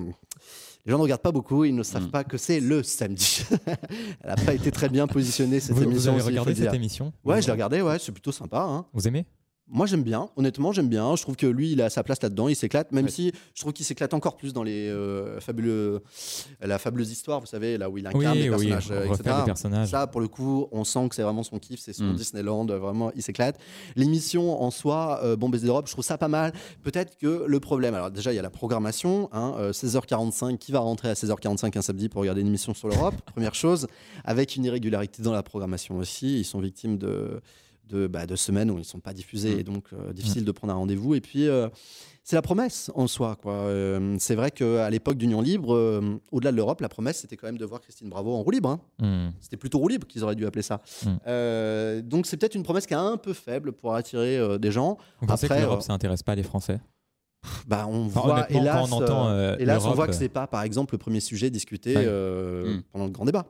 les 0.85 0.91
gens 0.91 0.97
ne 0.97 1.03
regardent 1.03 1.21
pas 1.21 1.31
beaucoup, 1.31 1.63
ils 1.63 1.73
ne 1.73 1.83
savent 1.83 2.07
Mm. 2.07 2.11
pas 2.11 2.23
que 2.25 2.37
c'est 2.37 2.59
le 2.59 2.83
samedi. 2.83 3.43
Elle 4.21 4.29
n'a 4.29 4.35
pas 4.35 4.53
été 4.53 4.69
très 4.71 4.89
bien 4.89 5.07
positionnée 5.07 5.61
cette 5.61 5.71
vous, 5.75 5.83
vous 5.83 5.89
émission. 5.91 6.11
avez 6.13 6.21
regardé 6.23 6.51
cette 6.53 6.61
dire. 6.63 6.73
émission? 6.73 7.13
Ouais, 7.23 7.41
je 7.41 7.47
l'ai 7.47 7.53
regardé, 7.53 7.81
ouais, 7.81 7.97
c'est 7.99 8.11
plutôt 8.11 8.33
sympa. 8.33 8.59
hein. 8.61 8.85
Vous 8.93 9.07
aimez? 9.07 9.25
Moi, 9.67 9.87
j'aime 9.87 10.03
bien. 10.03 10.29
Honnêtement, 10.35 10.71
j'aime 10.71 10.89
bien. 10.89 11.15
Je 11.15 11.23
trouve 11.23 11.35
que 11.35 11.47
lui, 11.47 11.71
il 11.71 11.81
a 11.81 11.89
sa 11.89 12.03
place 12.03 12.21
là-dedans. 12.21 12.47
Il 12.47 12.55
s'éclate, 12.55 12.91
même 12.91 13.05
Ouais. 13.05 13.11
si 13.11 13.31
je 13.55 13.61
trouve 13.61 13.73
qu'il 13.73 13.85
s'éclate 13.85 14.13
encore 14.13 14.37
plus 14.37 14.53
dans 14.53 14.61
les 14.61 14.87
euh, 14.89 15.39
fabuleux, 15.39 16.03
la 16.61 16.77
fabuleuse 16.77 17.11
histoire, 17.11 17.39
vous 17.39 17.47
savez, 17.47 17.77
là 17.79 17.89
où 17.89 17.97
il 17.97 18.07
Oui, 18.13 18.23
incarne 18.25 18.37
les 18.37 18.49
oui, 18.51 18.67
personnages, 18.69 18.91
euh, 18.91 19.05
etc. 19.13 19.35
les 19.39 19.45
personnages. 19.45 19.89
Ça, 19.89 20.05
pour 20.05 20.21
le 20.21 20.27
coup, 20.27 20.67
on 20.71 20.83
sent 20.83 21.09
que 21.09 21.15
c'est 21.15 21.23
vraiment 21.23 21.41
son 21.41 21.57
kiff, 21.57 21.79
c'est 21.79 21.93
son 21.93 22.03
Mm. 22.05 22.15
Disneyland. 22.15 22.69
euh, 22.69 22.77
Vraiment, 22.77 23.11
il 23.15 23.23
s'éclate. 23.23 23.57
L'émission 23.95 24.61
en 24.61 24.69
soi, 24.69 25.19
euh, 25.23 25.35
Bon 25.35 25.49
baiser 25.49 25.65
d'Europe, 25.65 25.87
je 25.87 25.93
trouve 25.93 26.05
ça 26.05 26.17
pas 26.19 26.27
mal. 26.27 26.53
Peut-être 26.83 27.17
que 27.17 27.45
le 27.47 27.59
problème, 27.59 27.95
alors 27.95 28.11
déjà, 28.11 28.31
il 28.31 28.35
y 28.35 28.39
a 28.39 28.43
la 28.43 28.49
programmation, 28.51 29.29
hein, 29.31 29.55
euh, 29.57 29.71
16h45, 29.73 30.57
qui 30.59 30.71
va 30.73 30.79
rentrer 30.79 31.09
à 31.09 31.13
16h45 31.15 31.75
un 31.77 31.81
samedi 31.81 32.07
pour 32.09 32.21
regarder 32.21 32.41
une 32.41 32.47
émission 32.47 32.73
sur 32.75 32.87
l'Europe 32.87 33.15
Première 33.25 33.55
chose, 33.55 33.87
avec 34.23 34.55
une 34.55 34.65
irrégularité 34.65 35.23
dans 35.23 35.33
la 35.33 35.41
programmation 35.43 35.97
aussi. 35.97 36.39
Ils 36.39 36.45
sont 36.45 36.59
victimes 36.59 36.97
de 36.99 37.41
de, 37.89 38.07
bah, 38.07 38.25
de 38.25 38.35
semaines 38.35 38.69
où 38.71 38.75
ils 38.75 38.79
ne 38.79 38.83
sont 38.83 38.99
pas 38.99 39.13
diffusés 39.13 39.55
Mm. 39.55 39.59
et 39.59 39.63
donc 39.63 39.85
euh, 39.93 40.13
difficile 40.13 40.45
de 40.45 40.51
prendre 40.51 40.73
un 40.73 40.77
rendez-vous. 40.77 41.15
Et 41.15 41.21
puis, 41.21 41.47
euh, 41.47 41.67
c'est 42.23 42.35
la 42.35 42.41
promesse 42.41 42.89
en 42.95 43.07
soi. 43.07 43.35
quoi. 43.41 43.53
Euh, 43.53 44.15
c'est 44.19 44.35
vrai 44.35 44.49
qu'à 44.51 44.89
l'époque 44.89 45.17
d'Union 45.17 45.41
Libre, 45.41 46.01
au-delà 46.31 46.51
de 46.51 46.55
l'Europe, 46.57 46.81
la 46.81 46.89
promesse, 46.89 47.19
c'était 47.19 47.37
quand 47.37 47.47
même 47.47 47.57
de 47.59 47.65
voir 47.65 47.81
Christine 47.81 48.09
Bravo 48.09 48.33
en 48.33 48.41
roue 48.41 48.51
libre. 48.51 48.69
hein. 48.69 48.79
Hmm. 49.27 49.31
C'était 49.39 49.57
plutôt 49.57 49.77
roue 49.79 49.87
libre 49.89 50.07
qu'ils 50.07 50.23
auraient 50.23 50.35
dû 50.35 50.45
appeler 50.45 50.63
ça. 50.63 50.81
Mm. 51.05 52.01
Donc, 52.01 52.25
c'est 52.25 52.37
peut-être 52.37 52.55
une 52.55 52.63
promesse 52.63 52.87
qui 52.87 52.93
est 52.93 52.97
un 52.97 53.17
peu 53.17 53.33
faible 53.33 53.71
pour 53.73 53.93
attirer 53.93 54.57
des 54.59 54.71
gens. 54.71 54.97
Vous 55.21 55.31
Après, 55.31 55.47
que 55.47 55.53
l'Europe, 55.53 55.81
ça 55.83 55.93
intéresse 55.93 56.23
pas 56.23 56.33
les 56.35 56.43
Français? 56.43 56.79
Bah, 57.67 57.85
on 57.87 58.07
Enfin, 58.07 58.21
voit, 58.21 58.51
hélas, 58.51 58.87
on 58.89 58.91
entend, 58.95 59.57
hélas, 59.59 59.85
on 59.85 59.91
voit 59.93 60.07
que 60.07 60.15
c'est 60.15 60.29
pas, 60.29 60.47
par 60.47 60.63
exemple, 60.63 60.95
le 60.95 60.97
premier 60.97 61.19
sujet 61.19 61.51
discuté 61.51 61.95
Ouais. 61.95 62.05
Mm. 62.07 62.83
pendant 62.91 63.05
le 63.05 63.11
grand 63.11 63.25
débat. 63.25 63.45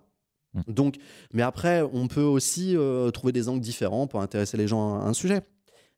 Mm. 0.56 0.74
Donc, 0.74 0.96
mais 1.34 1.41
après, 1.41 1.82
on 1.82 2.08
peut 2.08 2.22
aussi 2.22 2.76
euh, 2.76 3.12
trouver 3.12 3.34
des 3.34 3.50
angles 3.50 3.62
différents 3.62 4.08
pour 4.08 4.22
intéresser 4.22 4.58
les 4.58 4.68
gens 4.68 4.96
à 5.00 5.04
un 5.04 5.13
sujet. 5.13 5.41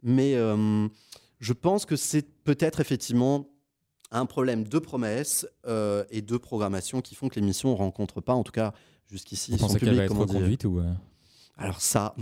Mais 0.03 0.35
euh, 0.35 0.87
je 1.39 1.53
pense 1.53 1.85
que 1.85 1.95
c'est 1.95 2.27
peut-être 2.43 2.79
effectivement 2.79 3.47
un 4.11 4.25
problème 4.25 4.63
de 4.63 4.79
promesses 4.79 5.47
euh, 5.65 6.03
et 6.11 6.21
de 6.21 6.37
programmation 6.37 7.01
qui 7.01 7.15
font 7.15 7.29
que 7.29 7.35
l'émission 7.35 7.71
ne 7.71 7.75
rencontre 7.75 8.21
pas, 8.21 8.33
en 8.33 8.43
tout 8.43 8.51
cas 8.51 8.73
jusqu'ici, 9.09 9.51
Vous 9.51 9.57
son 9.57 9.67
pensez 9.67 9.79
qu'elle 9.79 9.89
public. 9.89 9.99
va 9.99 10.05
être 10.05 10.17
reconduite 10.17 10.65
ou 10.65 10.81
Alors 11.57 11.81
ça, 11.81 12.15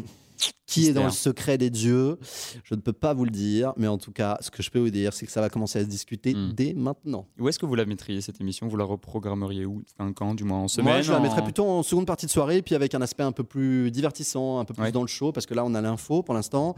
qui 0.65 0.87
est 0.87 0.93
dans 0.93 1.03
le 1.05 1.11
secret 1.11 1.57
des 1.57 1.69
dieux 1.69 2.17
Je 2.63 2.73
ne 2.75 2.79
peux 2.81 2.93
pas 2.93 3.13
vous 3.13 3.25
le 3.25 3.31
dire, 3.31 3.73
mais 3.77 3.87
en 3.87 3.97
tout 3.97 4.11
cas, 4.11 4.37
ce 4.41 4.49
que 4.49 4.63
je 4.63 4.69
peux 4.71 4.79
vous 4.79 4.89
dire, 4.89 5.13
c'est 5.13 5.25
que 5.25 5.31
ça 5.31 5.41
va 5.41 5.49
commencer 5.49 5.79
à 5.79 5.83
se 5.83 5.87
discuter 5.87 6.33
Mm. 6.33 6.53
dès 6.53 6.73
maintenant. 6.73 7.27
Où 7.39 7.47
est-ce 7.49 7.59
que 7.59 7.65
vous 7.65 7.75
la 7.75 7.85
mettriez 7.85 8.19
cette 8.21 8.41
émission? 8.41 8.67
Vous 8.67 8.77
la 8.77 8.83
reprogrammeriez 8.83 9.65
où? 9.65 9.83
Enfin, 9.97 10.11
Quand 10.13 10.33
Du 10.35 10.43
moins 10.43 10.59
en 10.59 10.67
semaine 10.67 10.85
Moi, 10.93 11.01
je 11.01 11.11
la 11.11 11.19
mettrais 11.19 11.43
plutôt 11.43 11.65
en 11.65 11.83
seconde 11.83 12.05
partie 12.07 12.25
de 12.25 12.31
soirée, 12.31 12.61
puis 12.61 12.73
avec 12.75 12.95
un 12.95 13.01
aspect 13.01 13.23
un 13.23 13.31
peu 13.31 13.43
plus 13.43 13.91
divertissant, 13.91 14.59
un 14.59 14.65
peu 14.65 14.73
plus 14.73 14.83
Ouais. 14.83 14.91
dans 14.91 15.01
le 15.01 15.07
show, 15.07 15.31
parce 15.31 15.45
que 15.45 15.53
là, 15.53 15.63
on 15.65 15.73
a 15.75 15.81
l'info 15.81 16.23
pour 16.23 16.33
l'instant, 16.33 16.75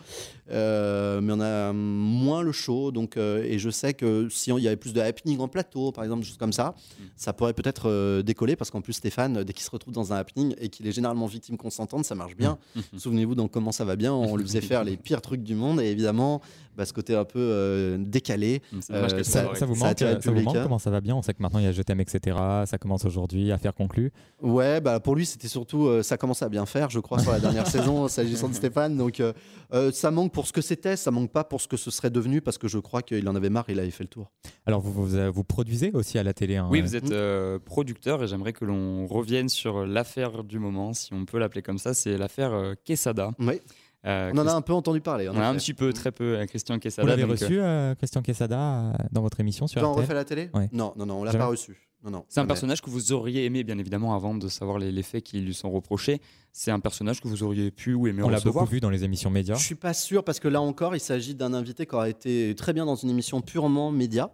euh, 0.51 1.21
mais 1.21 1.33
on 1.33 1.41
a 1.41 1.73
moins 1.73 2.41
le 2.41 2.51
show. 2.51 2.91
Donc, 2.91 3.17
euh, 3.17 3.43
et 3.43 3.59
je 3.59 3.69
sais 3.69 3.93
que 3.93 4.27
si 4.29 4.51
il 4.51 4.63
y 4.63 4.67
avait 4.67 4.75
plus 4.77 4.93
de 4.93 5.01
happening 5.01 5.39
en 5.39 5.47
plateau, 5.47 5.91
par 5.91 6.03
exemple, 6.03 6.21
des 6.21 6.27
choses 6.27 6.37
comme 6.37 6.53
ça, 6.53 6.75
Mm. 6.99 7.03
ça 7.15 7.33
pourrait 7.33 7.53
peut-être 7.53 7.89
euh, 7.89 8.21
décoller, 8.21 8.55
parce 8.55 8.71
qu'en 8.71 8.81
plus, 8.81 8.93
Stéphane, 8.93 9.43
dès 9.43 9.53
qu'il 9.53 9.63
se 9.63 9.69
retrouve 9.71 9.93
dans 9.93 10.13
un 10.13 10.17
happening 10.17 10.55
et 10.59 10.69
qu'il 10.69 10.87
est 10.87 10.91
généralement 10.91 11.25
victime 11.27 11.57
consentante, 11.57 12.05
ça 12.05 12.15
marche 12.15 12.35
bien. 12.35 12.57
Mm. 12.75 12.79
Souvenez-vous, 12.97 13.35
dans 13.35 13.47
Comment 13.47 13.71
ça 13.77 13.85
va 13.85 13.95
bien, 13.95 14.13
on 14.13 14.35
lui 14.35 14.43
faisait 14.43 14.61
faire 14.61 14.83
les 14.83 14.97
pires 14.97 15.21
trucs 15.21 15.43
du 15.43 15.55
monde, 15.55 15.79
et 15.79 15.85
évidemment, 15.85 16.41
bah, 16.75 16.85
ce 16.85 16.93
côté 16.93 17.15
un 17.15 17.25
peu 17.25 17.39
euh, 17.39 17.97
décalé. 17.99 18.61
Euh, 18.91 19.07
ça- 19.23 19.43
vous 19.65 19.75
manque, 19.75 20.01
euh, 20.01 20.13
ça 20.13 20.15
vous 20.15 20.19
public, 20.21 20.45
manque 20.45 20.55
hein. 20.57 20.63
Comment 20.63 20.77
ça 20.79 20.91
va 20.91 21.01
bien? 21.01 21.15
On 21.15 21.21
sait 21.23 21.33
que 21.33 21.41
maintenant 21.41 21.59
il 21.59 21.65
y 21.65 21.67
a 21.67 21.71
Je 21.71 21.81
t'aime, 21.81 21.99
etc. 21.99 22.37
Ça 22.65 22.77
commence 22.79 23.03
aujourd'hui, 23.05 23.51
affaire 23.51 23.73
conclue. 23.73 24.11
Ouais, 24.41 24.79
bah 24.79 24.99
pour 24.99 25.15
lui, 25.15 25.25
c'était 25.25 25.47
surtout, 25.47 25.87
euh, 25.87 26.03
ça 26.03 26.17
commence 26.17 26.43
à 26.43 26.49
bien 26.49 26.65
faire, 26.67 26.89
je 26.91 26.99
crois, 26.99 27.17
sur 27.19 27.31
la 27.31 27.39
dernière 27.39 27.65
saison, 27.67 28.07
s'agissant 28.07 28.47
de 28.49 28.53
Stéphane. 28.53 28.95
Donc, 28.95 29.19
euh, 29.19 29.33
euh, 29.73 29.91
ça 29.91 30.11
manque 30.11 30.31
pour 30.31 30.45
ce 30.47 30.53
que 30.53 30.61
c'était, 30.61 30.95
ça 30.95 31.09
manque 31.11 31.31
pas 31.31 31.43
pour 31.43 31.61
ce 31.61 31.67
que 31.67 31.77
ce 31.77 31.89
serait 31.91 32.09
devenu, 32.11 32.41
parce 32.41 32.57
que 32.59 32.67
je 32.67 32.77
crois 32.79 33.01
qu'il 33.01 33.27
en 33.27 33.35
avait 33.35 33.49
marre, 33.49 33.65
il 33.69 33.79
avait 33.79 33.89
fait 33.91 34.03
le 34.03 34.09
tour. 34.09 34.31
Alors 34.67 34.81
vous, 34.81 34.91
vous, 35.07 35.31
vous 35.31 35.43
produisez 35.43 35.91
aussi 35.93 36.17
à 36.19 36.23
la 36.23 36.33
télé 36.33 36.57
hein, 36.57 36.67
Oui, 36.69 36.81
vous 36.81 36.95
êtes 36.95 37.11
euh, 37.11 37.57
producteur 37.59 38.23
et 38.23 38.27
j'aimerais 38.27 38.53
que 38.53 38.65
l'on 38.65 39.07
revienne 39.07 39.49
sur 39.49 39.85
l'affaire 39.85 40.43
du 40.43 40.59
moment, 40.59 40.93
si 40.93 41.13
on 41.13 41.25
peut 41.25 41.39
l'appeler 41.39 41.61
comme 41.63 41.77
ça. 41.79 41.93
C'est 41.93 42.17
l'affaire 42.17 42.53
euh, 42.53 42.73
Quesada. 42.85 43.31
Oui, 43.39 43.61
Euh, 44.05 44.31
on 44.33 44.37
en 44.37 44.47
a 44.47 44.53
un 44.53 44.61
peu 44.61 44.73
entendu 44.73 45.01
parler. 45.01 45.27
en 45.27 45.35
on 45.35 45.39
a 45.39 45.47
un 45.47 45.55
petit 45.55 45.73
peu, 45.73 45.91
très 45.91 46.11
peu, 46.11 46.37
euh, 46.37 46.45
Christian 46.45 46.79
Quesada. 46.79 47.03
Vous 47.03 47.09
l'avez 47.09 47.23
donc, 47.23 47.31
reçu, 47.31 47.59
euh, 47.59 47.95
Christian 47.95 48.21
Quesada, 48.21 48.93
dans 49.11 49.21
votre 49.21 49.39
émission 49.39 49.67
sur 49.67 49.81
Quand 49.81 49.89
on 49.89 49.93
RTL 49.93 50.03
refait 50.03 50.13
la 50.13 50.25
télé 50.25 50.49
Ouais. 50.53 50.69
Non, 50.71 50.93
non, 50.95 51.05
non, 51.05 51.21
on 51.21 51.23
l'a 51.23 51.33
pas 51.33 51.47
reçu. 51.47 51.75
Non, 52.03 52.11
non. 52.11 52.25
C'est 52.29 52.39
un 52.39 52.43
jamais. 52.43 52.49
personnage 52.49 52.81
que 52.81 52.91
vous 52.91 53.11
auriez 53.11 53.45
aimé, 53.45 53.63
bien 53.63 53.77
évidemment, 53.79 54.13
avant 54.13 54.35
de 54.35 54.47
savoir 54.49 54.77
les, 54.77 54.91
les 54.91 55.01
faits 55.01 55.23
qui 55.23 55.41
lui 55.41 55.53
sont 55.53 55.71
reprochés. 55.71 56.21
C'est 56.53 56.69
un 56.69 56.79
personnage 56.79 57.21
que 57.21 57.27
vous 57.27 57.41
auriez 57.41 57.71
pu 57.71 57.95
ou 57.95 58.07
aimé 58.07 58.21
On 58.21 58.29
l'a 58.29 58.39
beaucoup 58.39 58.65
vu 58.65 58.79
dans 58.79 58.91
les 58.91 59.03
émissions 59.03 59.31
médias. 59.31 59.55
Je 59.55 59.63
suis 59.63 59.75
pas 59.75 59.93
sûr, 59.93 60.23
parce 60.23 60.39
que 60.39 60.47
là 60.47 60.61
encore, 60.61 60.95
il 60.95 60.99
s'agit 60.99 61.33
d'un 61.33 61.53
invité 61.55 61.87
qui 61.87 61.95
aurait 61.95 62.11
été 62.11 62.53
très 62.55 62.71
bien 62.73 62.85
dans 62.85 62.95
une 62.95 63.09
émission 63.09 63.41
purement 63.41 63.91
média. 63.91 64.31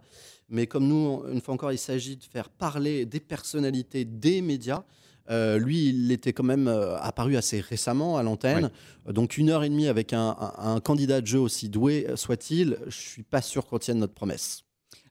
Mais 0.50 0.66
comme 0.66 0.86
nous, 0.86 1.22
une 1.32 1.40
fois 1.40 1.54
encore, 1.54 1.72
il 1.72 1.78
s'agit 1.78 2.16
de 2.16 2.24
faire 2.24 2.50
parler 2.50 3.06
des 3.06 3.20
personnalités 3.20 4.04
des 4.04 4.42
médias. 4.42 4.84
Euh, 5.30 5.58
lui, 5.58 5.88
il 5.88 6.12
était 6.12 6.32
quand 6.32 6.42
même 6.44 6.68
euh, 6.68 6.96
apparu 6.98 7.36
assez 7.36 7.60
récemment 7.60 8.18
à 8.18 8.22
l'antenne. 8.22 8.70
Donc 9.08 9.38
une 9.38 9.48
heure 9.50 9.64
et 9.64 9.68
demie 9.70 9.86
avec 9.88 10.12
un, 10.12 10.36
un- 10.38 10.74
un 10.74 10.80
candidat 10.80 11.20
de 11.22 11.26
jeu 11.26 11.38
aussi 11.40 11.68
doué 11.70 12.06
euh, 12.08 12.16
soit-il, 12.16 12.78
je 12.86 12.96
suis 12.96 13.22
pas 13.22 13.40
sûr 13.40 13.66
qu'on 13.66 13.78
tienne 13.78 13.98
notre 13.98 14.14
promesse. 14.14 14.64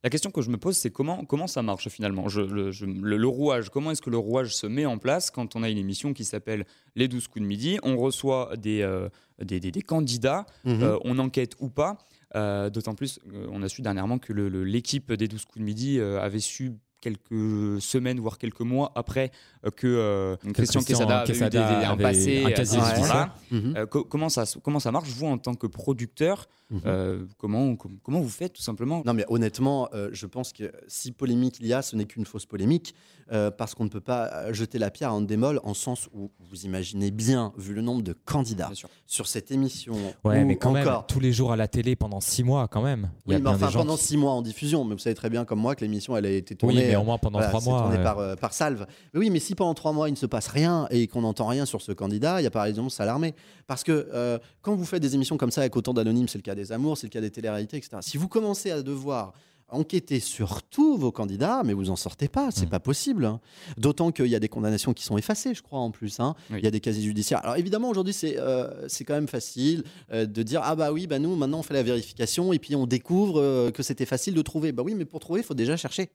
La 0.04 0.10
question 0.10 0.32
que 0.32 0.41
je 0.41 0.49
me 0.49 0.58
pose, 0.58 0.76
c'est 0.78 0.91
comment, 0.91 1.23
comment 1.26 1.47
ça 1.47 1.62
marche 1.62 1.88
finalement? 1.89 2.28
Je- 2.28 2.41
le, 2.41 2.71
je- 2.71 2.86
le- 2.86 3.17
le 3.17 3.28
rouage, 3.28 3.69
comment 3.69 3.89
est-ce 3.91 4.02
que 4.02 4.10
le 4.10 4.17
rouage 4.17 4.54
se 4.54 4.67
met 4.67 4.86
en 4.86 4.97
place 4.97 5.32
quand 5.32 5.56
on 5.56 5.63
a 5.63 5.69
une 5.69 5.78
émission 5.78 6.13
qui 6.13 6.26
s'appelle 6.26 6.65
Les 6.95 7.08
12 7.08 7.28
coups 7.28 7.41
de 7.41 7.47
midi? 7.47 7.80
On 7.84 7.97
reçoit 7.97 8.56
des, 8.58 8.82
euh, 8.82 9.08
des, 9.41 9.60
des- 9.60 9.71
des 9.71 9.82
candidats, 9.82 10.45
Mhm. 10.65 10.84
euh, 10.84 10.97
on 11.06 11.17
enquête 11.19 11.54
ou 11.60 11.69
pas. 11.69 11.97
Euh, 12.36 12.69
D'autant 12.69 12.95
plus, 12.95 13.19
on 13.52 13.62
a 13.63 13.69
su 13.69 13.82
dernièrement 13.82 14.17
que 14.19 14.34
l'équipe 14.34 15.13
des 15.13 15.28
12 15.28 15.45
coups 15.45 15.60
de 15.60 15.63
midi 15.63 15.99
avait 16.02 16.39
su 16.39 16.73
quelques 17.07 17.81
semaines, 17.81 18.19
voire 18.19 18.37
quelques 18.37 18.61
mois 18.61 18.91
après 18.95 19.31
euh, 19.65 19.69
que 19.71 19.87
euh, 19.87 20.35
Christian, 20.53 20.53
Christian 20.53 20.79
Quesada 20.81 21.19
avait 21.19 21.33
eu 21.33 21.39
des- 21.41 21.49
des- 21.49 21.85
un 21.85 21.97
passé 21.97 22.43
un. 22.43 23.31
Mhm. 23.51 23.73
Euh, 23.77 23.85
co- 23.85 24.03
comment, 24.05 24.29
ça, 24.29 24.43
comment 24.63 24.79
ça 24.79 24.91
marche, 24.91 25.09
vous, 25.09 25.25
en 25.27 25.37
tant 25.37 25.53
que 25.55 25.67
producteur 25.67 26.47
Mhm. 26.69 26.81
euh, 26.85 27.25
comment, 27.37 27.75
com- 27.75 27.97
comment 28.01 28.19
vous 28.21 28.29
faites, 28.29 28.53
tout 28.53 28.61
simplement? 28.61 29.03
Non, 29.05 29.13
mais 29.13 29.25
honnêtement, 29.27 29.89
euh, 29.93 30.09
je 30.11 30.25
pense 30.25 30.53
que 30.53 30.71
si 30.87 31.11
polémique 31.11 31.57
il 31.59 31.67
y 31.67 31.73
a, 31.73 31.81
ce 31.81 31.95
n'est 31.95 32.05
qu'une 32.05 32.25
fausse 32.25 32.45
polémique, 32.45 32.95
euh, 33.31 33.51
parce 33.51 33.75
qu'on 33.75 33.83
ne 33.83 33.89
peut 33.89 34.01
pas 34.01 34.51
jeter 34.53 34.79
la 34.79 34.89
pierre 34.89 35.09
à 35.09 35.13
Andemol 35.13 35.59
en 35.63 35.73
sens 35.73 36.09
où 36.13 36.31
vous 36.39 36.61
imaginez 36.65 37.11
bien, 37.11 37.53
vu 37.57 37.73
le 37.73 37.81
nombre 37.81 38.01
de 38.01 38.13
candidats 38.13 38.71
sur 39.05 39.27
cette 39.27 39.51
émission, 39.51 39.93
Ouais, 40.23 40.41
ou 40.41 40.45
mais 40.47 40.55
quand 40.55 40.71
même, 40.71 40.87
encore. 40.87 41.05
tous 41.07 41.19
les 41.19 41.31
jours 41.31 41.51
à 41.51 41.57
la 41.57 41.67
télé 41.67 41.95
pendant 41.95 42.21
six 42.21 42.43
mois, 42.43 42.67
quand 42.67 42.81
même. 42.81 43.11
Il 43.27 43.33
y 43.33 43.35
a 43.35 43.37
Oui, 43.37 43.41
mais 43.43 43.49
bien 43.49 43.51
enfin 43.51 43.67
des 43.67 43.71
gens 43.73 43.79
pendant 43.79 43.97
qui- 43.97 44.03
six 44.05 44.17
mois 44.17 44.31
en 44.31 44.41
diffusion, 44.41 44.83
mais 44.83 44.93
vous 44.95 44.99
savez 44.99 45.15
très 45.15 45.29
bien 45.29 45.45
comme 45.45 45.59
moi 45.59 45.75
que 45.75 45.81
l'émission 45.81 46.17
elle 46.17 46.25
a 46.25 46.31
été 46.31 46.55
tournée. 46.55 46.92
Euh, 46.97 47.01
au 47.01 47.03
moins 47.03 47.17
pendant 47.17 47.39
voilà, 47.39 47.49
trois 47.49 47.62
mois. 47.62 47.82
tourné 47.82 47.97
euh, 47.97 48.03
par, 48.03 48.19
euh, 48.19 48.36
par 48.36 48.53
salve. 48.53 48.86
Mais 49.13 49.19
oui, 49.19 49.29
mais 49.29 49.39
si 49.39 49.56
pendant 49.56 49.73
trois 49.73 49.91
mois 49.91 50.10
il 50.10 50.13
ne 50.13 50.17
se 50.17 50.25
passe 50.25 50.47
rien 50.47 50.88
et 50.89 51.08
qu'on 51.08 51.21
n'entend 51.21 51.47
rien 51.47 51.65
sur 51.65 51.82
ce 51.82 51.91
candidat, 51.91 52.41
il 52.41 52.43
y 52.43 52.47
a 52.47 52.51
par 52.51 52.65
exemple 52.65 52.89
s'alarmer. 52.89 53.34
Parce 53.67 53.84
que 53.84 54.10
euh, 54.13 54.38
quand 54.62 54.75
vous 54.75 54.86
faites 54.86 55.01
des 55.01 55.15
émissions 55.15 55.38
comme 55.38 55.51
ça 55.51 55.62
avec 55.62 55.75
autant 55.75 55.93
d'anonymes, 55.93 56.27
c'est 56.27 56.38
le 56.38 56.43
cas 56.43 56.56
des 56.56 56.71
amours, 56.71 56.97
c'est 56.97 57.08
le 57.08 57.12
cas 57.12 57.21
des 57.21 57.32
téléréalités, 57.32 57.77
etc. 57.77 57.97
Si 58.01 58.17
vous 58.17 58.27
commencez 58.27 58.71
à 58.71 58.82
devoir 58.82 59.34
enquêter 59.69 60.19
sur 60.19 60.62
tous 60.63 60.97
vos 60.97 61.12
candidats, 61.12 61.63
mais 61.65 61.73
vous 61.73 61.89
en 61.89 61.95
sortez 61.95 62.28
pas, 62.28 62.52
c'est 62.52 62.67
Mm. 62.67 62.69
pas 62.69 62.80
possible. 62.80 63.26
hein. 63.26 63.39
D'autant 63.78 64.12
qu'il 64.12 64.28
y 64.28 64.36
a 64.36 64.39
des 64.39 64.49
condamnations 64.49 64.93
qui 64.93 65.04
sont 65.04 65.17
effacées, 65.17 65.56
je 65.56 65.62
crois 65.63 65.80
en 65.80 65.89
plus. 65.91 66.19
hein. 66.19 66.36
Oui. 66.52 66.58
Il 66.60 66.63
y 66.63 66.67
a 66.67 66.71
des 66.71 66.80
casiers 66.80 67.04
judiciaires. 67.04 67.39
Alors 67.43 67.58
évidemment 67.58 67.89
aujourd'hui 67.89 68.13
c'est 68.13 68.38
euh, 68.39 68.88
c'est 68.88 69.04
quand 69.04 69.15
même 69.15 69.28
facile 69.28 69.84
euh, 70.12 70.26
de 70.26 70.43
dire 70.43 70.62
ah 70.63 70.76
bah 70.76 70.91
oui 70.91 71.08
bah 71.08 71.17
nous 71.19 71.36
maintenant 71.36 71.60
on 71.60 71.63
fait 71.63 71.73
la 71.73 71.84
vérification 71.84 72.54
et 72.54 72.60
puis 72.60 72.76
on 72.76 72.86
découvre 72.86 73.39
euh, 73.39 73.71
que 73.71 73.82
c'était 73.84 74.06
facile 74.06 74.34
de 74.36 74.41
trouver. 74.41 74.71
Bah 74.71 74.84
oui 74.86 74.93
mais 74.95 75.06
pour 75.06 75.19
trouver 75.19 75.39
il 75.41 75.43
faut 75.43 75.54
déjà 75.56 75.76
chercher. 75.78 76.10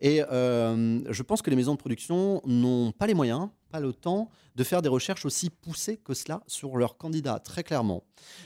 Et 0.00 0.18
je 0.30 1.22
pense 1.22 1.42
que 1.42 1.50
les 1.50 1.56
maisons 1.56 1.74
de 1.74 1.78
production 1.78 2.40
n'ont 2.46 2.92
pas 2.92 3.06
les 3.06 3.14
moyens, 3.14 3.48
pas 3.70 3.80
le 3.80 3.92
temps 3.92 4.30
de 4.56 4.64
faire 4.64 4.82
des 4.82 4.88
recherches 4.88 5.24
aussi 5.24 5.48
poussées 5.50 5.96
que 5.98 6.12
cela 6.14 6.42
sur 6.48 6.76
leurs 6.76 6.96
candidats, 6.96 7.38
très 7.38 7.62
clairement. 7.62 8.02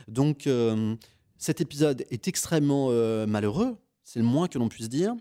Donc 0.09 0.49
cet 1.39 1.61
épisode 1.61 2.05
est 2.11 2.29
extrêmement 2.29 2.89
euh, 2.91 3.27
malheureux, 3.27 3.77
c'est 4.05 4.19
le 4.19 4.25
moins 4.25 4.49
que 4.49 4.59
l'on 4.59 4.69
puisse 4.69 4.89
dire. 4.89 5.15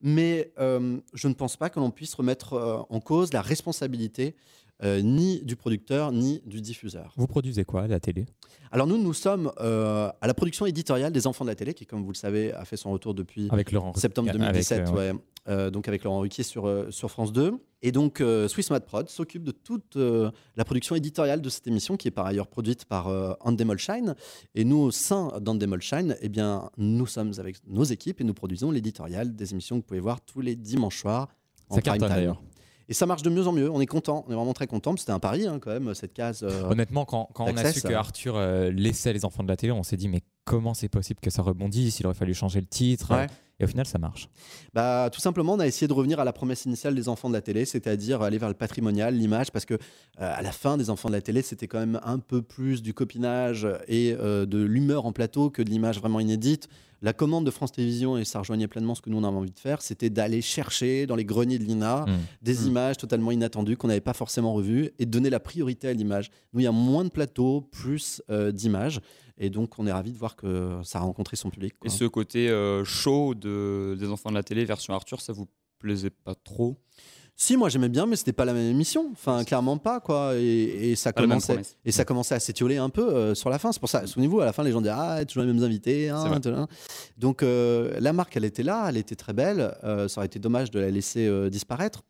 Mais 0.00 0.52
euh, 0.58 1.00
je 1.14 1.28
ne 1.28 1.34
pense 1.34 1.56
pas 1.56 1.70
que 1.70 1.80
l'on 1.80 1.90
puisse 1.90 2.14
remettre 2.14 2.54
euh, 2.54 2.82
en 2.88 3.00
cause 3.00 3.32
la 3.32 3.42
responsabilité 3.42 4.36
euh, 4.84 5.02
ni 5.02 5.40
du 5.42 5.56
producteur 5.56 6.12
ni 6.12 6.40
du 6.46 6.60
diffuseur. 6.60 7.12
Vous 7.16 7.26
produisez 7.26 7.64
quoi 7.64 7.82
à 7.82 7.86
la 7.88 7.98
télé? 7.98 8.26
Alors 8.70 8.86
nous, 8.86 8.96
nous 8.96 9.12
sommes 9.12 9.50
euh, 9.60 10.08
à 10.20 10.26
la 10.28 10.34
production 10.34 10.66
éditoriale 10.66 11.12
des 11.12 11.26
Enfants 11.26 11.44
de 11.44 11.50
la 11.50 11.56
télé, 11.56 11.74
qui, 11.74 11.84
comme 11.84 12.04
vous 12.04 12.12
le 12.12 12.16
savez, 12.16 12.52
a 12.52 12.64
fait 12.64 12.76
son 12.76 12.92
retour 12.92 13.12
depuis 13.12 13.48
Avec 13.50 13.72
Laurent 13.72 13.92
septembre 13.94 14.28
avec, 14.28 14.40
2017, 14.40 14.78
euh, 14.78 14.92
ouais. 14.92 15.12
ouais. 15.48 15.70
Donc 15.72 15.88
avec 15.88 16.04
Laurent 16.04 16.20
Ruquier 16.20 16.44
sur, 16.44 16.86
sur 16.90 17.10
France 17.10 17.32
2. 17.32 17.54
Et 17.82 17.90
donc 17.90 18.22
Swiss 18.48 18.70
Mad 18.70 18.84
Prod 18.84 19.08
s'occupe 19.08 19.42
de 19.42 19.50
toute 19.50 19.96
la 19.96 20.64
production 20.64 20.94
éditoriale 20.94 21.40
de 21.40 21.48
cette 21.48 21.66
émission, 21.66 21.96
qui 21.96 22.06
est 22.06 22.12
par 22.12 22.26
ailleurs 22.26 22.46
produite 22.46 22.84
par 22.84 23.08
Andemolshine. 23.40 24.14
Et 24.54 24.64
nous, 24.64 24.76
au 24.76 24.90
sein 24.90 25.40
d'Andemolshine, 25.40 26.16
eh 26.20 26.28
bien, 26.28 26.70
nous 26.76 27.06
sommes 27.06 27.32
avec 27.38 27.56
nos 27.66 27.84
équipes 27.84 28.20
et 28.20 28.24
nous 28.24 28.34
produisons 28.34 28.70
l'éditorial 28.70 29.34
des 29.34 29.52
émissions 29.52 29.76
que 29.76 29.80
vous 29.80 29.86
pouvez 29.86 30.00
voir 30.00 30.20
tous 30.20 30.42
les 30.42 30.54
dimanches 30.54 31.00
soirs 31.00 31.28
en 31.70 31.76
Ça 31.76 31.80
prime 31.80 31.98
cartonne 31.98 32.24
time. 32.24 32.36
Et 32.88 32.94
ça 32.94 33.04
marche 33.06 33.22
de 33.22 33.28
mieux 33.30 33.46
en 33.46 33.52
mieux. 33.52 33.70
On 33.70 33.80
est 33.80 33.86
content, 33.86 34.24
on 34.26 34.32
est 34.32 34.34
vraiment 34.34 34.54
très 34.54 34.66
content. 34.66 34.96
C'était 34.96 35.12
un 35.12 35.18
pari 35.18 35.46
hein, 35.46 35.58
quand 35.60 35.70
même 35.70 35.94
cette 35.94 36.14
case. 36.14 36.42
euh, 36.42 36.62
Honnêtement, 36.70 37.04
quand, 37.04 37.28
quand 37.34 37.44
on 37.44 37.56
a 37.56 37.72
su 37.72 37.82
que 37.82 37.88
ça. 37.88 37.98
Arthur 37.98 38.36
euh, 38.36 38.70
laissait 38.70 39.12
les 39.12 39.24
enfants 39.26 39.42
de 39.42 39.48
la 39.48 39.56
télé, 39.56 39.72
on 39.72 39.82
s'est 39.82 39.96
dit 39.98 40.08
mais 40.08 40.22
comment 40.48 40.74
c'est 40.74 40.88
possible 40.88 41.20
que 41.20 41.30
ça 41.30 41.42
rebondisse 41.42 42.00
Il 42.00 42.06
aurait 42.06 42.14
fallu 42.14 42.34
changer 42.34 42.60
le 42.60 42.66
titre. 42.66 43.14
Ouais. 43.14 43.26
Et 43.60 43.64
au 43.64 43.66
final, 43.66 43.86
ça 43.86 43.98
marche. 43.98 44.28
Bah, 44.72 45.10
tout 45.12 45.20
simplement, 45.20 45.54
on 45.54 45.58
a 45.58 45.66
essayé 45.66 45.88
de 45.88 45.92
revenir 45.92 46.20
à 46.20 46.24
la 46.24 46.32
promesse 46.32 46.64
initiale 46.64 46.94
des 46.94 47.08
enfants 47.08 47.28
de 47.28 47.34
la 47.34 47.40
télé, 47.40 47.64
c'est-à-dire 47.64 48.22
aller 48.22 48.38
vers 48.38 48.48
le 48.48 48.54
patrimonial, 48.54 49.16
l'image, 49.16 49.50
parce 49.50 49.64
que 49.64 49.74
euh, 49.74 49.78
à 50.18 50.42
la 50.42 50.52
fin 50.52 50.76
des 50.76 50.90
enfants 50.90 51.08
de 51.08 51.14
la 51.14 51.20
télé, 51.20 51.42
c'était 51.42 51.66
quand 51.66 51.80
même 51.80 51.98
un 52.04 52.20
peu 52.20 52.40
plus 52.40 52.82
du 52.82 52.94
copinage 52.94 53.66
et 53.88 54.14
euh, 54.18 54.46
de 54.46 54.58
l'humeur 54.62 55.06
en 55.06 55.12
plateau 55.12 55.50
que 55.50 55.60
de 55.62 55.70
l'image 55.70 55.98
vraiment 55.98 56.20
inédite. 56.20 56.68
La 57.02 57.12
commande 57.12 57.46
de 57.46 57.50
France 57.50 57.72
Télévisions, 57.72 58.16
et 58.16 58.24
ça 58.24 58.38
rejoignait 58.40 58.66
pleinement 58.68 58.94
ce 58.94 59.02
que 59.02 59.10
nous 59.10 59.18
on 59.18 59.24
avait 59.24 59.36
envie 59.36 59.50
de 59.52 59.58
faire, 59.58 59.82
c'était 59.82 60.10
d'aller 60.10 60.40
chercher 60.40 61.06
dans 61.06 61.14
les 61.16 61.24
greniers 61.24 61.58
de 61.58 61.64
l'INA 61.64 62.04
Mm. 62.06 62.16
des 62.42 62.54
Mm. 62.54 62.66
images 62.68 62.96
totalement 62.96 63.30
inattendues 63.32 63.76
qu'on 63.76 63.88
n'avait 63.88 64.00
pas 64.00 64.14
forcément 64.14 64.52
revues 64.52 64.90
et 65.00 65.06
de 65.06 65.10
donner 65.10 65.30
la 65.30 65.40
priorité 65.40 65.88
à 65.88 65.92
l'image. 65.92 66.30
Nous, 66.52 66.60
il 66.60 66.64
y 66.64 66.66
a 66.68 66.72
moins 66.72 67.04
de 67.04 67.10
plateaux, 67.10 67.60
plus 67.72 68.22
euh, 68.30 68.50
d'images. 68.52 69.00
Et 69.38 69.50
donc, 69.50 69.78
on 69.78 69.86
est 69.86 69.92
ravis 69.92 70.12
de 70.12 70.18
voir 70.18 70.34
que 70.36 70.80
ça 70.82 70.98
a 70.98 71.02
rencontré 71.02 71.36
son 71.36 71.50
public. 71.50 71.74
quoi. 71.78 71.86
Et 71.86 71.94
ce 71.94 72.04
côté 72.04 72.48
euh, 72.48 72.84
show 72.84 73.34
de, 73.34 73.96
des 73.98 74.08
enfants 74.08 74.30
de 74.30 74.34
la 74.34 74.42
télé, 74.42 74.64
version 74.64 74.94
Arthur, 74.94 75.20
ça 75.20 75.32
vous 75.32 75.46
plaisait 75.78 76.10
pas 76.10 76.34
trop? 76.34 76.76
Si, 77.40 77.56
moi 77.56 77.68
j'aimais 77.68 77.88
bien, 77.88 78.04
mais 78.06 78.16
c'était 78.16 78.32
pas 78.32 78.44
la 78.44 78.52
même 78.52 78.68
émission. 78.68 79.10
Enfin, 79.12 79.44
clairement 79.44 79.78
pas, 79.78 80.00
quoi. 80.00 80.32
Et, 80.34 80.90
et 80.90 80.96
ça 80.96 81.12
Pas 81.12 81.20
commençait. 81.22 81.60
Et 81.84 81.92
ça 81.92 82.04
commençait 82.04 82.34
à 82.34 82.40
s'étioler 82.40 82.78
un 82.78 82.90
peu 82.90 83.14
euh, 83.14 83.34
sur 83.36 83.48
la 83.48 83.60
fin. 83.60 83.70
C'est 83.70 83.78
pour 83.78 83.88
ça, 83.88 84.08
souvenez-vous, 84.08 84.40
à 84.40 84.44
la 84.44 84.52
fin, 84.52 84.64
les 84.64 84.72
gens 84.72 84.80
disaient 84.80 84.92
Ah, 84.92 85.24
toujours 85.24 85.44
les 85.44 85.52
mêmes 85.52 85.62
invités. 85.62 86.08
hein. 86.08 86.66
Donc, 87.16 87.44
euh, 87.44 87.96
la 88.00 88.12
marque, 88.12 88.36
elle 88.36 88.44
était 88.44 88.64
là, 88.64 88.86
elle 88.88 88.96
était 88.96 89.14
très 89.14 89.34
belle. 89.34 89.72
Euh, 89.84 90.08
ça 90.08 90.18
aurait 90.18 90.26
été 90.26 90.40
dommage 90.40 90.72
de 90.72 90.80
la 90.80 90.90
laisser 90.90 91.30
disparaître. 91.48 92.02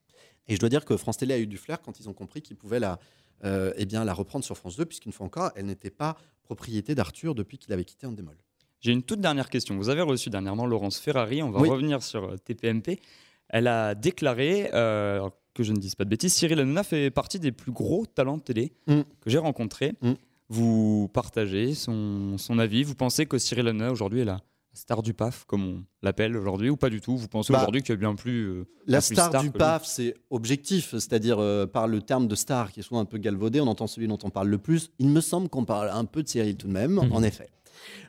Et 0.47 0.55
je 0.55 0.61
dois 0.61 0.71
dire 0.71 0.87
que 0.87 0.97
France 0.97 1.19
Télé 1.19 1.35
a 1.35 1.39
eu 1.39 1.47
du 1.47 1.59
flair 1.59 1.83
quand 1.83 2.01
ils 2.01 2.09
ont 2.09 2.15
compris 2.15 2.41
qu'ils 2.41 2.57
pouvaient 2.57 2.81
la, 2.81 2.99
euh, 3.45 3.73
eh 3.77 3.85
bien, 3.87 4.05
la 4.05 4.13
reprendre 4.15 4.45
sur 4.45 4.57
France 4.57 4.77
2, 4.77 4.85
puisqu'une 4.85 5.13
fois 5.13 5.27
encore, 5.27 5.51
elle 5.57 5.67
n'était 5.67 5.91
pas 5.91 6.17
propriété 6.43 6.95
d'Arthur 6.95 7.35
depuis 7.35 7.59
qu'il 7.59 7.73
avait 7.73 7.85
quitté 7.85 8.07
Endemol. 8.07 8.37
J'ai 8.81 8.93
une 8.93 9.03
toute 9.03 9.21
dernière 9.21 9.51
question. 9.51 9.77
Vous 9.77 9.89
avez 9.89 10.03
reçu 10.03 10.31
dernièrement 10.31 10.65
Laurence 10.67 10.99
Ferrari. 10.99 11.43
On 11.43 11.51
va 11.51 11.61
Oui. 11.61 11.69
revenir 11.69 12.03
sur 12.03 12.25
euh, 12.25 12.37
TPMP. 12.37 13.01
Elle 13.49 13.67
a 13.67 13.95
déclaré, 13.95 14.71
euh, 14.75 15.29
que 15.55 15.63
je 15.63 15.73
ne 15.73 15.79
dise 15.79 15.95
pas 15.97 16.05
de 16.05 16.11
bêtises, 16.11 16.33
Cyril 16.35 16.61
Hanouna 16.61 16.85
fait 16.85 17.11
partie 17.11 17.41
des 17.41 17.51
plus 17.53 17.73
gros 17.73 18.07
talents 18.07 18.37
de 18.39 18.43
télé 18.43 18.73
Mm. 18.87 19.01
que 19.21 19.31
j'ai 19.31 19.39
rencontrés. 19.39 19.95
Mm. 20.03 20.13
Vous 20.51 21.09
partagez 21.13 21.75
son, 21.75 22.39
son 22.39 22.59
avis. 22.59 22.83
Vous 22.85 22.95
pensez 22.95 23.27
que 23.27 23.37
Cyril 23.39 23.69
Hanouna 23.69 23.91
aujourd'hui 23.93 24.21
est 24.21 24.25
la 24.25 24.41
star 24.79 25.03
du 25.03 25.13
PAF, 25.15 25.45
comme 25.47 25.65
on 25.65 25.85
l'appelle 26.03 26.37
aujourd'hui, 26.37 26.71
ou 26.71 26.77
pas 26.77 26.89
du 26.91 27.01
tout? 27.01 27.17
Vous 27.17 27.29
pensez 27.29 27.53
Bah, 27.53 27.61
aujourd'hui 27.61 27.83
qu'il 27.83 27.91
y 27.91 27.93
a 27.93 27.97
bien 27.97 28.15
plus. 28.15 28.45
euh, 28.47 28.65
La 28.87 28.99
plus 29.01 29.15
star, 29.15 29.43
du 29.43 29.51
PAF, 29.51 29.85
c'est 29.85 30.15
objectif, 30.31 30.91
c'est-à-dire 30.93 31.39
euh, 31.39 31.67
par 31.67 31.87
le 31.89 32.01
terme 32.03 32.29
de 32.29 32.35
star 32.35 32.73
qui 32.73 32.81
est 32.81 32.83
souvent 32.83 33.01
un 33.01 33.05
peu 33.05 33.19
galvaudé, 33.19 33.61
on 33.61 33.67
entend 33.67 33.87
celui 33.87 34.09
dont 34.09 34.19
on 34.23 34.31
parle 34.31 34.49
le 34.49 34.59
plus. 34.59 34.91
Il 34.99 35.09
me 35.09 35.21
semble 35.21 35.49
qu'on 35.49 35.65
parle 35.65 35.91
un 35.91 36.05
peu 36.05 36.23
de 36.23 36.29
Cyril 36.29 36.57
tout 36.57 36.69
de 36.69 36.73
même, 36.73 36.93
Mhm. 36.95 37.13
en 37.13 37.23
effet. 37.23 37.49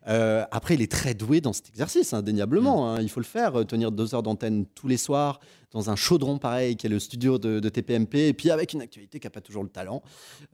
Euh, 0.08 0.46
après, 0.52 0.76
il 0.76 0.82
est 0.82 0.92
très 0.92 1.14
doué 1.14 1.42
dans 1.42 1.54
cet 1.54 1.70
exercice, 1.70 2.14
indéniablement. 2.14 2.94
hein. 2.94 3.02
Il 3.02 3.10
faut 3.10 3.20
le 3.20 3.26
faire, 3.26 3.60
euh, 3.60 3.64
tenir 3.64 3.92
deux 3.92 4.16
heures 4.16 4.24
d'antenne 4.24 4.66
tous 4.66 4.88
les 4.88 4.98
soirs 4.98 5.40
dans 5.72 5.90
un 5.90 5.96
chaudron 5.96 6.40
pareil 6.40 6.76
qui 6.76 6.88
est 6.88 6.90
le 6.90 7.00
studio 7.00 7.38
de, 7.38 7.60
de 7.60 7.70
TPMP, 7.70 8.16
et 8.30 8.34
puis 8.34 8.50
avec 8.50 8.74
une 8.74 8.82
actualité 8.82 9.20
qui 9.20 9.28
n'a 9.28 9.32
pas 9.32 9.42
toujours 9.42 9.64
le 9.64 9.70
talent 9.70 10.02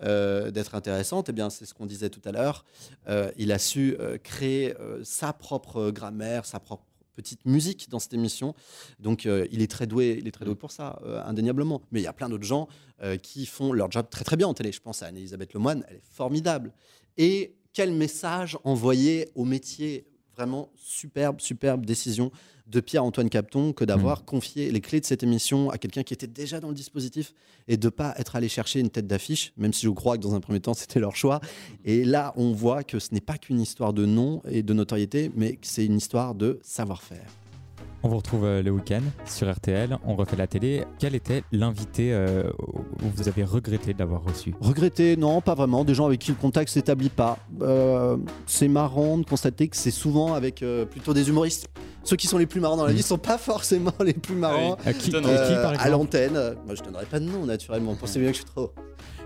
euh, 0.04 0.52
d'être 0.52 0.76
intéressante. 0.76 1.30
Eh 1.30 1.34
bien, 1.34 1.50
c'est 1.50 1.66
ce 1.66 1.74
qu'on 1.74 1.86
disait 1.86 2.10
tout 2.10 2.22
à 2.26 2.32
l'heure. 2.32 2.66
Euh, 3.08 3.32
il 3.38 3.52
a 3.52 3.60
su 3.60 3.98
créer 4.24 4.74
sa 5.04 5.32
propre 5.32 5.92
grammaire, 5.92 6.46
sa 6.46 6.60
propre 6.60 6.84
petite 7.16 7.46
musique 7.46 7.90
dans 7.90 8.00
cette 8.00 8.14
émission. 8.14 8.54
Donc, 9.00 9.26
euh, 9.26 9.48
il 9.52 9.62
est 9.62 9.72
très 9.72 9.88
doué, 9.88 10.18
il 10.20 10.28
est 10.28 10.32
très 10.32 10.44
doué 10.44 10.56
pour 10.56 10.72
ça, 10.72 11.00
euh, 11.06 11.24
indéniablement. 11.26 11.82
Mais 11.92 12.02
il 12.02 12.04
y 12.04 12.08
a 12.08 12.14
plein 12.14 12.28
d'autres 12.28 12.44
gens 12.44 12.68
euh, 13.02 13.16
qui 13.16 13.46
font 13.46 13.72
leur 13.72 13.90
job 13.90 14.08
très 14.10 14.26
très 14.26 14.36
bien 14.36 14.48
en 14.48 14.54
télé. 14.54 14.74
Je 14.74 14.82
pense 14.82 15.02
à 15.02 15.08
Anne-Elisabeth 15.08 15.54
Lemoine, 15.54 15.86
elle 15.88 15.96
est 15.96 16.02
formidable. 16.12 16.74
Et 17.18 17.56
quel 17.76 17.92
message 17.92 18.58
envoyer 18.64 19.30
au 19.36 19.46
métier 19.46 20.08
Vraiment 20.36 20.70
superbe, 20.76 21.40
superbe 21.40 21.86
décision 21.86 22.30
de 22.68 22.82
Pierre-Antoine 22.82 23.30
Capton 23.30 23.72
que 23.72 23.86
d'avoir 23.86 24.26
confié 24.26 24.70
les 24.70 24.82
clés 24.82 25.00
de 25.00 25.06
cette 25.06 25.24
émission 25.24 25.70
à 25.70 25.78
quelqu'un 25.78 26.04
qui 26.04 26.14
était 26.14 26.28
déjà 26.28 26.60
dans 26.60 26.68
le 26.68 26.74
dispositif 26.74 27.34
et 27.70 27.78
de 27.78 27.88
pas 27.88 28.14
être 28.18 28.36
allé 28.36 28.50
chercher 28.50 28.82
une 28.82 28.90
tête 28.90 29.08
d'affiche, 29.08 29.54
même 29.56 29.72
si 29.72 29.86
je 29.86 29.92
crois 29.92 30.18
que 30.18 30.24
dans 30.24 30.36
un 30.36 30.42
premier 30.42 30.60
temps 30.60 30.74
c'était 30.74 31.00
leur 31.00 31.16
choix. 31.16 31.40
Et 31.86 32.04
là, 32.04 32.34
on 32.36 32.52
voit 32.52 32.84
que 32.84 33.00
ce 33.00 33.14
n'est 33.14 33.22
pas 33.22 33.38
qu'une 33.38 33.62
histoire 33.62 33.94
de 33.94 34.06
nom 34.06 34.42
et 34.46 34.62
de 34.62 34.74
notoriété, 34.74 35.32
mais 35.36 35.56
que 35.56 35.68
c'est 35.68 35.86
une 35.86 35.96
histoire 35.96 36.36
de 36.36 36.60
savoir-faire. 36.64 37.45
On 38.06 38.08
vous 38.08 38.18
retrouve 38.18 38.46
euh, 38.46 38.62
le 38.62 38.70
week-end 38.70 39.02
sur 39.26 39.52
RTL, 39.52 39.98
on 40.06 40.16
refait 40.16 40.36
la 40.36 40.46
télé. 40.46 40.84
Quel 41.00 41.16
était 41.16 41.42
l'invité 41.52 42.14
euh, 42.14 42.52
où 43.02 43.08
vous 43.16 43.28
avez 43.28 43.44
regretté 43.44 43.96
de 43.96 43.98
l'avoir 44.00 44.24
reçu? 44.24 44.54
Regretter, 44.62 45.18
non, 45.18 45.42
pas 45.42 45.56
vraiment. 45.56 45.84
Des 45.84 45.96
gens 45.96 46.06
avec 46.06 46.20
qui 46.20 46.30
le 46.30 46.38
contact 46.38 46.70
s'établit 46.70 47.10
pas. 47.10 47.40
Euh, 47.64 48.16
c'est 48.46 48.68
marrant 48.68 49.18
de 49.18 49.26
constater 49.26 49.70
que 49.70 49.76
c'est 49.76 49.90
souvent 49.90 50.36
avec 50.36 50.62
euh, 50.62 50.86
plutôt 50.86 51.16
des 51.16 51.30
humoristes. 51.30 51.68
Ceux 52.04 52.16
qui 52.16 52.28
sont 52.28 52.38
les 52.38 52.46
plus 52.46 52.60
marrants 52.62 52.78
dans 52.78 52.86
la 52.86 52.94
Mm. 52.94 52.98
vie 52.98 53.02
sont 53.02 53.18
pas 53.18 53.40
forcément 53.40 53.92
les 54.00 54.14
plus 54.14 54.36
marrants. 54.36 54.78
Qui, 55.00 55.10
Étonnant. 55.10 55.28
qui, 55.30 55.56
par 55.56 55.82
à 55.82 55.90
l'antenne. 55.90 56.34
Moi, 56.68 56.76
je 56.76 56.84
donnerai 56.84 57.06
pas 57.06 57.20
de 57.20 57.26
nom 57.26 57.48
naturellement. 57.48 57.96
Pensez 57.96 58.20
bien 58.20 58.30
que 58.30 58.38
je 58.38 58.42
suis 58.44 58.52
trop, 58.52 58.72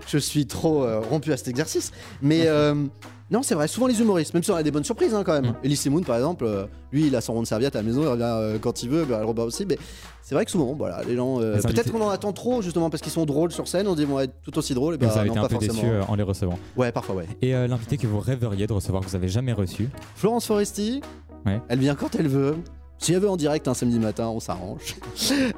je 0.06 0.16
suis 0.16 0.46
trop 0.46 0.84
euh, 0.84 1.00
rompu 1.00 1.34
à 1.34 1.36
cet 1.36 1.48
exercice. 1.48 1.92
Mais 2.22 2.46
euh, 2.46 2.86
non, 3.30 3.42
c'est 3.42 3.54
vrai. 3.54 3.68
Souvent 3.68 3.86
les 3.86 4.00
humoristes, 4.00 4.34
même 4.34 4.42
si 4.42 4.50
on 4.50 4.56
a 4.56 4.62
des 4.62 4.70
bonnes 4.70 4.84
surprises 4.84 5.14
hein, 5.14 5.22
quand 5.24 5.40
même. 5.40 5.52
Mm. 5.52 5.56
Elise 5.64 5.86
Moon, 5.86 6.02
par 6.02 6.16
exemple, 6.16 6.44
euh, 6.44 6.66
lui, 6.92 7.06
il 7.06 7.14
a 7.16 7.20
son 7.20 7.32
rond 7.34 7.42
de 7.42 7.46
serviette 7.46 7.76
à 7.76 7.78
la 7.78 7.82
maison, 7.84 8.02
il 8.02 8.08
revient 8.08 8.22
euh, 8.24 8.58
quand 8.60 8.82
il 8.82 8.88
veut. 8.90 9.04
Ben, 9.04 9.22
Robin 9.22 9.44
aussi, 9.44 9.66
mais 9.66 9.78
c'est 10.22 10.34
vrai 10.34 10.44
que 10.44 10.50
souvent, 10.50 10.74
voilà, 10.74 11.02
les 11.06 11.16
gens. 11.16 11.40
euh, 11.40 11.56
Les 11.56 11.64
invités- 11.66 11.72
Peut-être 11.82 11.92
qu'on 11.92 12.00
en 12.02 12.08
attend 12.10 12.32
trop 12.32 12.60
justement 12.62 12.90
parce 12.90 13.02
qu'ils 13.02 13.12
sont 13.12 13.26
drôles 13.26 13.52
sur 13.52 13.68
scène. 13.68 13.86
On 13.88 13.94
dit 13.94 14.02
ils 14.02 14.08
vont 14.08 14.20
être 14.20 14.34
tout 14.42 14.56
aussi 14.58 14.74
drôles. 14.74 14.94
Et 14.94 14.96
Et 14.96 15.06
vous 15.06 15.12
ben, 15.14 15.18
avez 15.20 15.28
non, 15.28 15.34
été 15.34 15.38
un 15.38 15.42
pas 15.42 15.48
peu 15.48 15.54
forcément. 15.54 15.74
déçu 15.74 15.86
euh, 15.86 16.02
en 16.08 16.14
les 16.16 16.22
recevant. 16.22 16.58
Ouais, 16.76 16.90
parfois, 16.92 17.14
ouais. 17.16 17.26
Et 17.42 17.54
euh, 17.54 17.66
l'invité 17.66 17.96
que 17.96 18.06
vous 18.06 18.20
rêveriez 18.20 18.66
de 18.66 18.72
recevoir, 18.72 19.02
que 19.04 19.08
vous 19.08 19.16
avez 19.16 19.28
jamais 19.28 19.52
reçu? 19.52 19.88
Florence 20.16 20.46
Foresti, 20.46 21.00
Ouais. 21.46 21.60
elle 21.68 21.78
vient 21.78 21.94
quand 21.94 22.14
elle 22.16 22.28
veut. 22.28 22.56
Si 23.02 23.14
elle 23.14 23.20
veut 23.20 23.30
en 23.30 23.36
direct 23.38 23.66
un 23.66 23.72
samedi 23.74 23.98
matin, 23.98 24.28
on 24.28 24.40
s'arrange. 24.40 24.94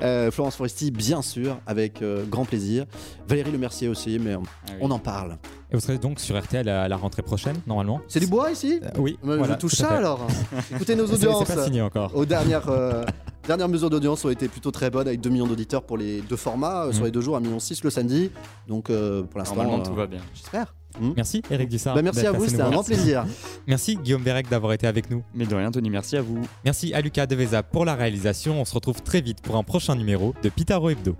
Euh, 0.03 0.31
Florence 0.31 0.57
Foresti, 0.57 0.91
bien 0.91 1.23
sûr, 1.23 1.59
avec 1.67 2.03
euh, 2.03 2.25
grand 2.29 2.45
plaisir. 2.45 2.87
Valérie 3.29 3.53
Lemercier 3.53 3.89
aussi, 3.89 4.19
mais 4.19 4.35
on, 4.35 4.43
Ah 4.45 4.71
oui. 4.71 4.75
on 4.81 4.91
en 4.91 4.99
parle. 4.99 5.39
Et 5.71 5.75
vous 5.75 5.81
serez 5.81 5.99
donc 5.99 6.19
sur 6.21 6.39
RTL 6.41 6.69
à 6.69 6.89
la 6.89 6.97
rentrée 6.97 7.23
prochaine, 7.23 7.57
normalement 7.67 8.01
C'est 8.09 8.21
du 8.21 8.27
bois 8.27 8.51
ici? 8.51 8.81
Euh, 8.83 8.89
Oui, 8.99 9.19
voilà, 9.23 9.55
Je 9.55 9.59
touche 9.59 9.75
ça 9.75 9.91
alors. 9.91 10.27
Écoutez 10.75 10.97
nos 10.97 11.07
C'est- 11.07 11.17
C'est 11.17 11.27
audiences. 11.27 11.45
pas 11.49 11.65
signé 11.65 11.83
encore. 11.83 12.11
Aux 12.17 12.25
dernières, 12.25 12.69
euh, 12.69 13.05
dernières 13.47 13.69
mesures 13.69 13.91
d'audience 13.91 14.25
ont 14.25 14.31
été 14.31 14.49
plutôt 14.49 14.71
très 14.71 14.91
bonnes 14.91 15.09
avec 15.09 15.21
2 15.21 15.31
millions 15.31 15.47
d'auditeurs 15.47 15.83
pour 15.83 15.97
les 15.99 16.21
deux 16.23 16.37
formats, 16.37 16.85
euh, 16.87 16.93
sur 16.93 17.01
Mhm. 17.01 17.07
les 17.07 17.11
deux 17.13 17.21
jours, 17.21 17.37
1,6 17.37 17.75
million 17.75 17.81
le 17.85 17.91
samedi. 17.91 18.31
Donc 18.69 18.91
euh, 18.91 19.23
pour 19.23 19.39
l'instant, 19.39 19.57
Normalement, 19.57 19.83
euh, 19.83 19.87
tout 19.89 19.95
va 19.95 20.07
bien. 20.07 20.21
j'espère. 20.35 20.75
Merci 21.17 21.43
Eric 21.51 21.71
Dussard. 21.71 21.95
Bah, 21.95 22.03
merci 22.03 22.27
à 22.27 22.33
vous, 22.33 22.47
c'était 22.47 22.61
un 22.61 22.71
grand 22.71 22.85
plaisir. 22.85 23.25
Merci 23.67 23.97
Guillaume 23.97 24.23
Bérec 24.23 24.49
d'avoir 24.51 24.75
été 24.75 24.87
avec 24.87 25.11
nous. 25.11 25.23
Mais 25.35 25.47
de 25.47 25.55
rien, 25.55 25.71
Tony, 25.71 25.89
merci 25.89 26.19
à 26.19 26.23
vous. 26.23 26.43
Merci 26.67 26.93
à 26.93 27.01
Lucas 27.01 27.25
Deveza 27.27 27.63
pour 27.63 27.87
la 27.87 27.95
réalisation. 27.95 28.61
On 28.61 28.65
se 28.67 28.75
retrouve 28.75 29.01
très 29.03 29.23
vite 29.23 29.41
pour 29.41 29.57
un 29.57 29.63
prochain 29.63 29.95
numéro 29.97 30.35
de 30.43 30.51
Pitaro 30.51 30.91
Hebdo. 30.91 31.17